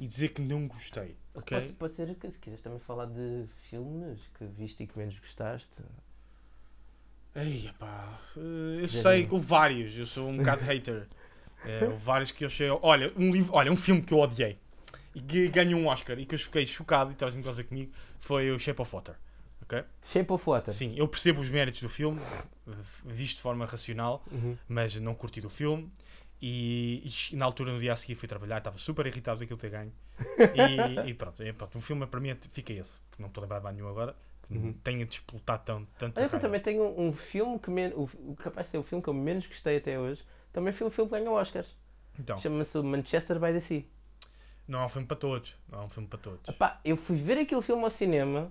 e 0.00 0.06
dizer 0.06 0.30
que 0.30 0.40
não 0.42 0.66
gostei. 0.66 1.16
Ok? 1.34 1.58
Pode, 1.58 1.72
pode 1.72 1.94
ser 1.94 2.14
que 2.14 2.30
se 2.30 2.38
quiseres 2.38 2.60
também 2.62 2.78
falar 2.78 3.06
de 3.06 3.44
filmes 3.70 4.20
que 4.38 4.44
viste 4.44 4.82
e 4.82 4.86
que 4.86 4.98
menos 4.98 5.18
gostaste. 5.18 5.82
Ei, 7.34 7.70
pá, 7.78 8.18
eu 8.36 8.86
Já 8.86 9.02
sei 9.02 9.26
que 9.26 9.32
houve 9.32 9.46
vários, 9.46 9.96
eu 9.96 10.04
sou 10.04 10.28
um 10.28 10.36
bocado 10.36 10.62
hater. 10.64 11.06
Eh, 11.64 11.84
houve 11.84 11.96
vários 12.04 12.30
que 12.30 12.44
eu 12.44 12.48
achei. 12.48 12.68
Olha, 12.68 13.12
um 13.16 13.30
livro, 13.30 13.54
olha, 13.54 13.72
um 13.72 13.76
filme 13.76 14.02
que 14.02 14.12
eu 14.12 14.18
odiei 14.18 14.58
e 15.14 15.20
que 15.20 15.48
ganhou 15.48 15.80
um 15.80 15.86
Oscar 15.86 16.18
e 16.18 16.26
que 16.26 16.34
eu 16.34 16.38
fiquei 16.38 16.66
chocado 16.66 17.10
e 17.10 17.12
estás 17.14 17.34
em 17.36 17.42
casa 17.42 17.64
comigo 17.64 17.92
foi 18.20 18.50
o 18.50 18.58
Shape 18.58 18.80
of 18.82 18.94
Water. 18.94 19.14
Ok? 19.62 19.82
Shape 20.04 20.30
of 20.32 20.44
Water. 20.46 20.74
Sim, 20.74 20.94
eu 20.96 21.08
percebo 21.08 21.40
os 21.40 21.48
méritos 21.48 21.80
do 21.80 21.88
filme, 21.88 22.20
visto 23.06 23.36
de 23.36 23.42
forma 23.42 23.64
racional, 23.64 24.22
Uhum. 24.30 24.56
mas 24.68 24.94
não 24.96 25.14
curti 25.14 25.40
do 25.40 25.48
filme. 25.48 25.90
E, 26.42 27.04
e 27.32 27.36
na 27.36 27.44
altura, 27.44 27.72
no 27.72 27.78
dia 27.78 27.92
a 27.92 27.96
seguir, 27.96 28.16
fui 28.16 28.28
trabalhar, 28.28 28.58
estava 28.58 28.76
super 28.76 29.06
irritado 29.06 29.38
daquilo 29.40 29.58
ter 29.58 29.70
ganho. 29.70 29.92
E, 30.54 31.10
e 31.10 31.14
pronto, 31.14 31.42
é, 31.42 31.52
pronto, 31.52 31.78
o 31.78 31.80
filme 31.80 32.06
para 32.06 32.20
mim 32.20 32.36
fica 32.50 32.72
esse, 32.72 32.98
porque 33.10 33.22
não 33.22 33.28
estou 33.28 33.42
a 33.42 33.46
lembrar 33.46 33.60
de 33.70 33.76
nenhum 33.76 33.88
agora, 33.88 34.16
que 34.50 34.58
Uhum. 34.58 34.72
tenha 34.84 35.06
disputado 35.06 35.64
tão, 35.64 35.86
tanto. 35.96 36.18
Olha 36.18 36.28
que 36.28 36.34
eu 36.34 36.40
também 36.40 36.60
tenho 36.60 36.82
um, 36.82 37.08
um 37.08 37.12
filme 37.12 37.58
que 37.58 37.70
men- 37.70 37.92
o, 37.94 38.02
o 38.30 38.36
capaz 38.36 38.66
de 38.66 38.72
ser 38.72 38.78
o 38.78 38.82
filme 38.82 39.02
que 39.02 39.08
eu 39.08 39.14
menos 39.14 39.46
gostei 39.46 39.76
até 39.78 39.98
hoje. 39.98 40.22
Também 40.52 40.72
foi 40.72 40.86
um 40.86 40.90
filme 40.90 41.10
que 41.10 41.16
ganhou 41.16 41.34
Oscars. 41.36 41.76
Então, 42.18 42.38
Chama-se 42.38 42.78
Manchester 42.82 43.38
by 43.38 43.52
the 43.52 43.60
Sea. 43.60 43.84
não 44.68 44.80
é 44.80 44.84
um 44.84 44.88
filme 44.88 45.06
para 45.06 45.16
todos. 45.16 45.56
Não 45.70 45.80
é 45.80 45.84
um 45.84 45.88
filme 45.88 46.08
para 46.08 46.18
todos. 46.18 46.48
Epá, 46.48 46.80
eu 46.84 46.96
fui 46.96 47.16
ver 47.16 47.38
aquele 47.38 47.62
filme 47.62 47.84
ao 47.84 47.90
cinema. 47.90 48.50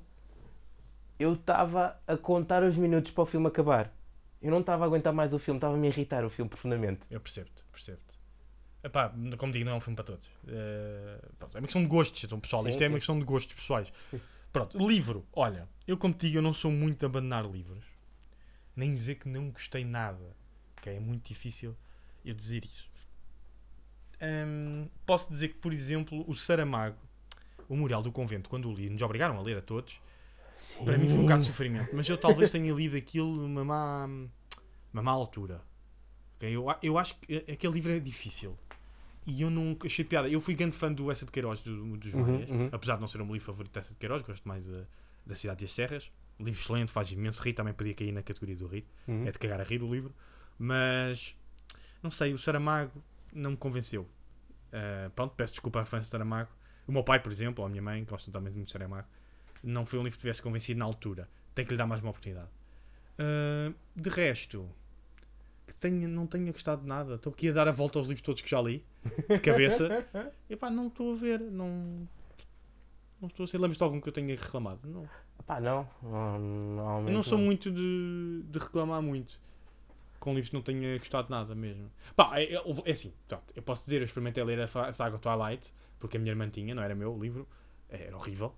Eu 1.19 1.33
estava 1.33 1.99
a 2.07 2.17
contar 2.17 2.63
os 2.63 2.75
minutos 2.75 3.11
para 3.11 3.23
o 3.23 3.25
filme 3.25 3.47
acabar. 3.47 3.93
Eu 4.41 4.49
não 4.51 4.61
estava 4.61 4.83
a 4.83 4.87
aguentar 4.87 5.13
mais 5.13 5.33
o 5.33 5.39
filme, 5.39 5.57
estava 5.57 5.75
a 5.75 5.77
me 5.77 5.87
irritar 5.87 6.25
o 6.25 6.29
filme 6.29 6.49
profundamente. 6.49 7.01
Eu 7.09 7.19
percebo-te, 7.19 7.63
percebo-te. 7.71 8.19
Epá, 8.83 9.13
como 9.37 9.53
digo, 9.53 9.65
não 9.65 9.73
é 9.73 9.75
um 9.75 9.81
filme 9.81 9.95
para 9.95 10.05
todos. 10.05 10.27
Eh, 10.47 11.21
pronto, 11.37 11.55
é 11.55 11.59
uma 11.59 11.67
questão 11.67 11.81
de 11.83 11.87
gostos, 11.87 12.23
então, 12.23 12.39
pessoal. 12.39 12.63
Sim, 12.63 12.69
Isto 12.69 12.81
é 12.81 12.85
sim. 12.87 12.93
uma 12.93 12.97
questão 12.97 13.19
de 13.19 13.25
gostos 13.25 13.53
pessoais. 13.53 13.93
Pronto, 14.51 14.77
livro. 14.87 15.25
Olha, 15.33 15.67
eu 15.87 15.97
como 15.97 16.13
te 16.13 16.25
digo, 16.25 16.39
eu 16.39 16.41
não 16.41 16.53
sou 16.53 16.71
muito 16.71 16.99
de 16.99 17.05
abandonar 17.05 17.45
livros. 17.45 17.83
Nem 18.75 18.93
dizer 18.95 19.15
que 19.15 19.29
não 19.29 19.51
gostei 19.51 19.85
nada. 19.85 20.35
Ok? 20.77 20.95
É 20.95 20.99
muito 20.99 21.27
difícil 21.27 21.75
eu 22.25 22.33
dizer 22.33 22.65
isso. 22.65 22.89
Hum, 24.21 24.87
posso 25.05 25.29
dizer 25.29 25.49
que, 25.49 25.55
por 25.55 25.73
exemplo, 25.73 26.23
o 26.27 26.33
Saramago, 26.35 26.97
o 27.69 27.75
Mural 27.75 28.01
do 28.01 28.11
Convento, 28.11 28.49
quando 28.49 28.69
o 28.69 28.73
li, 28.73 28.89
nos 28.89 29.01
obrigaram 29.01 29.37
a 29.37 29.41
ler 29.41 29.57
a 29.57 29.61
todos, 29.61 29.99
para 30.85 30.97
mim 30.97 31.07
foi 31.07 31.17
um 31.17 31.21
bocado 31.23 31.41
de 31.41 31.47
sofrimento. 31.47 31.95
Mas 31.95 32.07
eu 32.09 32.17
talvez 32.17 32.51
tenha 32.51 32.73
lido 32.73 32.95
aquilo 32.97 33.35
numa 33.35 33.63
má, 33.63 34.05
uma 34.93 35.01
má 35.01 35.11
altura. 35.11 35.61
Ok? 36.35 36.49
Eu, 36.49 36.65
eu 36.81 36.97
acho 36.97 37.15
que 37.19 37.37
aquele 37.51 37.73
livro 37.73 37.91
é 37.91 37.99
difícil. 37.99 38.57
E 39.25 39.41
eu 39.41 39.49
não 39.49 39.77
achei 39.85 40.03
piada. 40.03 40.27
Eu 40.27 40.41
fui 40.41 40.55
grande 40.55 40.75
fã 40.75 40.91
do 40.91 41.11
Essa 41.11 41.25
de 41.25 41.31
Queiroz 41.31 41.61
do, 41.61 41.95
dos 41.97 42.13
Uhum, 42.13 42.21
Maias, 42.21 42.49
uhum. 42.49 42.69
apesar 42.71 42.95
de 42.95 43.01
não 43.01 43.07
ser 43.07 43.21
o 43.21 43.25
meu 43.25 43.33
livro 43.33 43.45
favorito 43.45 43.73
dessa 43.73 43.91
de 43.91 43.97
Queiroz, 43.97 44.23
gosto 44.23 44.47
mais 44.47 44.67
eh, 44.67 44.85
da 45.25 45.35
Cidade 45.35 45.63
e 45.63 45.65
as 45.65 45.73
Serras. 45.73 46.11
Um 46.39 46.45
livro 46.45 46.59
excelente, 46.59 46.91
faz 46.91 47.11
imenso 47.11 47.43
rir, 47.43 47.53
também 47.53 47.73
podia 47.73 47.93
cair 47.93 48.11
na 48.11 48.23
categoria 48.23 48.55
do 48.55 48.65
rir. 48.65 48.85
Uhum. 49.07 49.27
É 49.27 49.31
de 49.31 49.37
cagar 49.37 49.61
a 49.61 49.63
rir 49.63 49.83
o 49.83 49.93
livro. 49.93 50.13
Mas 50.57 51.35
não 52.01 52.09
sei, 52.09 52.33
o 52.33 52.37
Saramago 52.37 53.03
não 53.31 53.51
me 53.51 53.57
convenceu. 53.57 54.03
Uh, 54.03 55.09
pronto, 55.15 55.35
peço 55.35 55.53
desculpa 55.53 55.81
à 55.81 55.99
de 55.99 56.07
Saramago. 56.07 56.49
O 56.87 56.91
meu 56.91 57.03
pai, 57.03 57.19
por 57.19 57.31
exemplo, 57.31 57.61
ou 57.61 57.67
a 57.67 57.69
minha 57.69 57.81
mãe, 57.81 58.03
gostam 58.03 58.31
também 58.31 58.51
muito 58.51 58.67
de 58.67 58.71
Saramago, 58.71 59.07
não 59.63 59.85
foi 59.85 59.99
um 59.99 60.03
livro 60.03 60.17
que 60.17 60.21
tivesse 60.21 60.41
convencido 60.41 60.79
na 60.79 60.85
altura. 60.85 61.29
Tem 61.53 61.65
que 61.65 61.71
lhe 61.71 61.77
dar 61.77 61.85
mais 61.85 62.01
uma 62.01 62.09
oportunidade. 62.09 62.49
Uh, 63.19 63.73
de 63.95 64.09
resto, 64.09 64.67
que 65.67 65.75
tenha, 65.75 66.07
não 66.07 66.25
tenha 66.25 66.51
gostado 66.51 66.81
de 66.81 66.87
nada. 66.87 67.15
Estou 67.15 67.31
aqui 67.31 67.49
a 67.49 67.53
dar 67.53 67.67
a 67.67 67.71
volta 67.71 67.99
aos 67.99 68.07
livros 68.07 68.21
todos 68.21 68.41
que 68.41 68.49
já 68.49 68.61
li, 68.61 68.83
de 69.29 69.39
cabeça. 69.39 70.05
e 70.49 70.55
pá, 70.55 70.69
não 70.69 70.87
estou 70.87 71.11
a 71.13 71.15
ver. 71.15 71.39
Não, 71.39 72.07
não 73.19 73.27
estou 73.27 73.43
a 73.43 73.47
ser. 73.47 73.57
Lembras 73.57 73.77
de 73.77 73.83
algum 73.83 73.99
que 73.99 74.09
eu 74.09 74.13
tenha 74.13 74.35
reclamado? 74.35 74.87
Não. 74.87 75.07
Pá, 75.45 75.59
não. 75.59 75.87
não 76.01 76.35
Eu 76.35 76.39
normalmente 76.39 77.13
não 77.13 77.23
sou 77.23 77.37
muito 77.37 77.71
de, 77.71 78.43
de 78.49 78.59
reclamar 78.59 79.01
muito 79.01 79.39
com 80.19 80.29
livros 80.35 80.49
que 80.49 80.55
não 80.55 80.61
tenha 80.61 80.97
gostado 80.99 81.25
de 81.25 81.31
nada 81.31 81.55
mesmo. 81.55 81.91
Pá, 82.15 82.39
é, 82.39 82.53
é- 82.53 82.63
é 82.85 82.91
assim, 82.91 83.11
pronto, 83.27 83.51
eu 83.55 83.63
posso 83.63 83.83
dizer, 83.83 84.01
eu 84.01 84.05
experimentei 84.05 84.43
ler 84.43 84.59
a 84.61 84.93
saga 84.93 85.17
Twilight, 85.17 85.73
porque 85.99 86.15
a 86.15 86.19
minha 86.19 86.31
irmã 86.31 86.47
tinha, 86.47 86.75
não 86.75 86.83
era 86.83 86.93
meu 86.93 87.11
o 87.13 87.19
livro, 87.19 87.47
É, 87.89 88.05
era 88.05 88.15
horrível, 88.15 88.53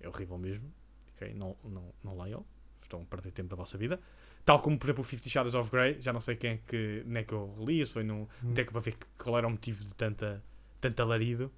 é 0.00 0.08
horrível 0.08 0.38
mesmo, 0.38 0.72
ok, 1.14 1.32
não, 1.34 1.56
não, 1.64 1.84
não 2.04 2.20
leiam, 2.22 2.44
estão 2.82 3.02
a 3.02 3.04
perder 3.04 3.32
tempo 3.32 3.48
da 3.50 3.56
vossa 3.56 3.76
vida. 3.78 4.00
Tal 4.44 4.60
como, 4.60 4.78
por 4.78 4.86
exemplo, 4.86 5.02
o 5.02 5.04
Fifty 5.04 5.28
Shadows 5.28 5.54
of 5.54 5.70
Grey, 5.70 6.00
já 6.00 6.12
não 6.12 6.20
sei 6.20 6.34
quem 6.36 6.50
é 6.52 6.56
que, 6.56 7.02
nem 7.06 7.20
é 7.20 7.24
que 7.24 7.32
eu 7.34 7.54
li, 7.58 7.84
se 7.84 7.92
foi 7.92 8.02
num, 8.04 8.22
Hum. 8.42 8.52
até 8.52 8.64
que 8.64 8.72
para 8.72 8.80
ver 8.80 8.96
qual 9.22 9.36
era 9.36 9.46
o 9.46 9.50
motivo 9.50 9.82
de 9.82 9.92
tanta, 9.94 10.42
tanto 10.80 11.00
alarido. 11.02 11.50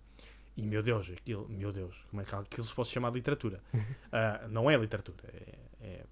E 0.56 0.62
meu 0.62 0.82
Deus, 0.82 1.08
aquilo, 1.10 1.48
meu 1.48 1.70
Deus, 1.72 1.94
como 2.10 2.20
é 2.20 2.24
que 2.24 2.34
aquilo 2.34 2.66
se 2.66 2.74
pode 2.74 2.88
chamar 2.88 3.10
de 3.10 3.16
literatura? 3.16 3.60
Ah, 4.12 4.48
não 4.48 4.68
é 4.68 4.76
literatura, 4.76 5.18
é, 5.32 5.58
é, 5.80 6.04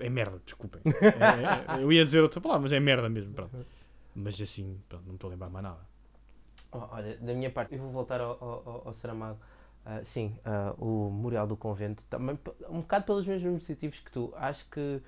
é 0.00 0.10
merda, 0.10 0.38
desculpem. 0.44 0.82
É- 0.92 1.74
é- 1.78 1.82
eu 1.82 1.90
ia 1.90 2.04
dizer 2.04 2.20
outra 2.20 2.38
palavra, 2.40 2.62
mas 2.64 2.72
é 2.72 2.78
merda 2.80 3.08
mesmo, 3.08 3.32
pronto. 3.32 3.64
Mas 4.14 4.38
assim, 4.40 4.78
pronto, 4.88 5.02
não 5.04 5.12
me 5.12 5.16
estou 5.16 5.28
a 5.28 5.32
lembrar 5.32 5.48
mais 5.48 5.62
nada. 5.64 5.80
Oh, 6.70 6.78
Olha, 6.90 7.16
da 7.16 7.32
minha 7.34 7.50
parte, 7.50 7.74
eu 7.74 7.80
vou 7.80 7.90
voltar 7.90 8.20
ao, 8.20 8.32
ao, 8.32 8.68
ao- 8.68 8.82
ao 8.88 8.92
Saramago. 8.92 9.40
Ah, 9.86 10.00
sim, 10.04 10.34
ah, 10.44 10.74
o 10.78 11.10
Memorial 11.10 11.46
do 11.46 11.56
Convento, 11.56 12.02
também 12.08 12.38
um 12.70 12.80
bocado 12.80 13.04
pelos 13.04 13.26
mesmos 13.26 13.68
motivos 13.68 13.98
que 14.00 14.10
tu. 14.10 14.32
Acho 14.36 14.64
que 14.70 15.00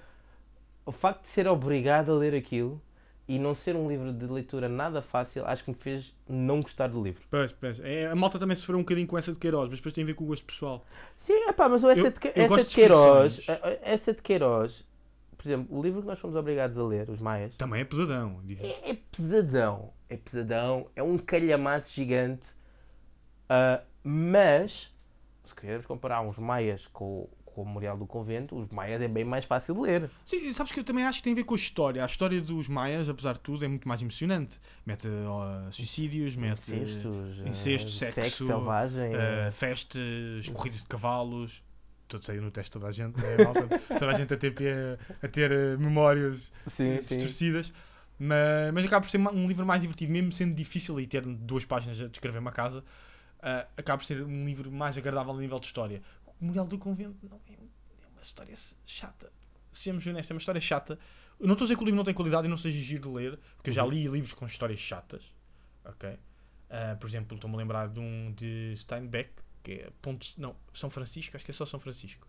o 0.84 0.92
facto 0.92 1.22
de 1.22 1.28
ser 1.28 1.48
obrigado 1.48 2.12
a 2.12 2.14
ler 2.14 2.34
aquilo 2.34 2.80
e 3.28 3.38
não 3.38 3.54
ser 3.54 3.74
um 3.74 3.88
livro 3.88 4.12
de 4.12 4.24
leitura 4.26 4.68
nada 4.68 5.02
fácil, 5.02 5.44
acho 5.46 5.64
que 5.64 5.70
me 5.70 5.76
fez 5.76 6.14
não 6.28 6.60
gostar 6.60 6.88
do 6.88 7.02
livro. 7.02 7.22
Pois, 7.30 7.52
pois. 7.52 7.80
É, 7.80 8.06
a 8.06 8.14
malta 8.14 8.38
também 8.38 8.54
sofreu 8.56 8.78
um 8.78 8.82
bocadinho 8.82 9.06
com 9.06 9.16
essa 9.18 9.32
de 9.32 9.38
Queiroz, 9.38 9.68
mas 9.70 9.78
depois 9.78 9.92
tem 9.94 10.04
a 10.04 10.06
ver 10.06 10.14
com 10.14 10.24
o 10.24 10.26
gosto 10.28 10.44
pessoal. 10.46 10.84
Sim, 11.18 11.48
epá, 11.48 11.68
mas 11.68 11.82
essa, 11.82 11.98
Eu- 12.06 12.10
de, 12.12 12.18
essa 12.34 12.64
de 12.64 12.74
Queiroz, 12.74 13.46
a- 13.48 13.52
a- 13.68 13.78
essa 13.82 14.12
de 14.12 14.22
Queiroz, 14.22 14.84
por 15.36 15.48
exemplo, 15.48 15.76
o 15.76 15.82
livro 15.82 16.02
que 16.02 16.06
nós 16.06 16.18
fomos 16.18 16.36
obrigados 16.36 16.76
a 16.78 16.84
ler, 16.84 17.08
Os 17.10 17.18
Maias, 17.18 17.54
Também 17.56 17.80
é 17.80 17.84
pesadão. 17.84 18.40
É, 18.60 18.90
é 18.90 18.94
pesadão. 19.10 19.92
É 20.08 20.16
pesadão. 20.16 20.86
É 20.94 21.02
um 21.02 21.18
calhamaço 21.18 21.92
gigante. 21.92 22.46
Ah, 23.48 23.80
mas, 24.08 24.92
se 25.44 25.54
queremos 25.54 25.84
comparar 25.84 26.20
uns 26.20 26.38
maias 26.38 26.86
com, 26.92 27.28
com 27.44 27.62
o 27.62 27.66
Memorial 27.66 27.98
do 27.98 28.06
Convento, 28.06 28.56
os 28.56 28.68
maias 28.68 29.02
é 29.02 29.08
bem 29.08 29.24
mais 29.24 29.44
fácil 29.44 29.74
de 29.74 29.80
ler. 29.80 30.10
Sim, 30.24 30.52
sabes 30.52 30.70
que 30.70 30.78
eu 30.78 30.84
também 30.84 31.04
acho 31.04 31.18
que 31.18 31.24
tem 31.24 31.32
a 31.32 31.36
ver 31.36 31.42
com 31.42 31.54
a 31.54 31.56
história. 31.56 32.04
A 32.04 32.06
história 32.06 32.40
dos 32.40 32.68
Maias, 32.68 33.08
apesar 33.08 33.32
de 33.32 33.40
tudo, 33.40 33.64
é 33.64 33.68
muito 33.68 33.88
mais 33.88 34.00
emocionante. 34.00 34.60
Mete 34.86 35.08
ó, 35.26 35.68
suicídios, 35.72 36.36
mete 36.36 36.70
Incestos, 36.70 37.40
ah, 37.44 37.48
incesto, 37.48 37.90
sexo, 37.90 38.46
selvagem. 38.46 39.12
eh, 39.12 39.50
festas, 39.50 40.48
corridas 40.50 40.82
de 40.82 40.86
cavalos. 40.86 41.64
Tudo 42.06 42.24
saiu 42.24 42.42
no 42.42 42.52
teste 42.52 42.70
toda 42.70 42.86
a 42.86 42.92
gente, 42.92 43.16
né, 43.16 43.36
toda 43.98 44.12
a 44.12 44.14
gente 44.14 44.32
a 44.32 44.36
ter, 44.36 44.54
a 45.20 45.26
ter 45.26 45.76
memórias 45.78 46.52
sim, 46.68 47.00
sim. 47.02 47.16
distorcidas. 47.16 47.72
Mas, 48.16 48.72
mas 48.72 48.84
acaba 48.84 49.04
por 49.04 49.10
ser 49.10 49.18
um 49.18 49.48
livro 49.48 49.66
mais 49.66 49.82
divertido, 49.82 50.12
mesmo 50.12 50.30
sendo 50.30 50.54
difícil 50.54 51.00
e 51.00 51.06
ter 51.08 51.22
duas 51.22 51.64
páginas 51.64 52.00
a 52.00 52.06
descrever 52.06 52.38
uma 52.38 52.52
casa, 52.52 52.84
ah, 53.40 53.66
acaba 53.76 53.98
por 53.98 54.04
ser 54.04 54.22
um 54.22 54.44
livro 54.46 54.70
mais 54.70 54.96
agradável 54.98 55.32
a 55.34 55.38
nível 55.38 55.58
de 55.58 55.66
história. 55.66 56.02
O 56.26 56.32
Memorial 56.40 56.66
do 56.66 56.78
Convento 56.78 57.28
não 57.28 57.38
é, 57.48 57.52
é 57.54 58.06
uma 58.12 58.20
história 58.22 58.54
chata. 58.84 59.32
Sejamos 59.72 60.06
honestos, 60.06 60.30
é 60.30 60.34
uma 60.34 60.38
história 60.40 60.60
chata. 60.60 60.98
Eu 61.38 61.46
não 61.46 61.52
estou 61.52 61.64
a 61.64 61.66
dizer 61.66 61.76
que 61.76 61.82
o 61.82 61.84
livro 61.84 61.96
não 61.96 62.04
tem 62.04 62.14
qualidade 62.14 62.46
e 62.46 62.50
não 62.50 62.56
seja 62.56 62.78
giro 62.78 63.02
de 63.02 63.08
ler, 63.16 63.38
porque 63.56 63.70
eu 63.70 63.74
já 63.74 63.84
li 63.84 64.06
livros 64.08 64.32
com 64.32 64.46
histórias 64.46 64.80
chatas. 64.80 65.22
Ok? 65.84 66.18
Ah, 66.70 66.96
por 66.98 67.06
exemplo, 67.08 67.34
estou-me 67.36 67.54
a 67.56 67.58
lembrar 67.58 67.88
de 67.88 68.00
um 68.00 68.32
de 68.32 68.74
Steinbeck, 68.76 69.30
que 69.62 69.72
é 69.72 69.90
Ponto. 70.00 70.26
Não, 70.38 70.56
São 70.72 70.88
Francisco, 70.90 71.36
acho 71.36 71.44
que 71.44 71.50
é 71.50 71.54
só 71.54 71.66
São 71.66 71.78
Francisco. 71.78 72.26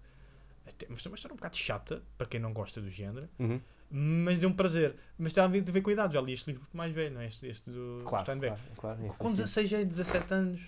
Até, 0.67 0.85
mas 0.89 1.05
é 1.05 1.09
uma 1.09 1.15
história 1.15 1.33
um 1.33 1.37
bocado 1.37 1.55
chata, 1.55 2.03
para 2.17 2.27
quem 2.27 2.39
não 2.39 2.51
gosta 2.51 2.81
do 2.81 2.89
género, 2.89 3.29
Uhum. 3.39 3.61
mas 3.89 4.37
deu-me 4.37 4.53
prazer. 4.55 4.97
Mas 5.17 5.31
ver, 5.31 5.41
a 5.41 5.47
ver 5.47 5.81
com 5.81 5.89
a 5.89 5.93
idade, 5.93 6.13
já 6.15 6.21
li 6.21 6.33
este 6.33 6.47
livro 6.51 6.67
mais 6.73 6.93
velho, 6.93 7.13
não 7.15 7.21
é? 7.21 7.27
Este, 7.27 7.47
este 7.47 7.71
do 7.71 8.03
Claro, 8.05 8.25
Steinbeck. 8.25 8.61
claro, 8.75 8.97
claro. 8.99 9.13
Com 9.17 9.31
16 9.31 9.73
a 9.73 9.83
17 9.83 10.33
anos, 10.33 10.61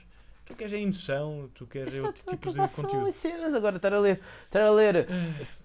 tu 0.49 0.55
queres 0.55 0.73
a 0.73 0.77
emoção, 0.77 1.49
tu 1.53 1.67
queres 1.67 1.93
outro 1.99 2.25
tipo 2.25 2.51
de 2.51 2.67
conteúdo. 2.69 3.07
as 3.07 3.15
cenas 3.15 3.53
agora, 3.53 3.75
estar 3.75 3.93
a 3.93 3.99
ler, 3.99 4.19
estar 4.45 4.61
a 4.63 4.71
ler 4.71 5.07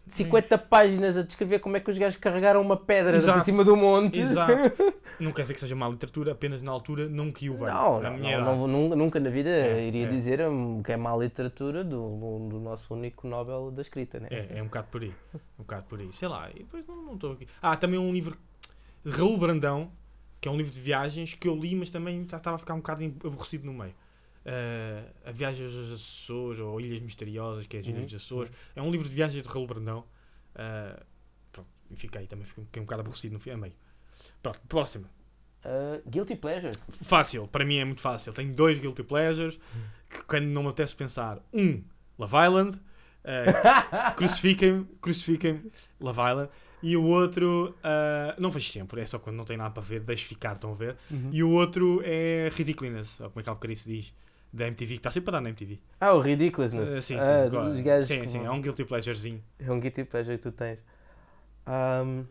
50 0.09 0.59
páginas 0.59 1.17
a 1.17 1.23
descrever 1.23 1.59
como 1.59 1.77
é 1.77 1.81
que 1.81 1.91
os 1.91 1.97
gajos 1.97 2.19
carregaram 2.21 2.61
uma 2.61 2.77
pedra 2.77 3.17
Exato. 3.17 3.39
por 3.39 3.45
cima 3.47 3.65
do 3.65 3.77
monte. 3.77 4.21
Exato. 4.21 4.95
Não 5.19 5.33
quer 5.33 5.43
dizer 5.43 5.55
que 5.55 5.61
seja 5.61 5.75
má 5.75 5.89
literatura, 5.89 6.33
apenas 6.33 6.61
na 6.61 6.73
altura 6.73 7.09
não 7.09 7.31
caiu 7.31 7.55
bem. 7.55 7.69
Não, 7.69 8.01
na 8.01 8.11
não, 8.11 8.67
não, 8.67 8.97
nunca, 8.97 9.21
na 9.21 9.31
vida 9.31 9.49
É, 9.49 9.87
iria 9.87 10.07
é. 10.07 10.11
dizer 10.11 10.41
hum, 10.41 10.83
que 10.83 10.91
é 10.91 10.97
má 10.97 11.17
literatura 11.17 11.85
do, 11.85 12.49
do, 12.49 12.59
nosso 12.59 12.93
único 12.93 13.29
Nobel 13.29 13.71
da 13.71 13.81
escrita, 13.81 14.19
né? 14.19 14.27
É, 14.29 14.59
é 14.59 14.61
um 14.63 14.65
bocado 14.65 14.89
por 14.91 15.03
aí. 15.03 15.15
Um 15.33 15.63
bocado 15.63 15.85
por 15.85 16.01
aí. 16.01 16.13
Sei 16.13 16.27
lá, 16.27 16.51
e 16.51 16.65
depois 16.65 16.85
não 16.89 17.15
estou 17.15 17.31
aqui. 17.31 17.47
Ah, 17.63 17.77
também 17.77 17.97
um 17.97 18.13
livro 18.13 18.37
de 19.05 19.13
Raul 19.13 19.39
Brandão, 19.39 19.89
que 20.41 20.49
é 20.49 20.51
um 20.51 20.57
livro 20.57 20.73
de 20.73 20.81
viagens 20.81 21.33
que 21.33 21.47
eu 21.47 21.55
li, 21.55 21.77
mas 21.77 21.91
também 21.91 22.23
estava 22.23 22.57
a 22.57 22.59
ficar 22.59 22.75
um 22.75 22.79
bocado 22.79 23.05
aborrecido 23.25 23.67
no 23.67 23.73
meio. 23.73 23.95
Ah, 24.47 25.05
a 25.27 25.33
Viagem 25.33 25.65
aos 25.67 25.91
Açores 25.93 26.59
ou 26.61 26.81
Ilhas 26.81 27.01
Misteriosas, 27.01 27.67
que 27.67 27.77
é 27.77 27.81
as 27.81 27.87
Ilhas 27.87 27.99
Uhum. 28.01 28.05
dos 28.07 28.15
Açores. 28.15 28.53
É 28.77 28.83
um 28.83 28.91
livro 28.91 29.09
de 29.09 29.15
viagens 29.15 29.43
de 29.43 29.49
Raul 29.49 29.67
Brandão. 29.67 30.05
Ah, 30.55 31.03
pronto, 31.53 31.69
e 31.91 31.97
fiquei 31.97 32.27
também 32.27 32.45
fiquei 32.45 32.81
um 32.81 32.85
bocado 32.85 33.01
aborrecido 33.03 33.33
no 33.35 33.41
fim, 33.41 33.51
a 33.51 33.57
meio. 33.57 33.75
Pronto, 34.43 34.61
próximo. 34.69 35.07
Uh, 35.65 36.09
guilty 36.11 36.37
Pleasure. 36.37 36.75
Fácil, 36.91 37.49
para 37.49 37.65
mim 37.65 37.77
é 37.79 37.85
muito 37.87 38.03
fácil. 38.03 38.35
Tenho 38.35 38.53
dois 38.55 38.79
guilty 38.79 39.03
pleasures 39.03 39.59
que 40.11 40.23
quando 40.25 40.45
não 40.45 40.63
me 40.63 40.69
apetece 40.69 40.95
pensar, 40.95 41.41
um, 41.55 41.83
Love 42.19 42.37
Island, 42.37 42.81
eh, 43.25 43.47
crucifiquem-me, 44.15 44.85
crucifiquem-me, 45.01 45.73
Love 45.99 46.21
Island, 46.21 46.51
e 46.83 46.97
o 46.99 47.05
outro, 47.05 47.75
eh, 47.83 48.37
não 48.39 48.51
vejo 48.51 48.71
sempre, 48.71 49.01
é 49.01 49.07
só 49.07 49.19
quando 49.19 49.37
não 49.37 49.45
tem 49.47 49.57
nada 49.57 49.71
para 49.71 49.83
ver, 49.83 50.01
deixo 50.01 50.27
ficar, 50.27 50.53
estão 50.55 50.71
a 50.73 50.75
ver. 50.75 50.97
E 51.33 51.43
o 51.43 51.51
outro 51.51 52.03
é 52.05 52.51
Ridiculousness, 52.55 53.19
ou 53.21 53.31
como 53.31 53.41
é 53.41 53.43
que 53.43 53.49
há 53.51 53.55
bocadinho 53.55 53.79
se 53.79 53.89
diz, 53.89 54.13
da 54.55 54.69
MTV, 54.69 54.87
que 54.95 55.01
está 55.01 55.11
sempre 55.11 55.31
a 55.31 55.33
dar 55.33 55.41
na 55.41 55.49
MTV. 55.49 55.81
Ah, 56.01 56.13
o 56.13 56.21
Ridiculousness. 56.21 56.91
Eh, 56.93 57.01
sim, 57.01 57.21
sim, 57.21 57.29
Ah, 57.29 57.83
gajos 57.83 58.07
sim, 58.07 58.45
é 58.45 58.51
um 58.51 58.61
guilty 58.61 58.85
pleasurezinho. 58.85 59.43
É 59.59 59.71
um 59.71 59.81
guilty 59.81 60.05
pleasure 60.05 60.37
que 60.37 60.43
tu 60.45 60.53
tens. 60.53 60.85
Um, 61.67 62.25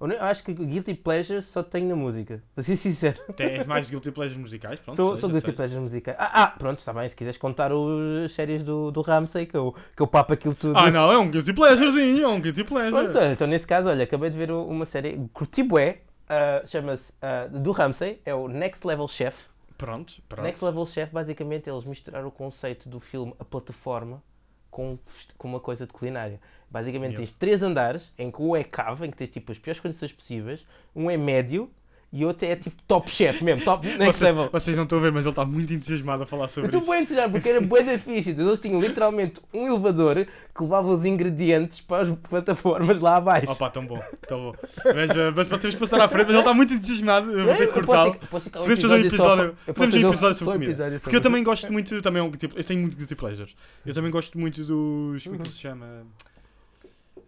eu 0.00 0.24
acho 0.24 0.42
que 0.42 0.52
guilty 0.52 0.94
pleasure 0.94 1.42
só 1.42 1.62
tenho 1.62 1.88
na 1.90 1.94
música. 1.94 2.42
Para 2.56 2.64
ser 2.64 2.76
sincero. 2.76 3.20
Tens 3.36 3.66
mais 3.66 3.88
guilty 3.88 4.10
pleasures 4.10 4.40
musicais? 4.40 4.80
Pronto, 4.80 4.96
sou 4.96 5.10
seja, 5.10 5.20
sou 5.20 5.30
guilty 5.30 5.46
seja. 5.46 5.56
pleasure 5.56 5.80
musicais. 5.80 6.16
Ah, 6.18 6.42
ah, 6.42 6.46
pronto, 6.48 6.80
está 6.80 6.92
bem. 6.92 7.08
Se 7.08 7.14
quiseres 7.14 7.38
contar 7.38 7.70
as 7.70 8.32
séries 8.32 8.64
do, 8.64 8.90
do 8.90 9.00
Ramsey, 9.00 9.46
que 9.46 9.56
eu, 9.56 9.72
que 9.94 10.02
eu 10.02 10.08
papo 10.08 10.32
aquilo 10.32 10.54
tudo. 10.56 10.76
Ah, 10.76 10.90
não, 10.90 11.12
é 11.12 11.18
um 11.18 11.30
guilty 11.30 11.52
pleasurezinho, 11.52 12.24
é 12.24 12.28
um 12.28 12.40
guilty 12.40 12.64
pleasure. 12.64 13.10
Pronto, 13.12 13.18
então 13.32 13.46
nesse 13.46 13.66
caso, 13.66 13.88
olha, 13.88 14.02
acabei 14.02 14.30
de 14.30 14.36
ver 14.36 14.50
uma 14.50 14.86
série, 14.86 15.20
curti 15.32 15.62
bué, 15.62 16.00
ah, 16.28 16.62
chama-se 16.66 17.12
ah, 17.22 17.46
do 17.46 17.70
Ramsey, 17.70 18.20
é 18.24 18.34
o 18.34 18.48
Next 18.48 18.84
Level 18.84 19.06
Chef. 19.06 19.49
Pronto, 19.80 20.22
pronto. 20.28 20.44
Next 20.44 20.64
Level 20.64 20.84
Chef, 20.84 21.12
basicamente, 21.12 21.70
eles 21.70 21.84
misturaram 21.84 22.28
o 22.28 22.30
conceito 22.30 22.88
do 22.88 23.00
filme 23.00 23.34
A 23.38 23.44
Plataforma 23.44 24.22
com, 24.70 24.98
com 25.38 25.48
uma 25.48 25.58
coisa 25.58 25.86
de 25.86 25.92
culinária. 25.92 26.38
Basicamente, 26.70 27.12
Meu. 27.12 27.20
tens 27.20 27.32
três 27.32 27.62
andares, 27.62 28.12
em 28.18 28.30
que 28.30 28.42
um 28.42 28.54
é 28.54 28.62
cave, 28.62 29.06
em 29.06 29.10
que 29.10 29.16
tens 29.16 29.30
tipo 29.30 29.50
as 29.50 29.58
piores 29.58 29.80
condições 29.80 30.12
possíveis, 30.12 30.66
um 30.94 31.10
é 31.10 31.16
médio 31.16 31.70
e 32.12 32.24
outro 32.24 32.44
é 32.44 32.56
tipo 32.56 32.74
top 32.88 33.08
chef 33.08 33.42
mesmo, 33.44 33.64
top 33.64 33.86
next 33.86 34.04
Vocês, 34.06 34.20
level. 34.20 34.48
vocês 34.50 34.76
não 34.76 34.82
estão 34.84 34.98
a 34.98 35.02
ver, 35.02 35.12
mas 35.12 35.22
ele 35.22 35.30
está 35.30 35.44
muito 35.44 35.72
entusiasmado 35.72 36.24
a 36.24 36.26
falar 36.26 36.44
Eu 36.44 36.48
sobre 36.48 36.66
estou 36.68 36.80
isso. 36.80 36.90
bem 36.90 37.02
entusiasmado 37.02 37.32
porque 37.32 37.48
era 37.48 37.60
bué 37.60 37.82
da. 37.84 37.94
Então, 37.94 38.46
Eles 38.48 38.58
tinham 38.60 38.80
literalmente 38.80 39.40
um 39.54 39.66
elevador 39.68 40.26
que 40.52 40.62
levava 40.62 40.88
os 40.92 41.04
ingredientes 41.04 41.80
para 41.80 42.02
as 42.10 42.18
plataformas 42.28 43.00
lá 43.00 43.16
abaixo. 43.16 43.50
Opa, 43.52 43.70
tão 43.70 43.86
bom, 43.86 44.02
tão 44.26 44.40
bom. 44.50 44.54
Mas, 44.84 45.10
uh, 45.10 45.32
mas 45.36 45.46
que 45.74 45.80
passar 45.80 46.00
à 46.00 46.08
frente, 46.08 46.24
mas 46.26 46.30
ele 46.34 46.38
está 46.40 46.52
muito 46.54 46.74
entusiasmado. 46.74 47.30
Eu 47.30 47.44
vou 47.46 47.54
ter 47.54 47.72
que 47.72 47.78
Eu 47.78 47.84
cortá-lo. 47.84 48.14
Podemos 48.14 48.80
fazer 48.82 48.86
um 48.86 48.88
só 48.88 48.96
episódio, 48.98 49.56
eu 49.66 49.74
podemos 49.74 49.94
fazer 49.94 50.06
um 50.06 50.08
episódio 50.10 50.18
só 50.38 50.44
sobre 50.44 50.52
comida. 50.54 50.70
episódio 50.72 50.92
Porque 51.00 51.08
eu 51.08 51.18
sobre- 51.18 51.20
também 51.20 51.44
gosto 51.44 51.72
muito, 51.72 52.02
também 52.02 52.26
é 52.26 52.30
tipo, 52.36 52.58
eu 52.58 52.64
tenho 52.64 52.80
muito 52.80 52.96
guilty 52.96 53.14
pleasures. 53.14 53.54
Eu 53.86 53.94
também 53.94 54.10
gosto 54.10 54.36
muito 54.38 54.64
dos, 54.64 55.22
como 55.22 55.36
é 55.36 55.38
que 55.38 55.44
Uhum. 55.44 55.50
se 55.50 55.58
chama? 55.58 55.86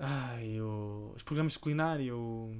Ai, 0.01 0.61
o, 0.61 1.13
os 1.17 1.23
programas 1.23 1.53
de 1.53 1.59
culinária, 1.61 2.13
o... 2.15 2.51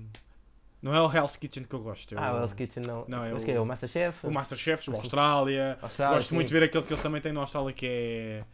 Não 0.83 0.95
é 0.95 1.01
o 1.01 1.11
Hell's 1.15 1.37
Kitchen 1.37 1.63
que 1.65 1.75
eu 1.75 1.81
gosto. 1.81 2.13
é 2.15 2.19
Ah, 2.19 2.35
o, 2.35 2.39
Hell's 2.39 2.55
Kitchen 2.55 2.83
não. 2.85 3.05
Não, 3.07 3.25
é 3.25 3.33
Mas 3.33 3.43
o- 3.43 3.47
que 3.47 3.53
é 3.53 3.61
o 3.61 3.65
Masterchef? 3.65 4.27
o 4.27 4.31
Masterchef, 4.33 4.91
o. 4.91 4.97
Austrália. 4.97 5.79
Austrália, 5.81 6.17
gosto 6.17 6.29
sim. 6.31 6.35
muito 6.35 6.49
de 6.49 6.55
ver 6.55 6.63
aquele 6.65 6.85
que 6.85 6.93
eles 6.93 7.03
também 7.03 7.21
têm 7.21 7.33
na 7.33 7.41
Austrália 7.41 7.73
que 7.73 7.87
é... 7.87 8.45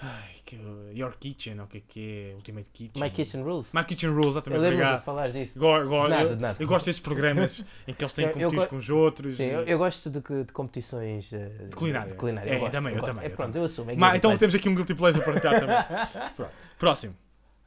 Ai, 0.00 0.30
que, 0.44 0.56
Your 0.94 1.12
Kitchen, 1.18 1.60
o 1.60 1.66
que 1.66 1.78
é 1.78 1.82
que 1.86 2.30
é? 2.30 2.34
Ultimate 2.36 2.70
Kitchen. 2.72 3.02
My 3.02 3.10
Kitchen 3.10 3.42
Rules. 3.42 3.66
My 3.74 3.84
Kitchen 3.84 4.10
Rules, 4.10 4.26
Eu 4.26 4.30
exatamente, 4.30 4.60
lembro 4.62 4.96
de 4.96 5.02
falar 5.02 5.28
disso. 5.28 5.58
Go- 5.58 5.84
go- 5.86 6.06
Nada, 6.08 6.22
eu, 6.22 6.36
nada. 6.36 6.56
eu 6.60 6.68
gosto 6.68 6.86
desses 6.86 7.00
programas 7.00 7.64
em 7.86 7.92
que 7.92 8.04
eles 8.04 8.12
têm 8.12 8.24
Eu- 8.26 8.28
eu 8.28 8.34
competições 8.34 8.62
go- 8.64 8.68
com 8.70 8.76
os 8.76 8.88
outros. 8.90 9.36
Sim, 9.36 9.42
e- 9.42 9.50
eu, 9.50 9.62
eu 9.64 9.76
gosto 9.78 10.08
de, 10.08 10.20
de 10.44 10.52
competições 10.52 11.28
eh, 11.32 11.48
De 11.68 11.74
culinária. 11.76 12.12
De 12.12 12.14
culinária. 12.16 12.48
É, 12.48 12.54
eu 12.54 12.60
gosto, 12.60 12.72
também, 12.72 12.92
eu 12.92 13.00
gosto. 13.00 13.06
também, 13.12 13.24
É, 13.28 13.32
eu 13.32 13.36
pronto, 13.36 13.56
eu 13.58 13.64
assumo. 13.64 13.90
É 13.90 13.96
Mas, 13.96 14.16
então 14.16 14.36
temos 14.36 14.54
aqui 14.54 14.68
um 14.68 14.74
guilty 14.76 14.94
pleasure 14.94 15.24
para 15.24 15.36
entrar 15.36 15.60
também. 15.60 15.76
Pronto. 16.36 16.52
Próximo. 16.78 17.14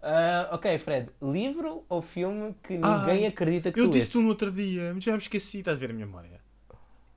Ah, 0.02 0.50
ok, 0.54 0.80
Fred. 0.80 1.10
Livro 1.22 1.86
ou 1.88 2.02
filme 2.02 2.56
que 2.64 2.80
Ah, 2.82 3.00
ninguém 3.06 3.28
acredita 3.28 3.72
que 3.72 3.80
Eu 3.80 3.86
tu 3.86 3.92
disse 3.92 4.06
leste? 4.08 4.12
tu 4.14 4.22
no 4.22 4.30
outro 4.30 4.52
dia, 4.52 4.94
mas 4.94 5.04
já 5.04 5.12
me 5.12 5.18
esqueci, 5.20 5.60
estás 5.60 5.78
a 5.78 5.80
ver 5.80 5.92
a 5.92 5.94
minha 5.94 6.06
memória. 6.06 6.42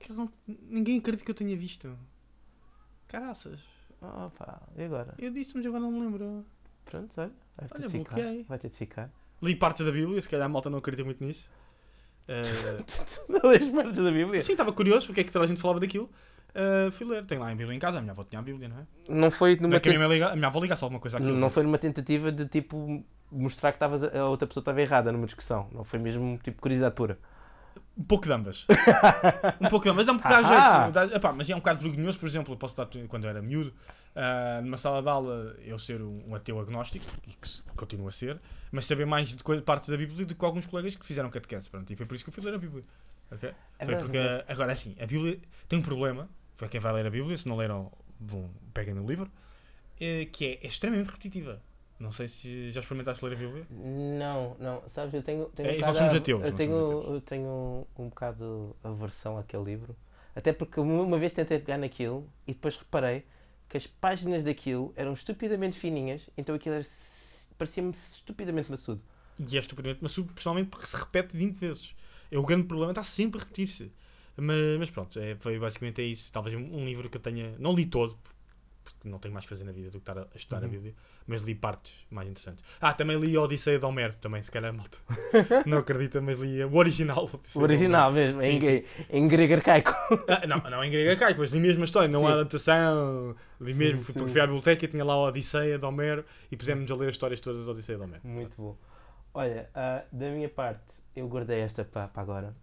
Não- 0.09 0.31
ninguém 0.47 0.99
acredita 0.99 1.25
que 1.25 1.31
eu 1.31 1.35
tenha 1.35 1.57
visto. 1.57 1.97
Caraças. 3.07 3.59
Oh, 4.01 4.29
pá, 4.29 4.61
e 4.77 4.83
agora? 4.83 5.15
Eu 5.17 5.31
disse, 5.31 5.55
mas 5.55 5.65
agora 5.65 5.81
não 5.81 5.91
me 5.91 5.99
lembro. 6.01 6.45
Pronto, 6.83 7.11
olha. 7.19 7.31
Vai 7.57 7.67
ter 7.69 7.75
Olha, 7.77 7.87
de 7.87 7.91
ficar. 7.91 8.21
Vai 8.47 8.59
ter 8.59 8.69
de 8.69 8.77
ficar. 8.77 9.09
Li 9.41 9.55
partes 9.55 9.85
da 9.85 9.91
Bíblia, 9.91 10.21
se 10.21 10.29
calhar 10.29 10.45
a 10.45 10.49
malta 10.49 10.69
não 10.69 10.77
acredita 10.79 11.03
muito 11.03 11.23
nisso. 11.23 11.49
Eh, 12.27 12.43
Não 13.29 13.51
lês 13.51 13.69
partes 13.69 13.99
da 14.03 14.11
Bíblia? 14.11 14.41
sim, 14.41 14.53
estava 14.53 14.73
curioso 14.73 15.05
porque 15.05 15.21
é 15.21 15.23
que 15.23 15.31
toda 15.31 15.45
a 15.45 15.47
gente 15.47 15.61
falava 15.61 15.79
daquilo. 15.79 16.09
Eh, 16.57 16.89
fui 16.91 17.05
ler, 17.05 17.25
tem 17.25 17.37
lá 17.37 17.51
a 17.51 17.55
Bíblia 17.55 17.75
em 17.75 17.79
casa, 17.79 17.97
a 17.97 18.01
minha 18.01 18.13
avó 18.13 18.23
tinha 18.23 18.39
a 18.39 18.41
Bíblia, 18.41 18.69
não 18.69 18.77
é? 18.79 18.85
Não 19.09 19.29
foi 19.29 19.55
Não 19.57 19.63
numa 19.63 19.75
é 19.75 19.79
que 19.81 19.89
a 19.89 19.93
minha, 19.93 20.07
liga, 20.07 20.29
a 20.31 20.35
minha 20.37 20.47
avó 20.47 20.59
ligasse 20.61 20.83
alguma 20.85 21.01
coisa 21.01 21.17
àquilo. 21.17 21.35
Não 21.37 21.49
foi 21.49 21.63
numa 21.63 21.77
tentativa 21.77 22.31
de 22.31 22.47
tipo 22.47 23.03
mostrar 23.29 23.71
que 23.73 23.75
estavas 23.75 24.01
a 24.03 24.25
outra 24.25 24.47
pessoa 24.47 24.61
estava 24.61 24.81
errada 24.81 25.11
numa 25.11 25.25
discussão. 25.25 25.67
Não 25.73 25.83
foi 25.83 25.99
mesmo 25.99 26.39
tipo 26.41 26.61
curiosidade 26.61 26.95
pura. 26.95 27.19
Um 27.97 28.03
pouco 28.03 28.25
de 28.25 28.31
ambas. 28.31 28.65
um 29.59 29.67
pouco 29.67 29.83
de 29.83 29.89
ambas. 29.89 30.05
Dá-me 30.05 30.19
dá 30.21 30.37
Ah. 30.37 30.83
jeito. 30.83 30.93
Dá, 30.93 31.15
epá, 31.17 31.33
mas 31.33 31.49
é 31.49 31.55
um 31.55 31.59
bocado 31.59 31.79
vergonhoso, 31.81 32.17
por 32.19 32.27
exemplo, 32.27 32.53
eu 32.53 32.57
posso 32.57 32.75
dar 32.77 32.87
quando 33.09 33.25
eu 33.25 33.29
era 33.29 33.41
miúdo, 33.41 33.73
ah, 34.15 34.61
numa 34.63 34.77
sala 34.77 35.01
de 35.01 35.09
aula, 35.09 35.55
eu 35.61 35.77
ser 35.77 36.01
um, 36.01 36.21
um 36.27 36.35
ateu 36.35 36.57
agnóstico, 36.59 37.05
e 37.27 37.31
que 37.31 37.61
continuo 37.75 38.07
a 38.07 38.11
ser, 38.11 38.39
mas 38.71 38.85
saber 38.85 39.05
mais 39.05 39.29
de 39.35 39.43
coisa- 39.43 39.61
partes 39.61 39.89
da 39.89 39.97
Bíblia 39.97 40.25
do 40.25 40.35
que 40.35 40.45
alguns 40.45 40.65
colegas 40.65 40.95
que 40.95 41.05
fizeram 41.05 41.29
catequese. 41.29 41.69
Pronto, 41.69 41.91
e 41.91 41.95
foi 41.97 42.05
por 42.05 42.15
isso 42.15 42.23
que 42.23 42.29
eu 42.29 42.33
fui 42.33 42.43
ler 42.43 42.55
a 42.55 42.57
Bíblia. 42.57 42.83
Ok? 43.31 43.53
É 43.79 43.85
foi 43.85 43.95
porque, 43.97 44.17
é 44.17 44.45
agora 44.47 44.71
assim, 44.73 44.95
a 45.01 45.05
Bíblia 45.05 45.39
tem 45.67 45.79
um 45.79 45.81
problema, 45.81 46.29
foi 46.55 46.67
quem 46.67 46.79
vai 46.79 46.93
ler 46.93 47.05
a 47.05 47.09
Bíblia, 47.09 47.37
se 47.37 47.47
não 47.47 47.55
leram, 47.55 47.91
vão, 48.19 48.49
peguem 48.73 48.93
no 48.93 49.05
livro, 49.07 49.29
eh, 49.99 50.25
que 50.25 50.45
é, 50.45 50.59
é 50.63 50.67
extremamente 50.67 51.07
repetitiva. 51.07 51.61
Não 51.99 52.11
sei 52.11 52.27
se 52.27 52.71
já 52.71 52.81
experimentaste 52.81 53.23
ler 53.23 53.33
a 53.33 53.39
Bíblia. 53.39 53.65
Não, 53.69 54.55
não. 54.59 54.83
Sabes, 54.87 55.13
eu 55.13 55.23
tenho. 55.23 55.45
tenho 55.45 55.69
É, 55.69 55.77
um 55.77 55.79
nós 55.79 55.97
somos 55.97 56.13
ateus, 56.13 56.43
Eu 56.43 56.51
tenho, 56.51 56.75
eu 57.13 57.21
tenho 57.21 57.87
um 57.97 58.09
bocado 58.09 58.75
aversão 58.83 59.37
àquele 59.37 59.63
livro. 59.63 59.95
Até 60.35 60.51
porque 60.51 60.79
uma 60.81 61.17
vez 61.17 61.31
tentei 61.33 61.57
pegar 61.57 61.77
naquilo 61.77 62.29
e 62.45 62.51
depois 62.51 62.75
reparei 62.75 63.25
que 63.69 63.77
as 63.77 63.87
páginas 63.87 64.43
daquilo 64.43 64.93
eram 64.97 65.13
estupidamente 65.13 65.79
fininhas, 65.79 66.29
então 66.37 66.53
aquilo 66.53 66.75
parecia-me 67.57 67.91
estupidamente 67.91 68.69
maçudo. 68.69 69.01
E 69.39 69.55
é 69.55 69.59
estupidamente 69.59 70.03
maçudo, 70.03 70.27
principalmente 70.33 70.69
porque 70.69 70.85
se 70.85 70.95
repete 70.95 71.35
20 71.35 71.57
vezes. 71.57 71.95
É 72.29 72.37
o 72.37 72.43
grande 72.43 72.65
problema, 72.65 72.91
está 72.91 73.03
sempre 73.03 73.39
a 73.39 73.43
repetir-se. 73.43 73.91
Mas, 74.37 74.77
mas 74.79 74.89
pronto, 74.89 75.19
é, 75.19 75.35
foi 75.39 75.57
basicamente 75.59 76.01
é 76.01 76.05
isso. 76.05 76.31
Talvez 76.31 76.55
um, 76.55 76.85
livro 76.85 77.09
que 77.09 77.17
eu 77.17 77.21
tenha. 77.21 77.55
Não 77.57 77.73
li 77.73 77.85
todo, 77.85 78.17
porque 78.83 79.07
não 79.07 79.17
tenho 79.19 79.33
mais 79.33 79.45
que 79.45 79.49
fazer 79.49 79.63
na 79.63 79.71
vida 79.71 79.87
do 79.89 79.99
que 79.99 80.09
estar 80.09 80.17
a, 80.17 80.23
a 80.23 80.35
estudar 80.35 80.59
a 80.59 80.65
Uhum. 80.65 80.69
Bíblia, 80.71 80.93
mas 81.25 81.41
li 81.41 81.55
partes 81.55 82.05
mais 82.11 82.27
interessantes. 82.27 82.63
Ah, 82.81 82.93
também 82.93 83.17
li 83.17 83.35
a 83.35 83.41
Odisseia 83.41 83.79
de 83.79 83.85
Homero, 83.85 84.13
também, 84.21 84.43
se 84.43 84.51
calhar, 84.51 84.73
malta. 84.73 84.97
não 85.65 85.77
acredita, 85.79 86.19
mas 86.21 86.39
li 86.39 86.63
o 86.63 86.75
original. 86.75 87.29
O 87.55 87.59
original 87.61 88.11
mesmo, 88.11 88.41
Sim, 88.41 88.51
em, 88.57 88.59
sim. 88.59 88.83
em 89.09 89.27
grego 89.27 89.53
arcaico. 89.53 89.91
Ah, 90.27 90.45
não, 90.45 90.57
não 90.69 90.83
em 90.83 90.91
grego 90.91 91.17
cai, 91.19 91.33
pois 91.33 91.51
li 91.51 91.59
mesmo 91.59 91.81
a 91.81 91.85
história, 91.85 92.09
não 92.09 92.21
Sim. 92.21 92.27
há 92.27 92.33
adaptação. 92.33 93.35
Li 93.61 93.73
mesmo, 93.73 94.01
fui, 94.01 94.27
fui 94.27 94.41
à 94.41 94.45
biblioteca 94.45 94.83
e 94.83 94.87
tinha 94.87 95.05
lá 95.05 95.13
a 95.13 95.23
Odisseia 95.23 95.79
de 95.79 95.85
Homero 95.85 96.25
e 96.51 96.57
pusemos 96.57 96.91
a 96.91 96.95
ler 96.95 97.07
as 97.07 97.13
histórias 97.13 97.39
todas 97.39 97.65
da 97.65 97.71
Odisseia 97.71 97.97
de 97.97 98.03
Homero. 98.03 98.21
Muito 98.25 98.55
bom. 98.57 98.77
Olha, 99.33 99.69
ah, 99.73 100.03
da 100.11 100.29
minha 100.29 100.47
parte, 100.49 100.93
eu 101.15 101.27
guardei 101.27 101.59
esta 101.59 101.83
para 101.83 102.09
agora. 102.15 102.55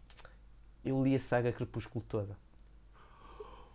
Eu 0.85 1.03
li 1.03 1.14
a 1.14 1.20
saga 1.20 1.53
Crepúsculo 1.53 2.05
toda. 2.09 2.37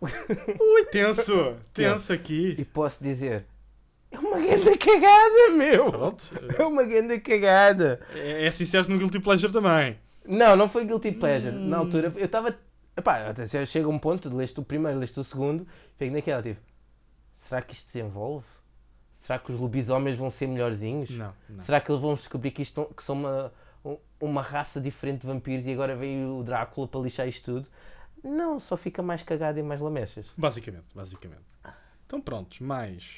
Ui, 0.00 0.84
tenso! 0.92 1.56
Tenso 1.74 2.12
aqui! 2.12 2.54
E 2.58 2.64
posso 2.64 3.02
dizer, 3.02 3.46
é 4.10 4.18
uma 4.18 4.38
grande 4.38 4.76
cagada, 4.76 5.50
meu! 5.56 5.90
Pronto. 5.90 6.30
É 6.56 6.64
uma 6.64 6.84
grande 6.84 7.18
cagada! 7.20 8.00
É, 8.14 8.46
é 8.46 8.50
sincero 8.50 8.88
no 8.90 8.98
Guilty 8.98 9.18
Pleasure 9.18 9.52
também. 9.52 9.98
Não, 10.24 10.54
não 10.54 10.68
foi 10.68 10.84
Guilty 10.84 11.12
Pleasure. 11.12 11.56
Hum. 11.56 11.68
Na 11.68 11.78
altura, 11.78 12.12
eu 12.16 12.24
estava. 12.26 12.56
Epá, 12.96 13.34
chega 13.66 13.88
um 13.88 13.98
ponto, 13.98 14.34
leste 14.36 14.58
o 14.60 14.62
primeiro, 14.64 14.98
leste 14.98 15.18
o 15.18 15.24
segundo, 15.24 15.66
fico 15.96 16.12
naquela, 16.12 16.42
tipo, 16.42 16.60
será 17.48 17.62
que 17.62 17.72
isto 17.72 17.86
desenvolve? 17.86 18.44
Será 19.24 19.38
que 19.38 19.52
os 19.52 19.58
lobisomens 19.60 20.16
vão 20.18 20.30
ser 20.30 20.46
melhorzinhos? 20.48 21.10
Não, 21.10 21.32
não. 21.48 21.62
Será 21.62 21.80
que 21.80 21.90
eles 21.90 22.00
vão 22.02 22.14
descobrir 22.14 22.50
que, 22.50 22.62
isto, 22.62 22.84
que 22.96 23.02
são 23.04 23.14
uma, 23.14 23.30
um- 23.46 23.50
uma 24.20 24.42
raça 24.42 24.80
diferente 24.80 25.20
de 25.22 25.26
vampiros 25.26 25.66
e 25.66 25.72
agora 25.72 25.94
veio 25.96 26.38
o 26.38 26.42
Drácula 26.42 26.88
para 26.88 27.00
lixar 27.00 27.28
isto 27.28 27.44
tudo? 27.44 27.68
Não, 28.22 28.58
só 28.58 28.76
fica 28.76 29.02
mais 29.02 29.22
cagado 29.22 29.58
e 29.58 29.62
mais 29.62 29.80
lamechas. 29.80 30.32
Basicamente, 30.36 30.86
basicamente. 30.94 31.42
Então 32.06 32.20
prontos, 32.20 32.60
mais. 32.60 33.16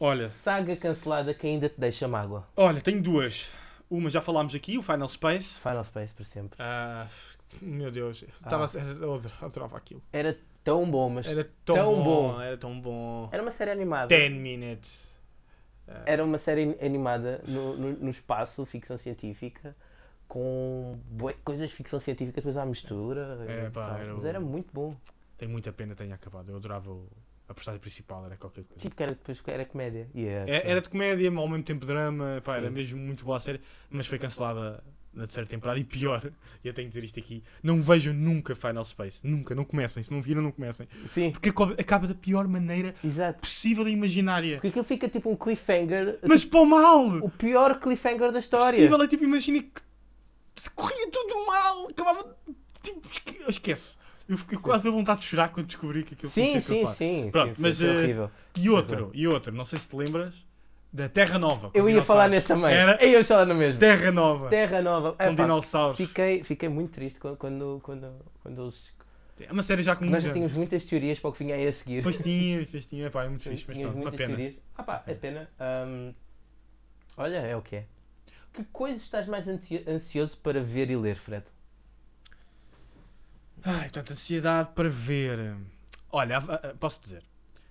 Olha, 0.00 0.28
Saga 0.28 0.74
cancelada 0.76 1.32
que 1.32 1.46
ainda 1.46 1.68
te 1.68 1.78
deixa 1.78 2.08
mágoa. 2.08 2.46
olha, 2.56 2.80
tenho 2.80 3.00
duas. 3.02 3.48
Uma 3.88 4.08
já 4.08 4.20
falámos 4.22 4.54
aqui, 4.54 4.78
o 4.78 4.82
Final 4.82 5.06
Space. 5.08 5.60
Final 5.60 5.84
Space 5.84 6.14
para 6.14 6.24
sempre. 6.24 6.56
Ah, 6.58 7.06
meu 7.60 7.90
Deus, 7.90 8.22
estava 8.22 8.66
eu 8.78 9.14
adorava 9.42 9.76
aquilo. 9.76 10.02
Era 10.12 10.36
tão 10.64 10.90
bom, 10.90 11.10
mas 11.10 11.26
Era 11.26 11.44
tão, 11.64 11.74
Tão 11.76 11.94
bom, 12.02 12.32
bom. 12.32 12.40
era 12.40 12.56
tão 12.56 12.80
bom. 12.80 13.28
era 13.30 13.42
uma 13.42 13.50
série 13.52 13.70
animada. 13.70 14.06
10 14.08 14.32
minutes. 14.32 15.20
Ah, 15.86 16.02
Era 16.06 16.24
uma 16.24 16.38
série 16.38 16.76
animada 16.80 17.42
no, 17.46 17.76
no, 17.76 17.92
no 17.98 18.10
espaço, 18.10 18.64
ficção 18.64 18.96
científica, 18.96 19.76
com 20.32 20.98
bué 21.10 21.34
coisas 21.44 21.68
de 21.68 21.74
ficção 21.76 22.00
científica 22.00 22.36
depois 22.36 22.56
à 22.56 22.64
mistura. 22.64 23.44
É, 23.46 23.68
pá, 23.68 23.98
era 24.00 24.14
Mas 24.14 24.24
o- 24.24 24.26
era 24.26 24.40
muito 24.40 24.70
bom. 24.72 24.96
Tem 25.36 25.46
muita 25.46 25.70
pena 25.74 25.90
que 25.94 26.02
tenha 26.02 26.14
acabado. 26.14 26.48
Eu 26.48 26.56
adorava 26.56 26.90
o- 26.90 27.06
a 27.46 27.52
personagem 27.52 27.82
principal, 27.82 28.24
era 28.24 28.34
qualquer 28.38 28.64
coisa. 28.64 28.80
Tipo, 28.80 28.96
que 28.96 29.02
era, 29.02 29.12
depois 29.12 29.42
era 29.46 29.66
comédia. 29.66 30.08
É- 30.14 30.44
É- 30.48 30.70
Era 30.70 30.80
de 30.80 30.88
comédia, 30.88 31.30
mas 31.30 31.38
ao 31.42 31.48
mesmo 31.50 31.64
tempo 31.64 31.84
drama, 31.84 32.40
pá, 32.42 32.56
era 32.56 32.70
mesmo 32.70 32.98
muito 32.98 33.26
boa 33.26 33.36
a 33.36 33.40
série, 33.40 33.60
mas 33.90 34.06
foi 34.06 34.18
cancelada 34.18 34.82
na 35.12 35.24
terceira 35.24 35.46
temporada 35.46 35.78
e 35.78 35.84
pior, 35.84 36.32
e 36.64 36.66
eu 36.66 36.72
tenho 36.72 36.88
de 36.88 36.94
dizer 36.94 37.04
isto 37.04 37.18
aqui, 37.20 37.44
não 37.62 37.82
vejam 37.82 38.14
nunca 38.14 38.54
Final 38.54 38.82
Space, 38.86 39.20
nunca, 39.22 39.54
não 39.54 39.66
comecem, 39.66 40.02
se 40.02 40.10
não 40.10 40.22
viram 40.22 40.40
não 40.40 40.50
comecem, 40.50 40.88
Sim, 41.10 41.30
porque 41.30 41.50
acaba 41.78 42.06
da 42.08 42.14
pior 42.14 42.48
maneira 42.48 42.94
exato. 43.04 43.38
possível 43.40 43.86
e 43.86 43.92
imaginária, 43.92 44.54
Porque 44.54 44.68
aquilo 44.68 44.84
fica 44.84 45.10
tipo 45.10 45.28
um 45.30 45.36
cliffhanger. 45.36 46.18
mas 46.26 46.46
para 46.46 46.60
o 46.60 46.64
mal, 46.64 47.18
O 47.18 47.28
pior 47.28 47.78
cliffhanger 47.78 48.32
da 48.32 48.38
história. 48.38 48.78
possível 48.78 49.02
é 49.02 49.06
tipo, 49.06 49.24
imagina 49.24 49.62
que 49.62 49.82
corria 50.74 51.10
tudo 51.10 51.46
mal, 51.46 51.86
acabava, 51.88 52.36
tipo, 52.82 53.00
esque- 53.10 53.44
esquece, 53.48 53.96
eu 54.28 54.36
fiquei 54.38 54.58
quase 54.58 54.88
a 54.88 54.90
vontade 54.90 55.20
de 55.20 55.26
chorar 55.26 55.48
quando 55.50 55.66
descobri 55.66 56.02
que 56.04 56.14
aquilo 56.14 56.30
Sim, 56.32 56.60
sim, 56.60 56.86
sim. 56.88 57.30
Pronto, 57.30 57.54
sim, 57.56 57.62
mas, 57.62 57.80
horrível. 57.82 58.30
E 58.56 58.70
outro, 58.70 59.10
e 59.14 59.26
outro, 59.26 59.52
não 59.52 59.64
sei 59.64 59.78
se 59.78 59.88
te 59.88 59.96
lembras, 59.96 60.46
da 60.92 61.08
Terra 61.08 61.38
Nova. 61.38 61.70
Eu 61.72 61.88
ia 61.88 62.04
falar 62.04 62.28
nesse 62.28 62.46
também. 62.48 62.74
Era 62.74 63.02
Eu 63.02 63.10
ia 63.18 63.24
falar 63.24 63.46
no 63.46 63.54
mesmo. 63.54 63.80
Terra 63.80 64.12
Nova, 64.12 64.48
Terra 64.50 64.82
Nova. 64.82 65.12
com 65.14 65.34
dinossauros. 65.34 65.96
fiquei, 65.96 66.44
fiquei 66.44 66.68
muito 66.68 66.92
triste 66.92 67.18
quando, 67.18 67.36
quando, 67.38 67.80
quando, 67.82 68.12
quando 68.42 68.62
eles. 68.62 68.94
É 69.40 69.50
uma 69.50 69.62
série 69.62 69.82
já 69.82 69.96
com 69.96 70.04
Nós 70.04 70.22
já 70.22 70.32
tínhamos 70.32 70.52
muitas 70.52 70.84
teorias 70.84 71.18
para 71.18 71.30
o 71.30 71.32
que 71.32 71.38
vinha 71.40 71.54
aí 71.56 71.66
a 71.66 71.72
seguir. 71.72 72.02
Pois 72.02 72.18
tinha, 72.18 72.64
pois 72.70 72.86
tinha, 72.86 73.10
pá, 73.10 73.24
é 73.24 73.28
muito 73.28 73.42
fixe, 73.42 73.64
mas 73.66 73.76
Tínhamos 73.76 73.94
pronto, 73.94 74.04
uma 74.04 74.10
muitas 74.10 74.18
pena. 74.18 74.36
teorias. 74.36 74.60
Ah 74.76 74.82
pá, 74.84 75.02
é 75.06 75.14
pena. 75.14 75.50
Ahm, 75.58 76.12
olha, 77.16 77.38
é 77.38 77.56
o 77.56 77.62
que 77.62 77.76
é. 77.76 77.86
Que 78.52 78.64
coisas 78.64 79.02
estás 79.02 79.26
mais 79.26 79.48
ansi- 79.48 79.84
ansioso 79.88 80.36
para 80.38 80.62
ver 80.62 80.90
e 80.90 80.96
ler, 80.96 81.16
Fred? 81.16 81.44
Ai, 83.64 83.82
portanto, 83.82 84.12
ansiedade 84.12 84.70
para 84.74 84.88
ver. 84.90 85.56
Olha, 86.10 86.40
posso 86.78 87.00
dizer, 87.00 87.22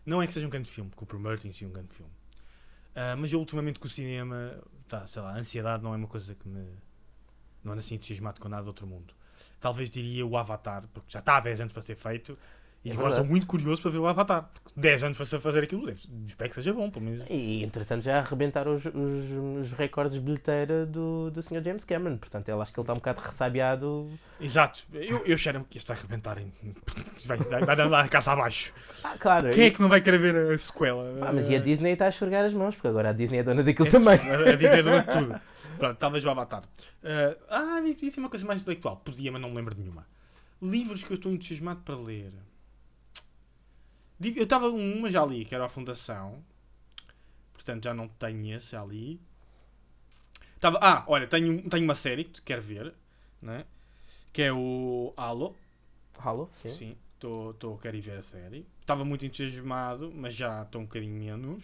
não 0.06 0.22
é 0.22 0.28
que 0.28 0.34
seja 0.34 0.48
um 0.48 0.50
grande 0.50 0.70
filme, 0.70 0.90
porque 0.90 1.04
o 1.04 1.08
primeiro 1.08 1.40
tem 1.40 1.52
sido 1.52 1.70
um 1.70 1.74
grande 1.74 1.94
filme. 1.94 2.12
Ah, 2.96 3.16
mas 3.18 3.32
eu 3.32 3.40
ultimamente 3.40 3.80
com 3.80 3.86
o 3.86 3.90
cinema, 3.90 4.60
tá, 4.88 5.06
sei 5.06 5.22
lá, 5.22 5.34
a 5.34 5.38
ansiedade 5.38 5.84
não 5.84 5.94
é 5.94 5.98
uma 5.98 6.08
coisa 6.08 6.34
que 6.34 6.48
me. 6.48 6.66
Não 7.64 7.74
ando 7.74 7.80
assim 7.80 7.96
entusiasmado 7.96 8.42
com 8.42 8.50
nada 8.50 8.64
do 8.64 8.68
outro 8.70 8.88
mundo. 8.88 9.14
Talvez 9.60 9.90
diria 9.90 10.26
o 10.26 10.36
Avatar, 10.38 10.88
porque 10.94 11.12
já 11.12 11.20
está 11.20 11.38
há 11.38 11.40
10 11.40 11.62
anos 11.62 11.74
para 11.74 11.82
ser 11.82 11.96
feito. 11.96 12.38
E 12.84 12.90
É 12.90 12.94
agora 12.94 13.10
estou 13.10 13.24
muito 13.26 13.46
curioso 13.46 13.80
para 13.82 13.92
ver 13.92 14.00
o 14.00 14.08
Avatar. 14.08 14.50
Porque 14.54 14.72
10 14.80 15.04
anos 15.04 15.18
para 15.18 15.40
fazer 15.40 15.64
aquilo, 15.64 15.86
deve- 15.86 16.02
espero 16.26 16.50
que 16.50 16.56
seja 16.56 16.74
bom, 16.74 16.90
pelo 16.90 17.06
menos. 17.06 17.24
E 17.30 17.64
entretanto 17.64 18.02
já 18.04 18.18
arrebentaram 18.20 18.74
os, 18.76 18.84
os, 18.86 18.92
os 19.68 19.72
recordes 19.74 20.14
de 20.18 20.20
bilheteira 20.26 20.84
do, 20.88 21.30
do 21.30 21.44
Sr. 21.44 21.64
James 21.64 21.86
Cameron. 21.86 22.18
Portanto, 22.18 22.50
eu 22.50 22.60
acho 22.60 22.74
que 22.74 22.80
ele 22.80 22.84
está 22.84 22.94
um 22.94 22.96
bocado 22.96 23.22
ressabiado. 23.22 24.10
Exato, 24.40 24.82
eu, 24.94 25.24
eu 25.28 25.38
cheiro-me 25.38 25.64
que 25.66 25.78
isto 25.78 25.90
vai 25.90 25.98
arrebentar. 25.98 26.38
Vai, 27.28 27.38
vai, 27.38 27.64
vai 27.64 27.80
andar 27.86 28.04
a 28.04 28.08
casa 28.08 28.32
abaixo. 28.32 28.74
Ah, 29.04 29.16
claro. 29.20 29.52
Quem 29.52 29.66
é 29.66 29.68
e- 29.68 29.72
que 29.72 29.80
não 29.80 29.88
vai 29.88 30.02
querer 30.02 30.18
ver 30.18 30.36
a 30.54 30.58
sequela? 30.58 31.04
Ah, 31.22 31.32
mas 31.32 31.48
e 31.48 31.56
a 31.56 31.60
Disney 31.60 31.92
está 31.94 32.08
a 32.08 32.10
esfregar 32.10 32.44
as 32.44 32.54
mãos, 32.54 32.74
porque 32.74 32.88
agora 32.88 33.10
a 33.10 33.14
Disney 33.14 33.38
é 33.38 33.44
dona 33.44 33.64
daquilo 33.64 33.88
É, 33.88 33.92
também. 33.92 34.16
A 34.16 34.56
Disney 34.56 34.80
é 34.80 34.82
dona 34.82 35.02
de 35.04 35.12
tudo. 35.12 35.40
Pronto, 35.78 35.98
talvez 36.00 36.26
o 36.26 36.30
Avatar. 36.32 36.64
Ah, 37.04 37.36
ah, 37.78 37.82
e 37.88 37.94
podia 37.94 38.10
ser 38.10 38.20
uma 38.22 38.30
coisa 38.30 38.44
mais 38.44 38.62
intelectual. 38.62 38.98
Podia, 39.06 39.32
mas 39.32 39.40
não 39.40 39.50
me 39.52 39.56
lembro 39.56 39.76
de 39.76 39.82
nenhuma. 39.82 40.08
Livros 40.60 41.04
que 41.04 41.12
eu 41.12 41.16
estou 41.16 41.32
entusiasmado 41.32 41.82
para 41.86 41.96
ler. 41.96 42.32
Eu 44.24 44.44
estava 44.44 44.70
uma 44.70 45.10
já 45.10 45.24
ali, 45.24 45.46
que 45.46 45.56
era 45.56 45.66
a 45.66 45.70
Fundação. 45.70 46.44
Portanto, 47.54 47.84
já 47.84 47.94
não 47.94 48.08
tenho 48.08 48.56
esse 48.56 48.76
ali. 48.76 49.20
Tava, 50.60 50.80
ah, 50.82 51.04
olha, 51.08 51.28
tenho, 51.28 51.68
tenho 51.70 51.84
uma 51.84 51.96
série 51.96 52.26
que 52.26 52.42
quero 52.42 52.62
ver, 52.62 52.94
né? 53.42 53.66
que 54.32 54.42
é 54.42 54.52
o 54.52 55.14
Halo. 55.18 55.56
Halo, 56.18 56.50
sim. 56.62 56.70
Sim, 56.70 56.98
tô, 57.20 57.54
tô, 57.60 57.78
quero 57.78 57.98
ir 57.98 58.02
ver 58.02 58.18
a 58.18 58.24
série. 58.24 58.66
Estava 58.80 59.04
muito 59.04 59.26
entusiasmado, 59.26 60.12
mas 60.14 60.34
já 60.34 60.64
estou 60.64 60.82
um 60.82 60.86
bocadinho 60.86 61.14
menos. 61.14 61.64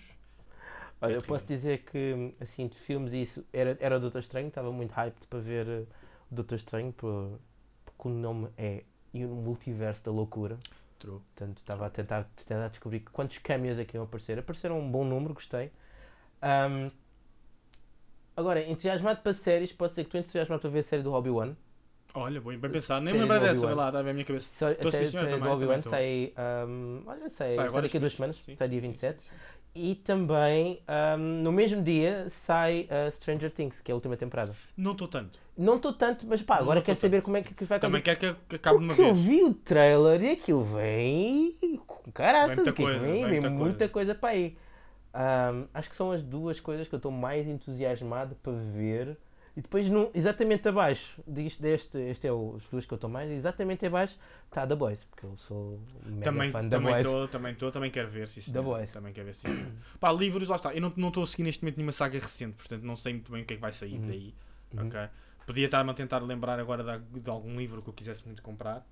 Olha, 0.99 1.13
eu 1.13 1.21
posso 1.21 1.45
dizer 1.45 1.83
que, 1.83 2.33
assim, 2.39 2.67
de 2.67 2.75
filmes 2.75 3.13
isso, 3.13 3.45
era, 3.53 3.77
era 3.79 3.97
o 3.97 3.99
Doutor 3.99 4.19
Estranho, 4.19 4.47
estava 4.47 4.71
muito 4.71 4.91
hyped 4.91 5.27
para 5.27 5.39
ver 5.39 5.67
eh, 5.67 5.85
o 6.31 6.35
Doutor 6.35 6.55
Estranho, 6.55 6.91
por, 6.91 7.39
porque 7.85 8.07
o 8.07 8.11
nome 8.11 8.49
é 8.57 8.83
e 9.13 9.23
o 9.23 9.29
Multiverso 9.29 10.03
da 10.05 10.11
Loucura. 10.11 10.57
True. 10.99 11.19
Portanto, 11.35 11.57
estava 11.57 11.85
a 11.85 11.89
tentar, 11.89 12.27
tentar 12.45 12.67
descobrir 12.69 13.01
quantos 13.11 13.37
cameos 13.39 13.77
é 13.79 13.85
que 13.85 13.95
iam 13.97 14.03
aparecer. 14.03 14.39
Apareceram 14.39 14.79
um 14.79 14.89
bom 14.91 15.03
número, 15.05 15.33
gostei. 15.33 15.71
Ahm, 16.41 16.89
agora, 18.35 18.61
entusiasmado 18.67 19.21
para 19.21 19.33
séries, 19.33 19.71
posso 19.73 19.93
dizer 19.93 20.03
que 20.03 20.07
estou 20.09 20.19
entusiasmado 20.21 20.61
para 20.61 20.69
ver 20.69 20.79
a 20.79 20.83
série 20.83 21.03
do 21.03 21.13
Obi-Wan. 21.13 21.55
Olha, 22.13 22.39
bem, 22.41 22.57
bem 22.57 22.71
pensado. 22.71 23.03
Nem 23.05 23.13
me 23.13 23.19
lembrei 23.21 23.39
do 23.39 23.45
dessa, 23.45 23.57
Obi-Wan. 23.65 23.75
vai 23.75 23.83
lá, 23.83 23.89
está 23.89 24.01
bem 24.03 24.11
a 24.11 24.13
minha 24.13 24.25
cabeça. 24.25 24.47
Só- 24.47 24.67
A 24.71 24.75
sim, 24.75 24.91
série, 24.91 25.05
senhora, 25.05 25.11
série 25.11 25.27
do 25.27 25.39
também, 25.39 25.53
Obi-Wan 25.53 25.81
também 25.81 26.33
sai, 26.33 26.33
ahm, 26.63 27.03
olha, 27.05 27.29
sai, 27.29 27.53
Sai 27.53 27.69
sai 27.71 27.81
daqui 27.81 27.97
a 27.97 27.99
duas 27.99 28.13
semanas, 28.13 28.35
sim. 28.43 28.55
sai 28.55 28.67
dia 28.69 28.81
27. 28.81 29.23
E 29.79 29.95
também, 29.95 30.81
ahm, 30.87 31.43
no 31.43 31.51
mesmo 31.51 31.83
dia, 31.83 32.27
sai 32.29 32.87
a 32.89 33.11
Stranger 33.11 33.51
Things, 33.51 33.79
que 33.81 33.91
é 33.91 33.93
a 33.93 33.95
última 33.95 34.17
temporada. 34.17 34.55
Não 34.75 34.93
estou 34.93 35.07
tanto. 35.07 35.39
Não 35.55 35.75
estou 35.75 35.93
tanto, 35.93 36.25
mas 36.27 36.41
pá, 36.41 36.55
agora 36.57 36.81
quero 36.81 36.97
saber 36.97 37.17
tanto. 37.17 37.25
como 37.25 37.37
é 37.37 37.41
que, 37.43 37.53
que 37.53 37.63
vai 37.65 37.79
Também 37.79 37.99
acontecer. 38.01 38.17
quero 38.19 38.35
que, 38.35 38.41
que 38.49 38.55
acabe 38.57 38.77
uma 38.79 38.87
Porque 38.87 39.01
eu 39.01 39.13
vez. 39.13 39.19
vi 39.25 39.43
o 39.43 39.53
trailer 39.53 40.21
e 40.23 40.31
aquilo 40.31 40.63
vem 40.63 41.55
com 41.85 42.11
caraças, 42.11 42.63
Vem 42.63 42.73
coisa, 42.73 42.99
vem? 42.99 43.11
vem 43.27 43.39
Vem 43.39 43.49
muita 43.49 43.49
muita 43.51 43.89
coisa 43.89 44.13
para 44.15 44.29
aí. 44.29 44.57
Ahm, 45.13 45.65
acho 45.73 45.89
que 45.89 45.95
são 45.95 46.11
as 46.11 46.21
duas 46.23 46.59
coisas 46.59 46.87
que 46.87 46.93
eu 46.95 46.97
estou 46.97 47.11
mais 47.11 47.47
entusiasmado 47.47 48.35
para 48.41 48.53
ver. 48.53 49.17
E 49.57 49.61
depois, 49.61 49.89
no, 49.89 50.11
exatamente 50.13 50.67
abaixo 50.69 51.19
disto, 51.27 51.63
deste, 51.63 51.97
este 51.97 52.27
é 52.27 52.31
o, 52.31 52.51
os 52.51 52.67
duas 52.67 52.85
que 52.85 52.93
eu 52.93 52.95
estou 52.95 53.09
mais, 53.09 53.31
exatamente 53.31 53.83
abaixo 53.87 54.15
está 54.45 54.67
The 54.67 54.75
Boys, 54.75 55.03
porque 55.05 55.25
eu 55.25 55.35
sou 55.35 55.79
mega 56.05 56.25
Também 56.25 56.51
fã 56.51 56.63
da 56.63 56.77
também 56.77 56.91
Boys. 56.93 57.05
estou, 57.05 57.27
também 57.27 57.51
estou, 57.53 57.71
também 57.71 57.89
quero 57.89 58.07
ver 58.07 58.27
se 58.27 58.39
isso. 58.39 58.53
The 58.53 58.61
Boys. 58.61 58.91
Também 58.91 59.11
quero 59.13 59.25
ver 59.25 59.33
se 59.33 59.47
isso. 59.47 59.71
Pá, 59.99 60.11
livros, 60.11 60.47
lá 60.47 60.57
está. 60.57 60.75
Eu 60.75 60.81
não 60.81 60.93
não 60.95 61.07
estou 61.07 61.23
a 61.23 61.25
seguir 61.27 61.41
neste 61.41 61.63
momento 61.63 61.77
nenhuma 61.77 61.91
saga 61.91 62.19
recente, 62.19 62.53
portanto 62.55 62.83
não 62.83 62.95
sei 62.95 63.13
muito 63.13 63.31
bem 63.31 63.41
o 63.41 63.45
que 63.45 63.53
é 63.53 63.57
que 63.57 63.61
vai 63.61 63.73
sair 63.73 63.95
Uhum. 63.95 64.07
daí. 64.07 64.35
Uhum. 64.75 64.87
Ok? 64.87 64.99
Podia 65.47 65.65
estar-me 65.65 65.89
a 65.89 65.93
tentar 65.95 66.19
lembrar 66.19 66.59
agora 66.59 66.99
de, 66.99 67.19
de 67.19 67.29
algum 67.29 67.57
livro 67.57 67.81
que 67.81 67.89
eu 67.89 67.93
quisesse 67.93 68.23
muito 68.27 68.43
comprar. 68.43 68.85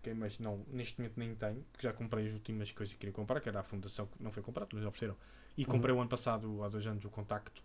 ok, 0.00 0.14
Mas 0.14 0.36
não, 0.40 0.64
neste 0.72 0.98
momento 0.98 1.14
nem 1.16 1.32
tenho, 1.36 1.64
porque 1.70 1.86
já 1.86 1.92
comprei 1.92 2.26
as 2.26 2.32
últimas 2.32 2.72
coisas 2.72 2.92
que 2.92 2.98
queria 2.98 3.12
comprar, 3.12 3.40
que 3.40 3.48
era 3.48 3.60
a 3.60 3.62
Fundação, 3.62 4.06
que 4.06 4.20
não 4.20 4.32
foi 4.32 4.42
comprado, 4.42 4.70
mas 4.74 4.84
ofereceram. 4.84 5.16
E 5.56 5.62
Uhum. 5.62 5.68
comprei 5.68 5.94
o 5.94 6.00
ano 6.00 6.08
passado, 6.10 6.64
há 6.64 6.68
dois 6.68 6.84
anos, 6.88 7.04
o 7.04 7.10
Contacto, 7.10 7.62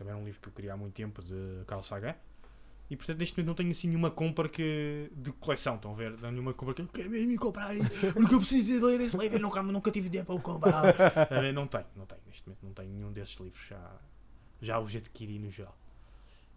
também 0.00 0.14
era 0.14 0.22
um 0.22 0.24
livro 0.24 0.40
que 0.40 0.48
eu 0.48 0.52
queria 0.52 0.72
há 0.72 0.76
muito 0.78 0.94
tempo, 0.94 1.22
de 1.22 1.62
Carl 1.66 1.82
Sagan. 1.82 2.14
E 2.88 2.96
portanto 2.96 3.18
neste 3.18 3.36
momento 3.36 3.48
não 3.48 3.54
tenho 3.54 3.70
assim 3.70 3.86
nenhuma 3.86 4.10
compra 4.10 4.48
que, 4.48 5.12
de 5.14 5.30
coleção, 5.32 5.76
estão 5.76 5.92
a 5.92 5.94
ver? 5.94 6.18
Não 6.18 6.30
nenhuma 6.30 6.54
compra 6.54 6.74
que 6.74 6.80
eu 6.80 6.88
quero 6.88 7.10
mesmo 7.10 7.38
comprar 7.38 7.76
porque 8.14 8.34
eu 8.34 8.38
preciso 8.38 8.80
de 8.80 8.84
ler 8.84 9.00
esse 9.02 9.16
livro 9.16 9.38
nunca, 9.38 9.62
nunca 9.62 9.90
tive 9.90 10.08
tempo 10.08 10.24
para 10.24 10.34
o 10.34 10.40
comprar. 10.40 10.84
A 11.30 11.38
ver, 11.40 11.52
não 11.52 11.66
tenho, 11.66 11.84
não 11.94 12.06
tenho, 12.06 12.20
neste 12.26 12.48
momento 12.48 12.62
não 12.64 12.72
tenho 12.72 12.90
nenhum 12.90 13.12
desses 13.12 13.38
livros, 13.38 13.64
já, 13.68 13.92
já 14.60 14.80
os 14.80 14.96
adquiri 14.96 15.38
no 15.38 15.50
geral. 15.50 15.76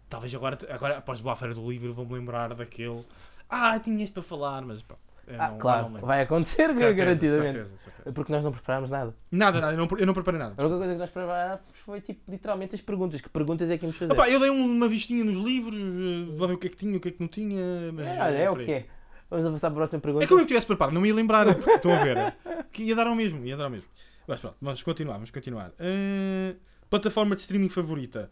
Talvez 0.08 0.34
agora, 0.34 0.58
agora 0.70 0.98
após 0.98 1.24
à 1.24 1.36
feira 1.36 1.54
do 1.54 1.70
livro, 1.70 1.92
vou-me 1.92 2.14
lembrar 2.14 2.54
daquele. 2.54 3.04
Ah, 3.48 3.78
tinha 3.78 4.02
este 4.02 4.14
para 4.14 4.22
falar, 4.22 4.62
mas 4.62 4.82
pá. 4.82 4.96
Eu 5.26 5.40
Ah, 5.40 5.48
não- 5.50 5.58
claro, 5.58 5.88
não 5.90 6.00
vai 6.00 6.22
acontecer, 6.22 6.66
Certeza, 6.74 6.92
garantidamente. 6.92 7.52
certeza, 7.58 7.78
certeza. 7.78 8.12
Porque 8.12 8.32
nós 8.32 8.44
não 8.44 8.52
preparámos 8.52 8.90
nada. 8.90 9.14
Nada, 9.30 9.60
nada, 9.60 9.72
eu 9.72 9.76
não, 9.78 9.88
eu 9.98 10.06
não 10.06 10.14
preparei 10.14 10.38
nada. 10.40 10.54
A 10.56 10.62
única 10.62 10.78
coisa 10.78 10.92
que 10.92 10.98
nós 10.98 11.10
preparámos 11.10 11.60
foi 11.84 12.00
tipo 12.00 12.30
literalmente 12.30 12.74
as 12.74 12.80
perguntas. 12.80 13.20
Que 13.20 13.28
perguntas 13.28 13.68
é 13.70 13.78
que 13.78 13.84
íamos 13.84 13.96
fazer? 13.96 14.12
Epá, 14.12 14.28
eu 14.28 14.38
dei 14.40 14.50
uma 14.50 14.88
vistinha 14.88 15.24
nos 15.24 15.36
livros, 15.38 15.74
eh, 15.76 16.36
vou 16.36 16.48
ver 16.48 16.54
o 16.54 16.58
que 16.58 16.66
é 16.66 16.70
que 16.70 16.76
tinha, 16.76 16.96
o 16.96 17.00
que 17.00 17.08
é 17.08 17.10
que 17.10 17.20
não 17.20 17.28
tinha. 17.28 17.92
Mas, 17.92 18.06
é, 18.06 18.20
olha, 18.22 18.34
é 18.36 18.42
eh, 18.44 18.50
o 18.50 18.56
que 18.56 18.70
é. 18.72 18.86
Vamos 19.30 19.46
avançar 19.46 19.68
para 19.70 19.76
a 19.76 19.80
próxima 19.80 20.00
pergunta. 20.00 20.24
É 20.24 20.28
como 20.28 20.40
eu 20.40 20.46
tivesse 20.46 20.66
preparado, 20.66 20.94
não 20.94 21.00
me 21.00 21.08
ia 21.08 21.14
lembrar, 21.14 21.52
porque 21.54 21.70
estão 21.70 21.92
a 21.92 22.02
ver. 22.04 22.34
Que 22.70 22.82
ia 22.84 22.94
dar 22.94 23.06
ao 23.06 23.14
mesmo, 23.14 23.44
ia 23.44 23.56
dar 23.56 23.64
ao 23.64 23.70
mesmo. 23.70 23.88
Mas 24.28 24.40
pronto, 24.40 24.56
vamos 24.60 24.82
continuar, 24.82 25.14
vamos 25.14 25.30
continuar. 25.30 25.72
Eh, 25.78 26.54
Plataforma 26.90 27.34
de 27.34 27.40
streaming 27.40 27.68
favorita. 27.68 28.30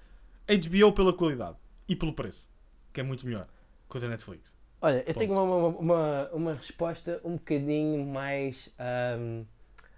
HBO 0.48 0.92
pela 0.92 1.12
qualidade 1.12 1.56
e 1.88 1.96
pelo 1.96 2.12
preço, 2.12 2.48
que 2.92 3.00
é 3.00 3.02
muito 3.02 3.26
melhor 3.26 3.46
que 3.88 3.96
o 3.96 4.00
da 4.00 4.08
Netflix. 4.08 4.54
Olha, 4.82 4.98
eu 5.06 5.14
Ponto. 5.14 5.18
tenho 5.18 5.32
uma, 5.32 5.42
uma, 5.42 5.68
uma, 5.78 6.30
uma 6.32 6.54
resposta 6.54 7.20
um 7.22 7.34
bocadinho 7.34 8.04
mais 8.04 8.68
ahm, 8.76 9.44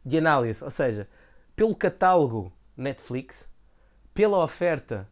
de 0.05 0.19
análise. 0.19 0.63
Ou 0.63 0.71
seja, 0.71 1.09
pelo 1.57 1.75
catálogo 1.75 2.53
Netflix, 2.77 3.49
pela 4.13 4.45
oferta 4.45 5.09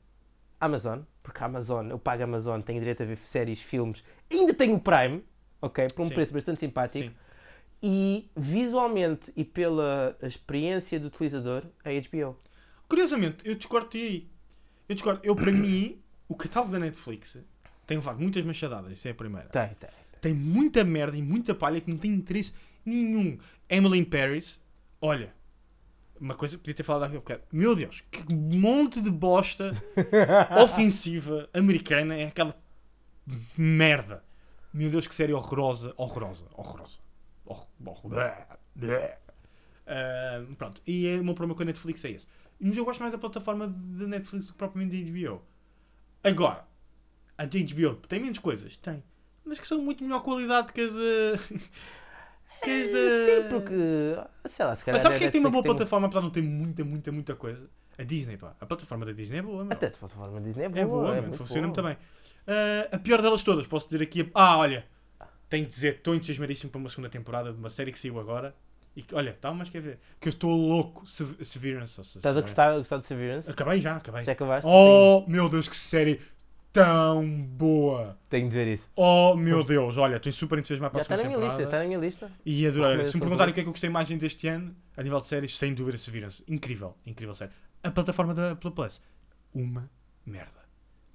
Amazon, 0.61 1.01
porque 1.23 1.43
a 1.43 1.47
Amazon, 1.47 1.89
eu 1.89 1.99
pago 1.99 2.21
a 2.21 2.25
Amazon, 2.25 2.61
tenho 2.61 2.81
direito 2.81 3.03
a 3.03 3.07
ver 3.07 3.17
séries, 3.17 3.63
filmes, 3.63 4.05
ainda 4.31 4.53
tenho 4.53 4.75
o 4.75 4.81
Prime, 4.81 5.25
ok? 5.63 5.89
Por 5.89 6.03
um 6.03 6.09
Sim. 6.09 6.15
preço 6.15 6.35
bastante 6.35 6.61
simpático. 6.61 7.09
Sim. 7.09 7.15
E 7.83 8.31
visualmente 8.37 9.33
e 9.35 9.43
pela 9.43 10.17
experiência 10.23 11.01
do 11.01 11.07
utilizador, 11.07 11.65
a 11.83 11.89
HBO. 11.89 12.37
Curiosamente, 12.87 13.49
eu 13.49 13.55
discordo-te 13.55 13.97
aí. 13.97 14.31
Eu 14.87 14.95
discordo. 14.95 15.21
Eu, 15.25 15.35
para 15.35 15.51
mim, 15.51 15.99
o 16.29 16.37
catálogo 16.37 16.73
da 16.73 16.79
Netflix 16.79 17.39
tem 17.87 17.97
levado 17.99 18.21
muitas 18.21 18.45
machadadas, 18.45 18.93
isso 18.93 19.09
é 19.09 19.11
a 19.11 19.15
primeira. 19.15 19.49
Tem, 19.49 19.69
tem. 19.75 19.91
Tem 20.21 20.35
muita 20.35 20.85
merda 20.85 21.17
e 21.17 21.23
muita 21.23 21.55
palha 21.55 21.81
que 21.81 21.91
não 21.91 21.99
tem 21.99 22.13
interesse 22.13 22.53
nenhum. 22.85 23.39
Emily 23.69 23.99
in 23.99 24.05
Paris, 24.05 24.61
olha, 25.01 25.35
uma 26.21 26.35
coisa 26.35 26.57
que 26.57 26.63
podia 26.63 26.75
ter 26.75 26.83
falado 26.85 27.11
há 27.11 27.15
bocado. 27.15 27.43
Meu 27.53 27.75
Deus, 27.75 28.03
que 28.11 28.33
monte 28.33 29.01
de 29.01 29.11
bosta 29.11 29.73
ofensiva 30.63 31.49
americana 31.53 32.15
é 32.17 32.27
aquela 32.27 32.57
merda. 33.57 34.23
Meu 34.73 34.89
Deus, 34.91 35.07
que 35.07 35.15
série 35.15 35.33
horrorosa, 35.33 35.93
horrorosa, 35.97 36.45
horrorosa. 36.55 36.99
Hor- 37.45 37.67
blé. 38.77 39.19
Ah, 39.87 40.45
pronto, 40.57 40.81
e 40.87 41.07
é, 41.09 41.21
o 41.21 41.25
meu 41.25 41.35
problema 41.35 41.57
com 41.57 41.63
a 41.63 41.67
Netflix 41.67 42.05
é 42.05 42.11
esse. 42.13 42.27
Mas 42.61 42.77
eu 42.77 42.85
gosto 42.85 43.01
mais 43.01 43.13
da 43.13 43.19
plataforma 43.19 43.67
da 43.69 44.07
Netflix 44.07 44.47
do 44.47 44.53
que 44.53 44.59
propriamente 44.59 45.05
da 45.05 45.11
HBO. 45.11 45.43
Agora, 46.23 46.65
a 47.39 47.45
da 47.47 47.59
HBO 47.59 47.95
tem 48.09 48.21
menos 48.21 48.39
coisas? 48.39 48.77
Tem. 48.77 49.03
Mas 49.45 49.59
que 49.59 49.67
são 49.67 49.81
muito 49.83 50.05
melhor 50.05 50.23
qualidade 50.23 50.73
que 50.73 50.81
as 50.81 50.93
da. 50.93 51.01
que 52.63 52.71
as 52.71 52.89
da. 52.93 52.93
Sim, 53.43 53.49
porque, 53.51 54.49
sei 54.49 54.67
lá, 54.67 54.77
se 54.77 54.85
calhar. 54.85 54.97
Mas 54.99 55.03
sabes 55.03 55.19
quem 55.19 55.27
é 55.27 55.29
que 55.29 55.33
tem 55.33 55.41
uma 55.41 55.51
boa 55.51 55.63
Netflix 55.63 55.79
plataforma 55.79 56.07
apesar 56.07 56.21
de 56.21 56.27
não 56.27 56.33
ter 56.33 56.43
muita, 56.43 56.85
muita, 56.85 57.13
muita 57.13 57.35
coisa? 57.35 57.69
A 57.99 58.03
Disney, 58.05 58.37
pá. 58.37 58.55
A 58.61 58.67
plataforma 58.67 59.05
da 59.05 59.13
Disney 59.13 59.39
é 59.39 59.43
boa, 59.43 59.65
meu. 59.65 59.73
Até 59.73 59.89
a 59.89 59.91
plataforma 59.91 60.41
Disney 60.41 60.65
é 60.65 60.69
boa. 60.69 60.81
É 60.81 60.87
boa, 60.87 61.03
é 61.03 61.09
mano. 61.11 61.23
muito 61.23 61.37
Funciona-me 61.37 61.73
boa. 61.73 61.83
também. 61.83 61.99
Ah, 62.47 62.89
a 62.97 62.99
pior 62.99 63.21
delas 63.21 63.43
todas, 63.43 63.67
posso 63.67 63.87
dizer 63.89 64.03
aqui. 64.03 64.31
Ah, 64.35 64.59
olha. 64.59 64.87
Tenho 65.49 65.67
de 65.67 65.71
dizer, 65.73 65.97
estou 65.97 66.15
entusiasmadíssimo 66.15 66.71
para 66.71 66.79
uma 66.79 66.89
segunda 66.89 67.11
temporada 67.11 67.53
de 67.53 67.59
uma 67.59 67.69
série 67.69 67.93
que 67.93 67.99
saiu 67.99 68.19
agora. 68.19 68.55
E 68.97 69.03
que, 69.03 69.15
olha, 69.15 69.31
estava 69.31 69.55
mais 69.55 69.69
quer 69.69 69.81
ver. 69.81 69.99
Que 70.21 70.29
eu 70.29 70.31
estou 70.31 70.51
louco. 70.55 71.07
Se- 71.07 71.45
Severance. 71.45 72.01
Estás 72.01 72.37
a 72.37 72.41
gostar, 72.41 72.73
a 72.73 72.79
gostar 72.79 72.99
de 72.99 73.05
Severance? 73.07 73.51
Acabei 73.51 73.81
já, 73.81 73.97
acabei. 73.97 74.25
Já 74.25 74.33
acabaste? 74.33 74.67
Oh, 74.71 75.25
meu 75.29 75.49
Deus, 75.49 75.69
que 75.69 75.77
série 75.77 76.21
tão 76.73 77.43
boa. 77.43 78.19
Tenho, 78.29 78.49
de 78.49 78.55
ver 78.55 78.69
isso. 78.75 78.89
Oh, 78.97 79.35
meu 79.37 79.63
Deus. 79.63 79.97
Olha, 79.99 80.17
estou 80.17 80.33
super 80.33 80.59
entusiasmado 80.59 80.93
para 80.93 81.01
Já 81.01 81.03
está 81.03 81.15
a 81.15 81.17
na 81.19 81.23
segunda 81.25 81.39
minha 81.39 81.49
lista, 81.49 81.59
temporada. 81.65 81.85
está 81.85 81.95
na 81.95 81.99
minha 81.99 82.31
lista. 82.31 82.33
E 82.47 82.67
adorei. 82.67 83.05
Se 83.05 83.15
me 83.15 83.21
perguntarem 83.21 83.53
o 83.53 83.55
que 83.55 83.61
é 83.61 83.63
que 83.63 83.69
eu 83.69 83.73
gostei 83.73 83.91
mais 83.91 84.09
deste 84.09 84.49
ano, 84.49 84.75
a 84.97 85.03
nível 85.03 85.19
de 85.19 85.27
séries, 85.27 85.57
sem 85.57 85.75
dúvida 85.75 85.99
Severance. 85.99 86.43
Incrível, 86.49 86.97
incrível 87.05 87.35
série. 87.35 87.53
A 87.83 87.91
plataforma 87.91 88.33
da 88.35 88.57
Play 88.57 88.73
Plus, 88.73 89.01
uma 89.55 89.91
merda. 90.25 90.63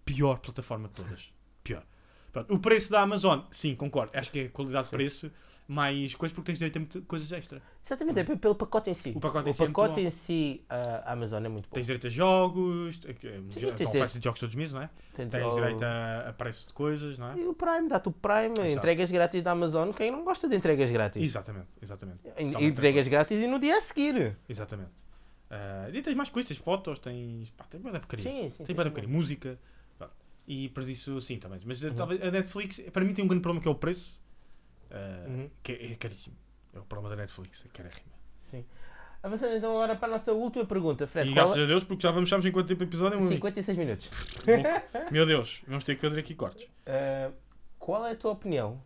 Pior 0.06 0.40
plataforma 0.40 0.88
de 0.88 0.94
todas. 0.94 1.34
Pior. 1.64 1.84
Pronto, 2.32 2.54
O 2.54 2.60
preço 2.60 2.92
da 2.92 3.02
Amazon, 3.02 3.40
sim, 3.50 3.74
concordo. 3.76 4.12
Acho 4.18 4.30
que 4.32 4.40
é 4.40 4.48
qualidade 4.50 4.86
de 4.86 4.92
preço, 4.92 5.32
mais 5.68 6.14
coisas 6.16 6.34
porque 6.36 6.48
tens 6.52 6.58
direito 6.60 6.76
a 6.78 6.80
muita- 6.80 7.02
coisas 7.02 7.32
extra. 7.32 7.62
Exatamente, 7.88 8.20
é 8.20 8.24
p- 8.26 8.36
pelo 8.36 8.54
pacote 8.56 8.90
em 8.90 8.94
si. 8.94 9.14
O 9.16 9.20
pacote 9.20 9.48
em 9.48 9.52
o 9.52 9.54
si 9.54 9.62
é 9.64 9.66
muito 9.66 9.76
pacote 9.76 10.02
bom. 10.02 10.08
em 10.08 10.10
si, 10.12 10.62
a 10.70 11.14
Amazon 11.14 11.44
é 11.46 11.48
muito 11.48 11.70
bom. 11.70 11.74
Tens 11.74 11.86
direito 11.86 12.08
a 12.08 12.10
jogos, 12.10 13.00
eh, 13.06 13.14
que- 13.14 13.28
tens 13.30 13.40
então 13.40 13.50
direito. 13.52 13.88
oferecem 13.88 14.22
jogos 14.22 14.40
todos 14.40 14.54
os 14.54 14.58
meses, 14.58 14.74
não 14.74 14.82
é? 14.82 14.90
Tem- 15.16 15.30
Tens 15.30 15.46
oh, 15.46 15.56
direito 15.56 15.84
a, 15.84 16.30
a 16.30 16.34
preço 16.34 16.68
de 16.68 16.74
coisas, 16.74 17.18
não 17.18 17.32
é? 17.32 17.38
E 17.40 17.48
o 17.48 17.54
Prime, 17.54 17.88
dá-te 17.88 18.10
o 18.10 18.12
Prime, 18.12 18.52
Exato. 18.60 18.68
entregas 18.68 19.10
grátis 19.10 19.42
da 19.42 19.52
Amazon. 19.52 19.92
Quem 19.92 20.12
não 20.12 20.24
gosta 20.26 20.50
de 20.50 20.56
entregas 20.56 20.92
grátis? 20.92 21.24
Exatamente, 21.24 21.70
exatamente. 21.82 22.20
En- 22.38 22.48
Totalmente 22.48 22.64
Entregas 22.72 23.08
grátis 23.08 23.42
e 23.42 23.48
no 23.48 23.58
dia 23.58 23.78
a 23.78 23.82
seguir. 23.82 24.36
Exatamente. 24.50 24.92
Ah, 25.50 25.90
e 25.94 26.02
tens 26.02 26.14
mais 26.16 26.28
coisas, 26.28 26.50
tens 26.50 26.58
fotos, 26.60 27.00
tens. 27.00 27.50
Pá, 27.52 27.64
tem 27.70 27.80
muita 27.80 28.00
porcaria. 28.02 28.24
Sim, 28.26 28.52
sim. 28.58 28.64
Tem 28.66 28.76
para 28.76 28.90
bocadinho, 28.90 29.14
música. 29.14 29.58
pá. 29.98 30.10
E 30.46 30.68
por 30.70 30.84
isso, 30.84 31.22
sim, 31.22 31.38
também. 31.38 31.62
Mas 31.66 31.82
Uhum. 31.84 31.94
talvez 31.96 32.22
a 32.22 32.30
Netflix, 32.32 32.82
para 32.92 33.06
mim, 33.06 33.14
tem 33.14 33.24
um 33.24 33.28
grande 33.30 33.42
problema 33.42 33.62
que 33.62 33.68
é 33.70 33.72
o 33.72 33.76
preço, 33.76 34.20
ah, 34.92 35.26
Uhum. 35.30 35.50
que 35.64 35.72
é, 35.72 35.92
é 35.94 35.96
caríssimo. 35.96 36.36
É 36.74 36.80
o 36.80 36.84
problema 36.84 37.16
da 37.16 37.22
Netflix, 37.22 37.64
é 37.66 37.70
carérrima. 37.70 38.12
Sim. 38.40 38.66
Avançando 39.24 39.56
então 39.56 39.72
agora 39.72 39.96
para 39.96 40.08
a 40.08 40.12
nossa 40.12 40.32
última 40.34 40.66
pergunta, 40.66 41.08
Fred. 41.08 41.30
E 41.30 41.34
qual 41.34 41.46
graças 41.48 41.64
a 41.64 41.66
Deus, 41.68 41.84
porque 41.84 42.04
já 42.04 42.12
vamos 42.12 42.30
sabes 42.30 42.46
em 42.46 42.52
quanto 42.52 42.68
tempo 42.68 42.84
episódio 42.84 43.18
é 43.20 43.22
um 43.22 43.28
56 43.28 43.78
minutos. 43.78 44.10
Meu 45.12 45.26
Deus, 45.26 45.62
vamos 45.68 45.84
ter 45.84 45.96
que 45.96 46.02
fazer 46.02 46.20
aqui 46.20 46.36
cortes. 46.36 46.64
Uh, 46.64 47.34
qual 47.80 48.06
é 48.06 48.12
a 48.12 48.16
tua 48.16 48.32
opinião 48.32 48.82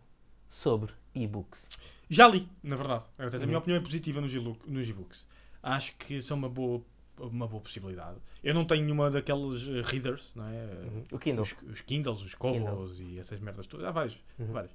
sobre 0.48 0.92
e-books? 1.14 1.66
Já 2.08 2.28
li, 2.28 2.48
na 2.62 2.76
verdade. 2.76 3.04
Até 3.18 3.36
A 3.36 3.40
minha 3.40 3.52
Uhum. 3.52 3.58
opinião 3.58 3.78
é 3.78 3.82
positiva 3.82 4.20
nos 4.20 4.88
e-books. 4.88 5.26
Acho 5.62 5.94
que 5.96 6.20
são 6.22 6.36
uma 6.36 6.48
boa, 6.48 6.82
uma 7.18 7.46
boa 7.46 7.62
possibilidade. 7.62 8.18
Eu 8.42 8.54
não 8.54 8.64
tenho 8.64 8.82
nenhuma 8.82 9.10
daqueles 9.10 9.68
eh, 9.68 9.82
readers, 9.84 10.34
não 10.34 10.46
é? 10.48 10.64
Uhum. 10.64 11.04
O 11.12 11.18
Kindle. 11.18 11.42
Os, 11.42 11.54
os 11.70 11.80
Kindles, 11.82 12.20
os 12.22 12.34
Kobos 12.34 12.98
e 13.00 13.18
essas 13.18 13.38
merdas 13.38 13.66
todas. 13.66 13.86
Há 13.86 13.90
vários. 13.92 14.18
Uhum. 14.38 14.46
vários. 14.52 14.72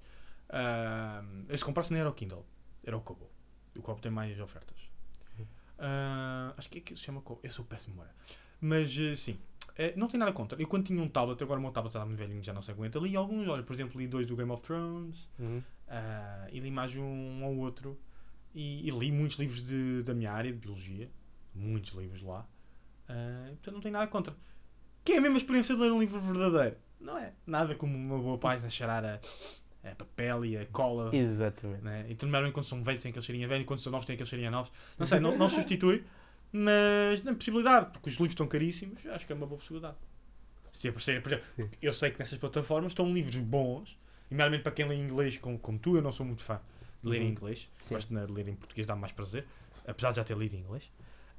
Ah, 0.50 1.24
eu 1.50 1.58
se 1.58 1.66
comprasse 1.66 1.92
nem 1.92 2.00
era 2.00 2.10
o 2.10 2.14
Kindle, 2.14 2.46
era 2.88 2.98
o 2.98 3.02
Kobo. 3.02 3.30
O 3.76 3.82
Kobo 3.82 4.02
tem 4.02 4.12
mais 4.12 4.40
ofertas. 4.40 4.78
Uhum. 5.38 5.46
Ah, 5.78 6.54
acho 6.58 6.70
que 6.70 6.80
é 6.80 6.82
que 6.82 6.96
se 6.96 7.04
chama 7.04 7.22
Kobo. 7.22 7.40
Eu 7.44 7.52
sou 7.52 7.66
péssimo 7.66 7.94
memória. 7.94 8.14
Mas 8.60 8.98
eh, 8.98 9.16
sim, 9.16 9.40
Eh, 9.78 9.94
não 9.96 10.08
tenho 10.08 10.20
nada 10.20 10.34
contra. 10.34 10.60
Eu 10.60 10.68
quando 10.68 10.86
tinha 10.86 11.02
um 11.02 11.08
tablet, 11.08 11.42
agora 11.44 11.60
o 11.60 11.62
meu 11.62 11.72
tablet 11.72 11.92
está 11.92 12.04
muito 12.04 12.18
velhinho, 12.18 12.44
já 12.44 12.52
não 12.52 12.64
se 12.64 12.72
aguenta. 12.72 12.98
Li 12.98 13.16
alguns, 13.16 13.48
olha, 13.48 13.62
por 13.62 13.74
exemplo, 13.74 14.00
li 14.02 14.08
dois 14.08 14.26
do 14.26 14.36
Game 14.36 14.52
of 14.52 14.64
Thrones. 14.64 15.30
Uhum. 15.38 15.62
ah, 15.88 16.48
e 16.52 16.60
li 16.60 16.72
mais 16.72 16.96
um 16.96 17.44
ou 17.44 17.58
outro. 17.58 18.00
E, 18.56 18.88
e 18.88 18.90
li 18.90 19.12
muitos 19.12 19.38
livros 19.38 19.64
de, 19.64 20.02
da 20.02 20.16
minha 20.16 20.32
área, 20.32 20.52
de 20.52 20.58
biologia. 20.58 21.12
Muitos 21.54 21.94
livros 21.94 22.24
lá. 22.24 22.48
Ah, 23.08 23.50
portanto, 23.50 23.76
não 23.76 23.82
tenho 23.82 23.94
nada 23.94 24.08
contra. 24.08 24.36
Que 25.04 25.14
é 25.14 25.18
a 25.18 25.22
mesma 25.22 25.38
experiência 25.38 25.76
de 25.76 25.82
ler 25.82 25.92
um 25.92 26.00
livro 26.00 26.20
verdadeiro. 26.20 26.78
Não 27.00 27.16
é 27.16 27.34
nada 27.46 27.76
como 27.76 27.96
uma 27.96 28.18
boa 28.18 28.40
página 28.40 28.72
cheirar 28.72 29.06
a, 29.06 29.20
a 29.92 29.96
papel 29.96 30.46
e 30.46 30.58
a 30.58 30.66
cola. 30.68 31.16
Exatamente. 31.16 31.84
Né? 31.84 32.06
E 32.10 32.18
normalmente, 32.24 32.54
quando 32.54 32.66
são 32.66 32.84
velhos, 32.84 33.02
tem 33.02 33.10
aquele 33.10 33.26
cheirinho 33.26 33.46
a 33.46 33.50
velho, 33.50 33.62
e 33.62 33.66
quando 33.66 33.80
são 33.80 33.92
novos, 33.92 34.06
tem 34.06 34.14
aquele 34.16 34.30
cheirinho 34.30 34.50
a 34.50 34.52
novos. 34.52 34.72
Não 34.98 35.06
sei, 35.08 35.20
não, 35.20 35.38
não 35.38 35.50
substitui, 35.50 36.04
mas 36.52 37.22
na 37.24 37.34
possibilidade, 37.34 37.92
porque 37.92 38.10
os 38.10 38.16
livros 38.16 38.32
estão 38.32 38.48
caríssimos, 38.48 39.06
acho 39.08 39.26
que 39.26 39.34
é 39.34 39.36
uma 39.36 39.46
boa 39.46 39.58
possibilidade. 39.60 39.96
Se 40.72 40.88
aparecer, 40.88 41.22
por 41.22 41.30
exemplo, 41.34 41.48
Sim. 41.56 41.70
eu 41.82 41.92
sei 41.94 42.12
que 42.12 42.20
nessas 42.20 42.38
plataformas 42.38 42.92
estão 42.92 43.12
livros 43.14 43.36
bons, 43.38 43.98
e 44.30 44.36
normalmente 44.36 44.62
para 44.64 44.72
quem 44.72 44.88
lê 44.88 44.96
inglês, 44.96 45.38
como, 45.38 45.58
como 45.58 45.80
tu, 45.80 45.96
eu 45.96 46.02
não 46.02 46.12
sou 46.12 46.26
muito 46.26 46.44
fã 46.44 46.60
de 47.02 47.10
ler 47.10 47.22
em 47.22 47.26
Uhum. 47.26 47.30
inglês, 47.32 47.70
Sim. 47.82 47.96
gosto 47.96 48.14
de 48.14 48.32
ler 48.34 48.48
em 48.48 48.56
português, 48.56 48.86
dá 48.88 48.96
mais 48.96 49.12
prazer, 49.12 49.46
apesar 49.88 50.12
de 50.12 50.18
já 50.18 50.24
ter 50.24 50.38
lido 50.38 50.56
em 50.56 50.60
inglês. 50.60 50.92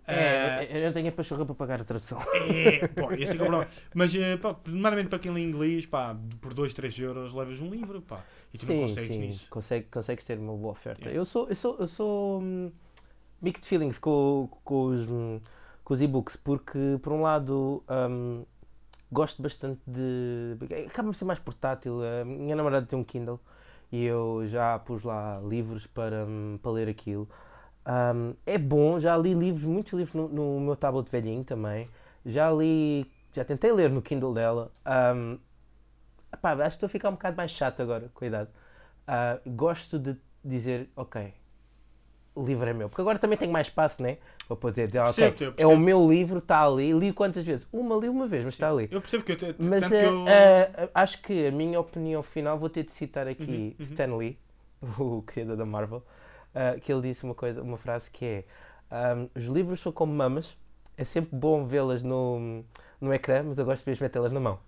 É, 0.08 0.68
eu 0.70 0.86
não 0.86 0.92
tenho 0.92 1.08
a 1.08 1.12
pachorra 1.12 1.44
para 1.44 1.54
pagar 1.54 1.80
a 1.80 1.84
tradução. 1.84 2.20
é, 2.50 2.88
pô, 2.88 3.12
esse 3.12 3.32
é 3.32 3.34
é 3.34 3.34
o 3.34 3.38
problema. 3.38 3.66
Mas, 3.94 4.14
eh, 4.14 4.36
pá, 4.36 4.56
normalmente 4.66 5.08
para 5.08 5.18
quem 5.18 5.30
lê 5.30 5.42
inglês, 5.42 5.84
pá, 5.86 6.16
por 6.40 6.54
2, 6.54 6.72
3 6.72 6.98
euros 6.98 7.34
levas 7.34 7.60
um 7.60 7.68
livro, 7.68 8.00
pá, 8.00 8.24
e 8.52 8.58
tu 8.58 8.66
não 8.66 8.74
sim, 8.74 8.80
consegues 8.82 9.16
sim. 9.16 9.22
nisso. 9.22 9.46
Consegue, 9.50 9.86
consegues 9.90 10.24
ter 10.24 10.38
uma 10.38 10.56
boa 10.56 10.72
oferta. 10.72 11.02
Yeah. 11.02 11.20
Eu 11.20 11.24
sou, 11.24 11.48
eu 11.48 11.56
sou, 11.56 11.76
eu 11.78 11.86
sou 11.86 12.40
hum, 12.40 12.72
mixed 13.42 13.66
feelings 13.66 13.98
com, 13.98 14.48
com 14.64 14.86
os, 14.86 15.08
hum, 15.08 15.40
com 15.84 15.94
os 15.94 16.00
e-books, 16.00 16.36
porque 16.36 16.98
por 17.02 17.12
um 17.12 17.22
lado 17.22 17.82
hum, 18.10 18.44
gosto 19.10 19.42
bastante 19.42 19.80
de. 19.86 20.56
acaba 20.86 21.08
por 21.08 21.16
ser 21.16 21.24
mais 21.24 21.38
portátil. 21.38 22.00
A 22.02 22.24
minha 22.24 22.56
namorada 22.56 22.86
tem 22.86 22.98
um 22.98 23.04
Kindle 23.04 23.40
e 23.90 24.04
eu 24.04 24.44
já 24.46 24.78
pus 24.78 25.02
lá 25.02 25.40
livros 25.44 25.86
para, 25.86 26.24
hum, 26.26 26.58
para 26.62 26.70
ler 26.72 26.88
aquilo. 26.88 27.28
Hum, 27.88 28.34
é 28.46 28.58
bom, 28.58 29.00
já 29.00 29.16
li 29.16 29.32
livros, 29.34 29.64
muitos 29.64 29.92
livros 29.94 30.14
no, 30.14 30.28
no 30.28 30.60
meu 30.60 30.76
tablet 30.76 31.08
velhinho 31.10 31.44
também. 31.44 31.88
Já 32.26 32.50
li, 32.52 33.10
já 33.34 33.44
tentei 33.44 33.72
ler 33.72 33.90
no 33.90 34.02
Kindle 34.02 34.34
dela. 34.34 34.70
Hum, 35.14 35.38
epá, 36.32 36.52
acho 36.52 36.62
que 36.62 36.66
estou 36.68 36.86
a 36.86 36.90
ficar 36.90 37.08
um 37.10 37.12
bocado 37.12 37.36
mais 37.36 37.50
chato 37.52 37.82
agora, 37.82 38.10
a 38.20 38.26
idade. 38.26 38.50
Ah, 39.06 39.38
gosto 39.46 39.98
de 39.98 40.16
dizer, 40.44 40.90
ok, 40.96 41.34
o 42.34 42.44
livro 42.44 42.68
é 42.68 42.72
meu. 42.72 42.88
Porque 42.88 43.00
agora 43.00 43.18
também 43.18 43.38
tenho 43.38 43.52
mais 43.52 43.66
espaço, 43.68 44.02
né? 44.02 44.18
Para 44.46 44.56
poder 44.56 44.86
dizer, 44.86 45.00
ok, 45.00 45.26
Percebo-te, 45.26 45.44
eu 45.44 45.52
é 45.56 45.66
o 45.66 45.76
percebo. 45.76 45.76
meu 45.76 46.08
livro, 46.08 46.38
está 46.38 46.64
ali. 46.64 46.92
Li 46.92 47.12
quantas 47.12 47.44
vezes? 47.44 47.66
Uma, 47.72 47.96
li 47.96 48.08
uma 48.08 48.26
vez, 48.26 48.44
mas 48.44 48.54
está 48.54 48.70
ali. 48.70 48.90
Eu 48.90 49.00
percebo 49.00 49.24
que 49.24 49.32
eu, 49.32 49.36
te- 49.38 49.54
Mas 49.58 49.90
eh, 49.90 49.96
que 49.96 50.04
eu... 50.04 50.14
eh, 50.26 50.90
acho 50.94 51.22
que 51.22 51.46
a 51.48 51.52
minha 51.52 51.80
opinião 51.80 52.22
final, 52.22 52.58
vou 52.58 52.70
ter 52.70 52.84
de 52.84 52.92
citar 52.92 53.26
aqui 53.28 53.76
Uhum, 53.78 53.86
uhum. 53.86 53.86
Stan 53.90 54.16
Lee, 54.16 54.38
o 54.98 55.22
criador 55.22 55.56
da 55.56 55.66
Marvel, 55.66 56.02
eh, 56.54 56.78
que 56.80 56.92
ele 56.92 57.02
disse 57.02 57.24
uma 57.24 57.34
coisa, 57.34 57.62
uma 57.62 57.76
frase 57.76 58.10
que 58.10 58.24
é 58.24 58.44
ahm, 58.90 59.26
os 59.34 59.44
livros 59.44 59.80
são 59.80 59.92
como 59.92 60.12
mamas, 60.12 60.56
é 60.96 61.04
sempre 61.04 61.36
bom 61.36 61.64
vê-las 61.64 62.02
no, 62.02 62.64
no 63.00 63.12
ecrã, 63.12 63.42
mas 63.42 63.58
eu 63.58 63.64
gosto 63.64 63.84
de 63.84 63.90
mesmo 63.90 64.04
metê-las 64.04 64.32
na 64.32 64.40
mão. 64.40 64.58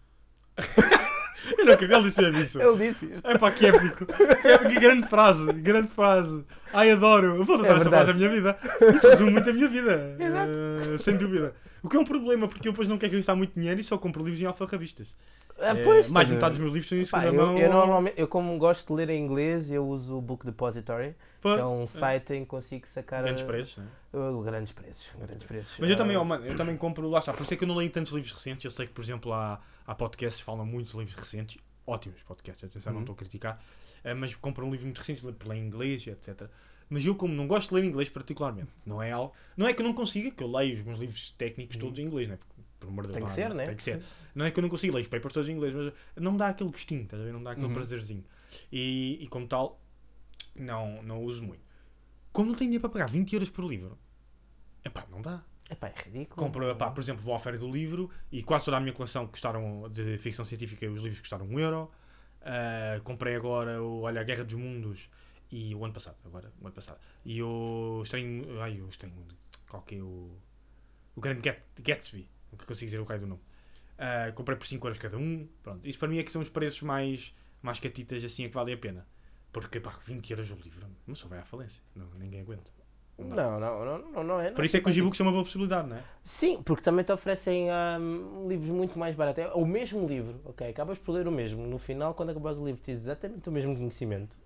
Eu 1.57 1.65
não 1.65 1.73
acredito, 1.73 1.97
ele 1.97 2.03
disse 2.05 2.43
isso. 2.43 2.63
Ele 2.63 2.93
disse 2.93 3.07
isto. 3.07 3.27
É 3.27 3.39
pá, 3.39 3.51
que 3.51 3.67
épico. 3.67 4.07
Que 4.07 4.79
grande 4.79 5.09
frase, 5.09 5.53
grande 5.55 5.89
frase. 5.89 6.45
Ai, 6.73 6.91
adoro. 6.91 7.37
Eu 7.37 7.45
vou 7.45 7.57
tentar 7.59 7.77
É 7.77 7.81
essa 7.81 7.89
frase 7.89 8.07
da 8.09 8.15
minha 8.15 8.29
vida. 8.29 8.59
Isso 8.95 9.09
resume 9.09 9.31
muito 9.31 9.49
a 9.49 9.53
minha 9.53 9.69
vida. 9.69 10.17
Exato. 10.21 10.51
Eh, 10.95 10.99
sem 10.99 11.17
dúvida. 11.17 11.55
O 11.83 11.89
que 11.89 11.97
é 11.97 12.01
um 12.01 12.05
problema, 12.05 12.47
porque 12.47 12.69
eu 12.69 12.73
depois 12.73 12.89
não 12.89 12.99
quero 12.99 13.17
gastar 13.17 13.35
muito 13.35 13.59
dinheiro 13.59 13.81
e 13.81 13.85
só 13.85 13.97
compro 13.97 14.23
livros 14.23 14.41
em 14.41 14.45
alfarrabistas. 14.45 15.15
Ah, 15.61 15.73
Eh, 15.77 15.85
pois, 15.85 16.09
mais 16.09 16.29
estás 16.29 16.31
a 16.31 16.35
metade 16.35 16.51
dos 16.53 16.59
meus 16.61 16.73
livros 16.73 16.89
são 16.89 16.99
em 16.99 17.03
Pá, 17.07 17.21
segunda 17.23 17.43
eu, 17.43 17.47
mão. 17.47 17.59
eu 17.59 17.71
normalmente, 17.71 18.15
eu 18.19 18.27
como 18.29 18.57
gosto 18.59 18.87
de 18.89 18.93
ler 18.95 19.11
em 19.11 19.23
inglês, 19.23 19.71
eu 19.71 19.87
uso 19.87 20.17
o 20.17 20.21
Book 20.23 20.45
Depository, 20.47 21.15
que 21.43 21.49
é 21.49 21.65
um 21.65 21.87
site 21.87 22.33
em 22.35 22.41
que 22.45 22.47
consigo 22.47 22.87
sacar 22.89 23.23
Grandes 23.23 23.43
preços, 23.43 23.77
né? 23.79 23.87
uh, 24.15 24.41
grandes 24.43 24.73
preços. 24.73 25.07
Grandes 25.19 25.47
preços. 25.47 25.77
Mas 25.79 25.91
eu 25.91 25.97
também, 25.97 26.17
oh, 26.17 26.25
mano, 26.25 26.47
eu 26.47 26.57
também 26.57 26.77
compro, 26.77 27.09
lá 27.11 27.19
está, 27.19 27.33
por 27.35 27.43
isso 27.43 27.53
é 27.53 27.57
que 27.57 27.65
eu 27.65 27.69
não 27.69 27.77
leio 27.77 27.91
tantos 27.91 28.13
livros 28.13 28.33
recentes. 28.33 28.65
Eu 28.65 28.71
sei 28.71 28.87
que, 28.87 28.93
por 28.93 29.03
exemplo, 29.05 29.33
há, 29.33 29.61
há 29.87 29.95
podcasts 29.95 30.41
que 30.41 30.45
falam 30.47 30.65
muito 30.65 30.91
de 30.93 30.97
livros 30.97 31.15
recentes, 31.15 31.59
ótimos 31.87 32.23
podcasts, 32.23 32.65
atenção, 32.65 32.93
não 32.93 32.99
Uhum. 33.01 33.03
estou 33.05 33.15
a 33.15 33.17
criticar, 33.19 33.63
eh, 34.03 34.15
mas 34.15 34.35
compro 34.35 34.65
um 34.67 34.71
livro 34.71 34.87
muito 34.87 34.99
recente, 34.99 35.25
leio 35.27 35.63
em 35.63 35.67
inglês, 35.67 36.07
etc. 36.07 36.49
Mas 36.89 37.07
eu, 37.07 37.15
como 37.15 37.33
não 37.33 37.47
gosto 37.47 37.69
de 37.69 37.75
ler 37.77 37.85
inglês 37.85 38.09
particularmente, 38.09 38.71
não 38.85 39.01
é 39.01 39.13
algo. 39.13 39.33
Não 39.57 39.69
é 39.69 39.73
que 39.73 39.81
eu 39.81 39.87
não 39.87 39.93
consiga, 39.95 40.31
que 40.33 40.43
eu 40.43 40.51
leio 40.51 40.75
os 40.77 40.83
meus 40.83 40.99
livros 40.99 41.31
técnicos 41.39 41.77
todos 41.77 41.99
em 42.01 42.03
inglês, 42.03 42.29
né? 42.29 42.37
Porque, 42.37 42.50
amor 42.89 43.07
de 43.07 43.13
Tem 43.13 43.21
Deus, 43.23 43.33
que 43.35 43.41
não- 43.41 43.49
ser, 43.49 43.55
né? 43.55 43.65
Tem 43.67 43.77
que 43.77 43.83
ser. 43.83 44.03
Não 44.35 44.45
é 44.47 44.51
que 44.51 44.59
eu 44.59 44.63
não 44.63 44.69
consigo 44.69 44.95
ler 44.97 45.03
os 45.03 45.09
papers 45.09 45.33
todos 45.35 45.49
em 45.49 45.53
inglês, 45.53 45.75
mas 45.75 45.93
não 46.17 46.37
dá 46.37 46.49
aquele 46.49 46.71
gostinho, 46.71 47.03
estás 47.03 47.21
a 47.21 47.25
ver? 47.27 47.33
Não 47.33 47.43
dá 47.43 47.53
aquele 47.53 47.67
Uhum. 47.67 47.75
prazerzinho. 47.75 48.25
E, 48.73 49.19
e 49.23 49.29
como 49.29 49.47
tal, 49.47 49.81
não, 50.55 51.03
não 51.03 51.23
uso 51.23 51.43
muito. 51.43 51.63
Como 52.33 52.49
não 52.51 52.57
tenho 52.57 52.71
dinheiro 52.71 52.81
para 52.83 52.91
pagar 52.91 53.09
20 53.09 53.33
euros 53.35 53.51
por 53.51 53.65
livro, 53.65 53.99
epá, 54.85 55.07
não 55.11 55.21
dá. 55.21 55.43
Epá, 55.69 55.89
é 55.89 55.95
ridículo. 56.05 56.37
Compro, 56.37 56.69
epá, 56.71 56.91
por 56.91 57.01
exemplo, 57.01 57.23
vou 57.23 57.35
à 57.35 57.39
feira 57.39 57.57
do 57.59 57.71
livro 57.71 58.11
e 58.33 58.43
quase 58.43 58.65
toda 58.65 58.77
a 58.77 58.81
minha 58.81 58.93
coleção 58.93 59.27
custaram 59.27 59.89
de 59.91 60.19
ficção 60.19 60.45
científica, 60.45 60.89
os 60.91 61.03
livros 61.03 61.21
custaram 61.21 61.47
1 61.47 61.59
euro. 61.61 61.91
Ah, 62.43 63.01
comprei 63.05 63.37
agora 63.37 63.83
o, 63.83 64.01
olha, 64.03 64.21
a 64.21 64.25
Guerra 64.25 64.45
dos 64.45 64.55
Mundos 64.55 65.09
e 65.51 65.75
o 65.75 65.85
ano 65.85 65.93
passado, 65.95 66.17
agora, 66.25 66.53
o 66.61 66.67
ano 66.67 66.75
passado. 66.75 66.99
E 67.25 67.43
o 67.43 68.01
Estranho, 68.03 68.61
ai, 68.61 68.81
o 68.81 68.89
Estranho 68.89 69.15
Mundo, 69.15 69.35
qual 69.69 69.83
que 69.83 69.97
é 69.97 70.01
o, 70.03 70.31
o 71.15 71.21
Grande 71.21 71.41
Gat- 71.43 71.63
Gatsby, 71.81 72.29
o 72.53 72.57
que 72.57 72.67
consigo 72.67 72.87
dizer 72.87 73.01
o 73.01 73.05
raio 73.05 73.21
do 73.21 73.27
nome. 73.27 73.43
Ah, 73.99 74.33
comprei 74.35 74.57
por 74.57 74.67
5 74.67 74.87
euros 74.87 74.99
cada 74.99 75.19
um, 75.19 75.47
pronto. 75.63 75.87
Isso 75.87 75.99
para 75.99 76.09
mim 76.09 76.19
é 76.19 76.23
que 76.23 76.33
são 76.33 76.41
os 76.41 76.49
preços 76.49 76.83
mais, 76.83 77.35
mais 77.63 77.79
catitas, 77.79 78.25
assim 78.25 78.45
é 78.45 78.49
que 78.49 78.55
valem 78.55 78.75
a 78.75 78.79
pena. 78.79 79.07
Porque, 79.53 79.81
pá, 79.81 79.93
20 80.05 80.31
euros 80.31 80.51
o 80.51 80.55
livro, 80.55 80.87
não 81.07 81.15
só 81.15 81.29
vai 81.29 81.39
à 81.39 81.45
falência, 81.45 81.83
não, 81.95 82.07
ninguém 82.19 82.41
aguenta. 82.41 82.71
Não. 83.19 83.37
Não, 83.37 83.61
não, 83.61 83.85
não, 83.85 83.99
não, 83.99 84.25
não 84.25 84.41
é. 84.41 84.51
Por 84.51 84.65
isso 84.65 84.77
é 84.79 84.81
que 84.81 84.89
os 84.89 84.97
e-books 84.97 85.19
são 85.19 85.27
uma 85.27 85.33
boa 85.33 85.45
possibilidade, 85.45 85.89
não 85.89 85.97
é? 85.97 86.05
Sim, 86.25 86.63
porque 86.63 86.83
também 86.83 87.05
te 87.05 87.13
oferecem 87.13 87.69
hum, 88.01 88.47
livros 88.49 88.71
muito 88.71 88.99
mais 88.99 89.15
baratos. 89.15 89.45
É 89.45 89.53
o 89.53 89.67
mesmo 89.67 90.07
livro, 90.07 90.41
ok? 90.45 90.69
Acabas 90.71 90.99
por 90.99 91.13
ler 91.13 91.29
o 91.29 91.31
mesmo. 91.31 91.67
No 91.67 91.79
final, 91.79 92.15
quando 92.15 92.31
acabas 92.31 92.59
o 92.59 92.65
livro, 92.65 92.81
tens 92.83 92.95
exatamente 92.95 93.47
o 93.49 93.53
mesmo 93.53 93.77
conhecimento. 93.77 94.39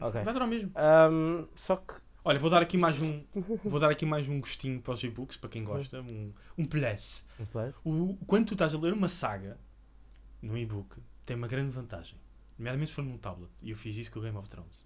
Ok. 0.00 0.22
Vai 0.22 0.32
dar 0.32 0.42
ao 0.42 0.48
mesmo. 0.48 0.72
Hum, 1.10 1.46
só 1.54 1.76
que. 1.76 1.94
Olha, 2.28 2.40
vou 2.40 2.50
dar 2.50 2.60
aqui 2.60 2.76
mais 2.76 3.00
um, 3.00 3.22
vou 3.64 3.78
dar 3.78 3.88
aqui 3.88 4.04
mais 4.04 4.28
um 4.28 4.40
gostinho 4.40 4.80
para 4.82 4.94
os 4.94 5.04
e-books, 5.04 5.36
para 5.36 5.48
quem 5.48 5.62
gosta, 5.62 6.02
um, 6.02 6.32
um 6.58 6.64
plus. 6.64 7.24
O, 7.84 8.18
quando 8.26 8.46
tu 8.46 8.54
estás 8.54 8.74
a 8.74 8.78
ler 8.80 8.92
uma 8.92 9.08
saga 9.08 9.56
no 10.42 10.58
e-book, 10.58 10.98
tem 11.24 11.36
uma 11.36 11.46
grande 11.46 11.70
vantagem. 11.70 12.18
Nomeadamente 12.58 12.88
se 12.88 12.96
for 12.96 13.04
num 13.04 13.16
tablet. 13.16 13.48
E 13.62 13.70
eu 13.70 13.76
fiz 13.76 13.94
isso 13.94 14.10
com 14.10 14.18
o 14.18 14.22
Game 14.22 14.36
of 14.36 14.48
Thrones. 14.48 14.84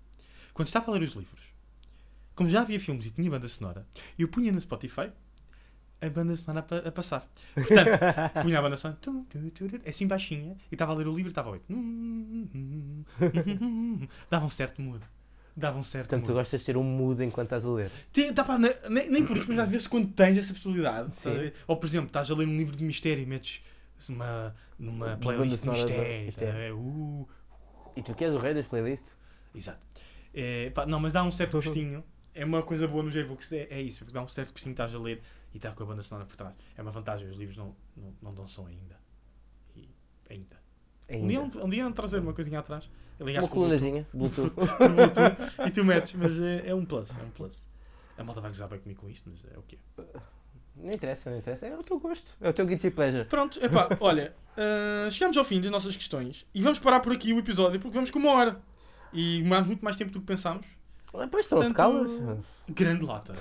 Quando 0.52 0.68
estava 0.68 0.90
a 0.90 0.92
ler 0.92 1.02
os 1.02 1.14
livros, 1.14 1.54
como 2.34 2.50
já 2.50 2.60
havia 2.60 2.78
filmes 2.78 3.06
e 3.06 3.10
tinha 3.10 3.30
banda 3.30 3.48
sonora, 3.48 3.86
eu 4.18 4.28
punha 4.28 4.52
no 4.52 4.60
Spotify 4.60 5.10
a 5.98 6.10
banda 6.10 6.36
sonora 6.36 6.66
a, 6.68 6.88
a 6.88 6.92
passar. 6.92 7.26
Portanto, 7.54 8.42
punha 8.42 8.58
a 8.58 8.62
banda 8.62 8.76
sonora 8.76 9.00
tum, 9.00 9.24
assim 9.88 10.06
baixinha 10.06 10.58
e 10.70 10.74
estava 10.74 10.92
a 10.92 10.94
ler 10.94 11.08
o 11.08 11.14
livro 11.14 11.30
e 11.30 11.32
estava 11.32 11.48
a 11.48 11.52
ouvir. 11.52 11.64
Dava 14.28 14.44
um 14.44 14.50
certo 14.50 14.82
mood. 14.82 15.02
Dava 15.56 15.78
um 15.78 15.82
certo 15.82 16.08
Portanto, 16.10 16.26
tu 16.26 16.32
gostas 16.32 16.60
de 16.60 16.66
ter 16.66 16.76
um 16.76 16.82
mood 16.82 17.22
enquanto 17.24 17.46
estás 17.48 17.64
a 17.64 17.70
ler. 17.70 17.90
Tem- 18.12 18.32
tá, 18.32 18.44
pá, 18.44 18.56
ne- 18.58 18.74
nem, 18.88 19.10
nem 19.10 19.26
por 19.26 19.36
isso, 19.36 19.46
mas 19.48 19.58
às 19.58 19.68
vezes 19.68 19.86
quando 19.86 20.08
tens 20.12 20.38
essa 20.38 20.52
possibilidade, 20.54 21.10
estás 21.12 21.36
ver? 21.36 21.54
ou 21.66 21.76
por 21.76 21.86
exemplo, 21.86 22.06
estás 22.06 22.30
a 22.30 22.34
ler 22.34 22.46
um 22.46 22.56
livro 22.56 22.76
de 22.76 22.84
mistério 22.84 23.22
e 23.22 23.26
metes 23.26 23.60
uma, 24.08 24.54
numa 24.78 25.16
playlist 25.16 25.62
de 25.62 25.68
mistério, 25.68 26.28
estás? 26.28 26.74
Uh, 26.74 27.28
E 27.96 28.02
tu 28.02 28.14
queres 28.14 28.34
o 28.34 28.38
rei 28.38 28.54
das 28.54 28.66
playlists? 28.66 29.16
exato. 29.54 29.80
É, 30.32 30.70
pá, 30.70 30.86
não, 30.86 31.00
mas 31.00 31.12
dá 31.12 31.22
um 31.24 31.32
certo 31.32 31.56
gostinho. 31.60 32.04
É 32.32 32.44
uma 32.44 32.62
coisa 32.62 32.86
boa 32.86 33.02
nos 33.02 33.14
e-books, 33.16 33.52
é, 33.52 33.66
é 33.70 33.82
isso, 33.82 33.98
porque 33.98 34.12
dá 34.12 34.22
um 34.22 34.28
certo 34.28 34.52
gostinho, 34.52 34.72
estás 34.72 34.94
a 34.94 34.98
ler 34.98 35.20
e 35.52 35.56
está 35.56 35.72
com 35.72 35.82
a 35.82 35.86
banda 35.86 36.00
sonora 36.02 36.24
por 36.26 36.36
trás. 36.36 36.54
É 36.78 36.80
uma 36.82 36.92
vantagem, 36.92 37.28
os 37.28 37.36
livros 37.36 37.56
não, 37.56 37.74
não, 37.96 38.14
não 38.22 38.32
dão 38.34 38.46
som 38.46 38.66
ainda. 38.68 38.96
E, 39.74 39.88
ainda. 40.30 40.59
Um 41.18 41.26
dia, 41.26 41.40
um, 41.40 41.68
dia 41.68 41.90
trazer 41.90 42.20
uma 42.20 42.32
coisinha 42.32 42.60
atrás, 42.60 42.88
Uma 43.18 43.48
colunazinha, 43.48 44.06
Bluetooth. 44.12 44.54
Bluetooth 44.54 45.66
e 45.66 45.70
tu 45.70 45.84
metes, 45.84 46.14
mas 46.14 46.38
é, 46.38 46.68
é 46.68 46.74
um 46.74 46.84
plus, 46.84 47.10
é 47.18 47.22
um 47.22 47.30
plus. 47.30 47.66
A 48.16 48.22
malta 48.22 48.40
vai 48.40 48.50
gozar 48.50 48.68
bem 48.68 48.78
comigo 48.78 49.00
com 49.00 49.08
isto, 49.08 49.28
mas 49.30 49.40
é 49.52 49.58
o 49.58 49.62
quê? 49.62 49.78
Não 50.76 50.92
interessa, 50.92 51.30
não 51.30 51.38
interessa. 51.38 51.66
É 51.66 51.76
o 51.76 51.82
teu 51.82 51.98
gosto. 51.98 52.30
É 52.40 52.48
o 52.48 52.52
teu 52.52 52.66
guilty 52.66 52.90
pleasure. 52.90 53.24
Pronto, 53.24 53.62
epá, 53.64 53.88
olha, 54.00 54.34
ah, 54.56 55.10
chegamos 55.10 55.36
ao 55.36 55.44
fim 55.44 55.60
das 55.60 55.70
nossas 55.70 55.96
questões 55.96 56.46
e 56.54 56.62
vamos 56.62 56.78
parar 56.78 57.00
por 57.00 57.12
aqui 57.12 57.32
o 57.32 57.38
episódio 57.38 57.80
porque 57.80 57.94
vamos 57.94 58.10
com 58.10 58.18
uma 58.18 58.30
hora. 58.32 58.60
E 59.12 59.42
demorámos 59.42 59.66
muito 59.66 59.84
mais 59.84 59.96
tempo 59.96 60.12
do 60.12 60.20
que 60.20 60.26
pensámos. 60.26 60.66
Ah, 61.14 61.26
Pois 61.30 61.44
estão 61.44 61.58
de 61.58 61.74
Portanto, 61.74 61.76
calas. 61.76 62.10
Grande 62.68 63.04
lata. 63.04 63.34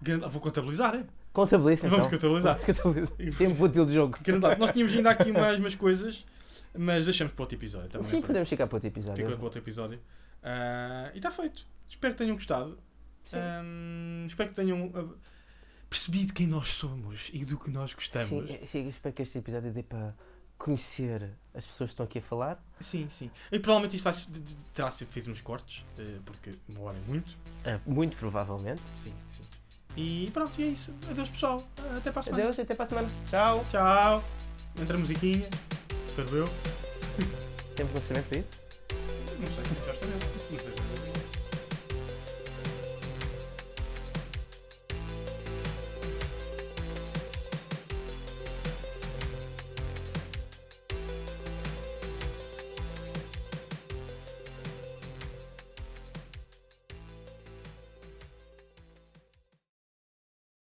Grande... 0.00 0.28
Vou 0.28 0.40
contabilizar, 0.40 0.94
é? 0.94 1.04
Contabiliza 1.32 1.88
Vamos 1.88 2.06
então. 2.06 2.18
contabilizar. 2.18 2.60
Contabiliza. 2.64 3.38
Tempo 3.38 3.64
útil 3.64 3.84
de 3.84 3.94
jogo. 3.94 4.18
Grande 4.22 4.44
lata. 4.44 4.56
Nós 4.56 4.70
tínhamos 4.70 4.94
ainda 4.94 5.10
aqui 5.10 5.32
mais 5.32 5.58
umas 5.58 5.74
coisas, 5.74 6.24
mas 6.76 7.04
deixamos 7.06 7.32
para 7.32 7.42
outro 7.42 7.56
episódio 7.58 7.88
também. 7.88 8.08
Sim, 8.10 8.18
para- 8.20 8.26
podemos 8.28 8.48
ficar 8.48 8.66
para 8.66 8.76
outro 8.76 8.88
episódio. 8.88 9.16
Fica 9.24 9.36
para 9.36 9.44
outro 9.44 9.60
episódio. 9.60 10.00
Ah, 10.42 11.10
e 11.14 11.18
está 11.18 11.30
feito. 11.30 11.66
Espero 11.88 12.14
que 12.14 12.18
tenham 12.18 12.34
gostado. 12.36 12.78
Sim. 13.24 13.36
Ah, 13.36 13.62
espero 14.26 14.48
que 14.50 14.54
tenham 14.56 14.90
ah, 14.94 15.14
percebido 15.88 16.32
quem 16.32 16.46
nós 16.46 16.68
somos 16.68 17.30
e 17.32 17.44
do 17.44 17.58
que 17.58 17.70
nós 17.70 17.92
gostamos. 17.94 18.48
Sim, 18.48 18.58
sim, 18.66 18.88
espero 18.88 19.14
que 19.14 19.22
este 19.22 19.38
episódio 19.38 19.72
dê 19.72 19.82
para 19.82 20.14
conhecer 20.56 21.30
as 21.54 21.66
pessoas 21.66 21.88
que 21.90 21.94
estão 21.94 22.04
aqui 22.06 22.18
a 22.18 22.22
falar. 22.22 22.62
Sim, 22.80 23.08
sim. 23.08 23.30
E 23.50 23.58
provavelmente 23.58 23.96
isto 23.96 24.08
terá 24.74 24.90
sido 24.90 25.08
feito 25.10 25.30
nos 25.30 25.40
cortes, 25.40 25.84
eh, 25.98 26.18
porque 26.24 26.50
demorem 26.68 27.00
muito. 27.08 27.34
Muito 27.86 28.16
provavelmente. 28.16 28.82
Sim, 28.94 29.14
sim. 29.30 29.42
E 29.96 30.30
pronto, 30.32 30.52
e 30.60 30.64
é 30.64 30.66
isso. 30.68 30.92
Adeus 31.10 31.30
pessoal. 31.30 31.66
Até 31.96 32.12
para 32.12 32.20
a 32.20 32.22
semana. 32.22 32.42
Adeus 32.42 32.58
até 32.60 32.74
para 32.74 32.84
a 32.84 32.88
semana. 32.88 33.08
Tchau. 33.26 33.64
Tchau. 33.70 34.24
Entra 34.80 34.96
a 34.96 35.00
musiquinha. 35.00 35.48
Espero 36.10 36.38
eu. 36.38 36.48
Temos 37.76 37.94
lançamento 37.94 38.28
para 38.28 38.38
isso? 38.38 38.50
Não 39.38 39.46
sei, 39.46 39.64
já 39.86 39.92
estaremos. 39.92 40.24
Não 40.50 40.58
sei. 40.58 40.79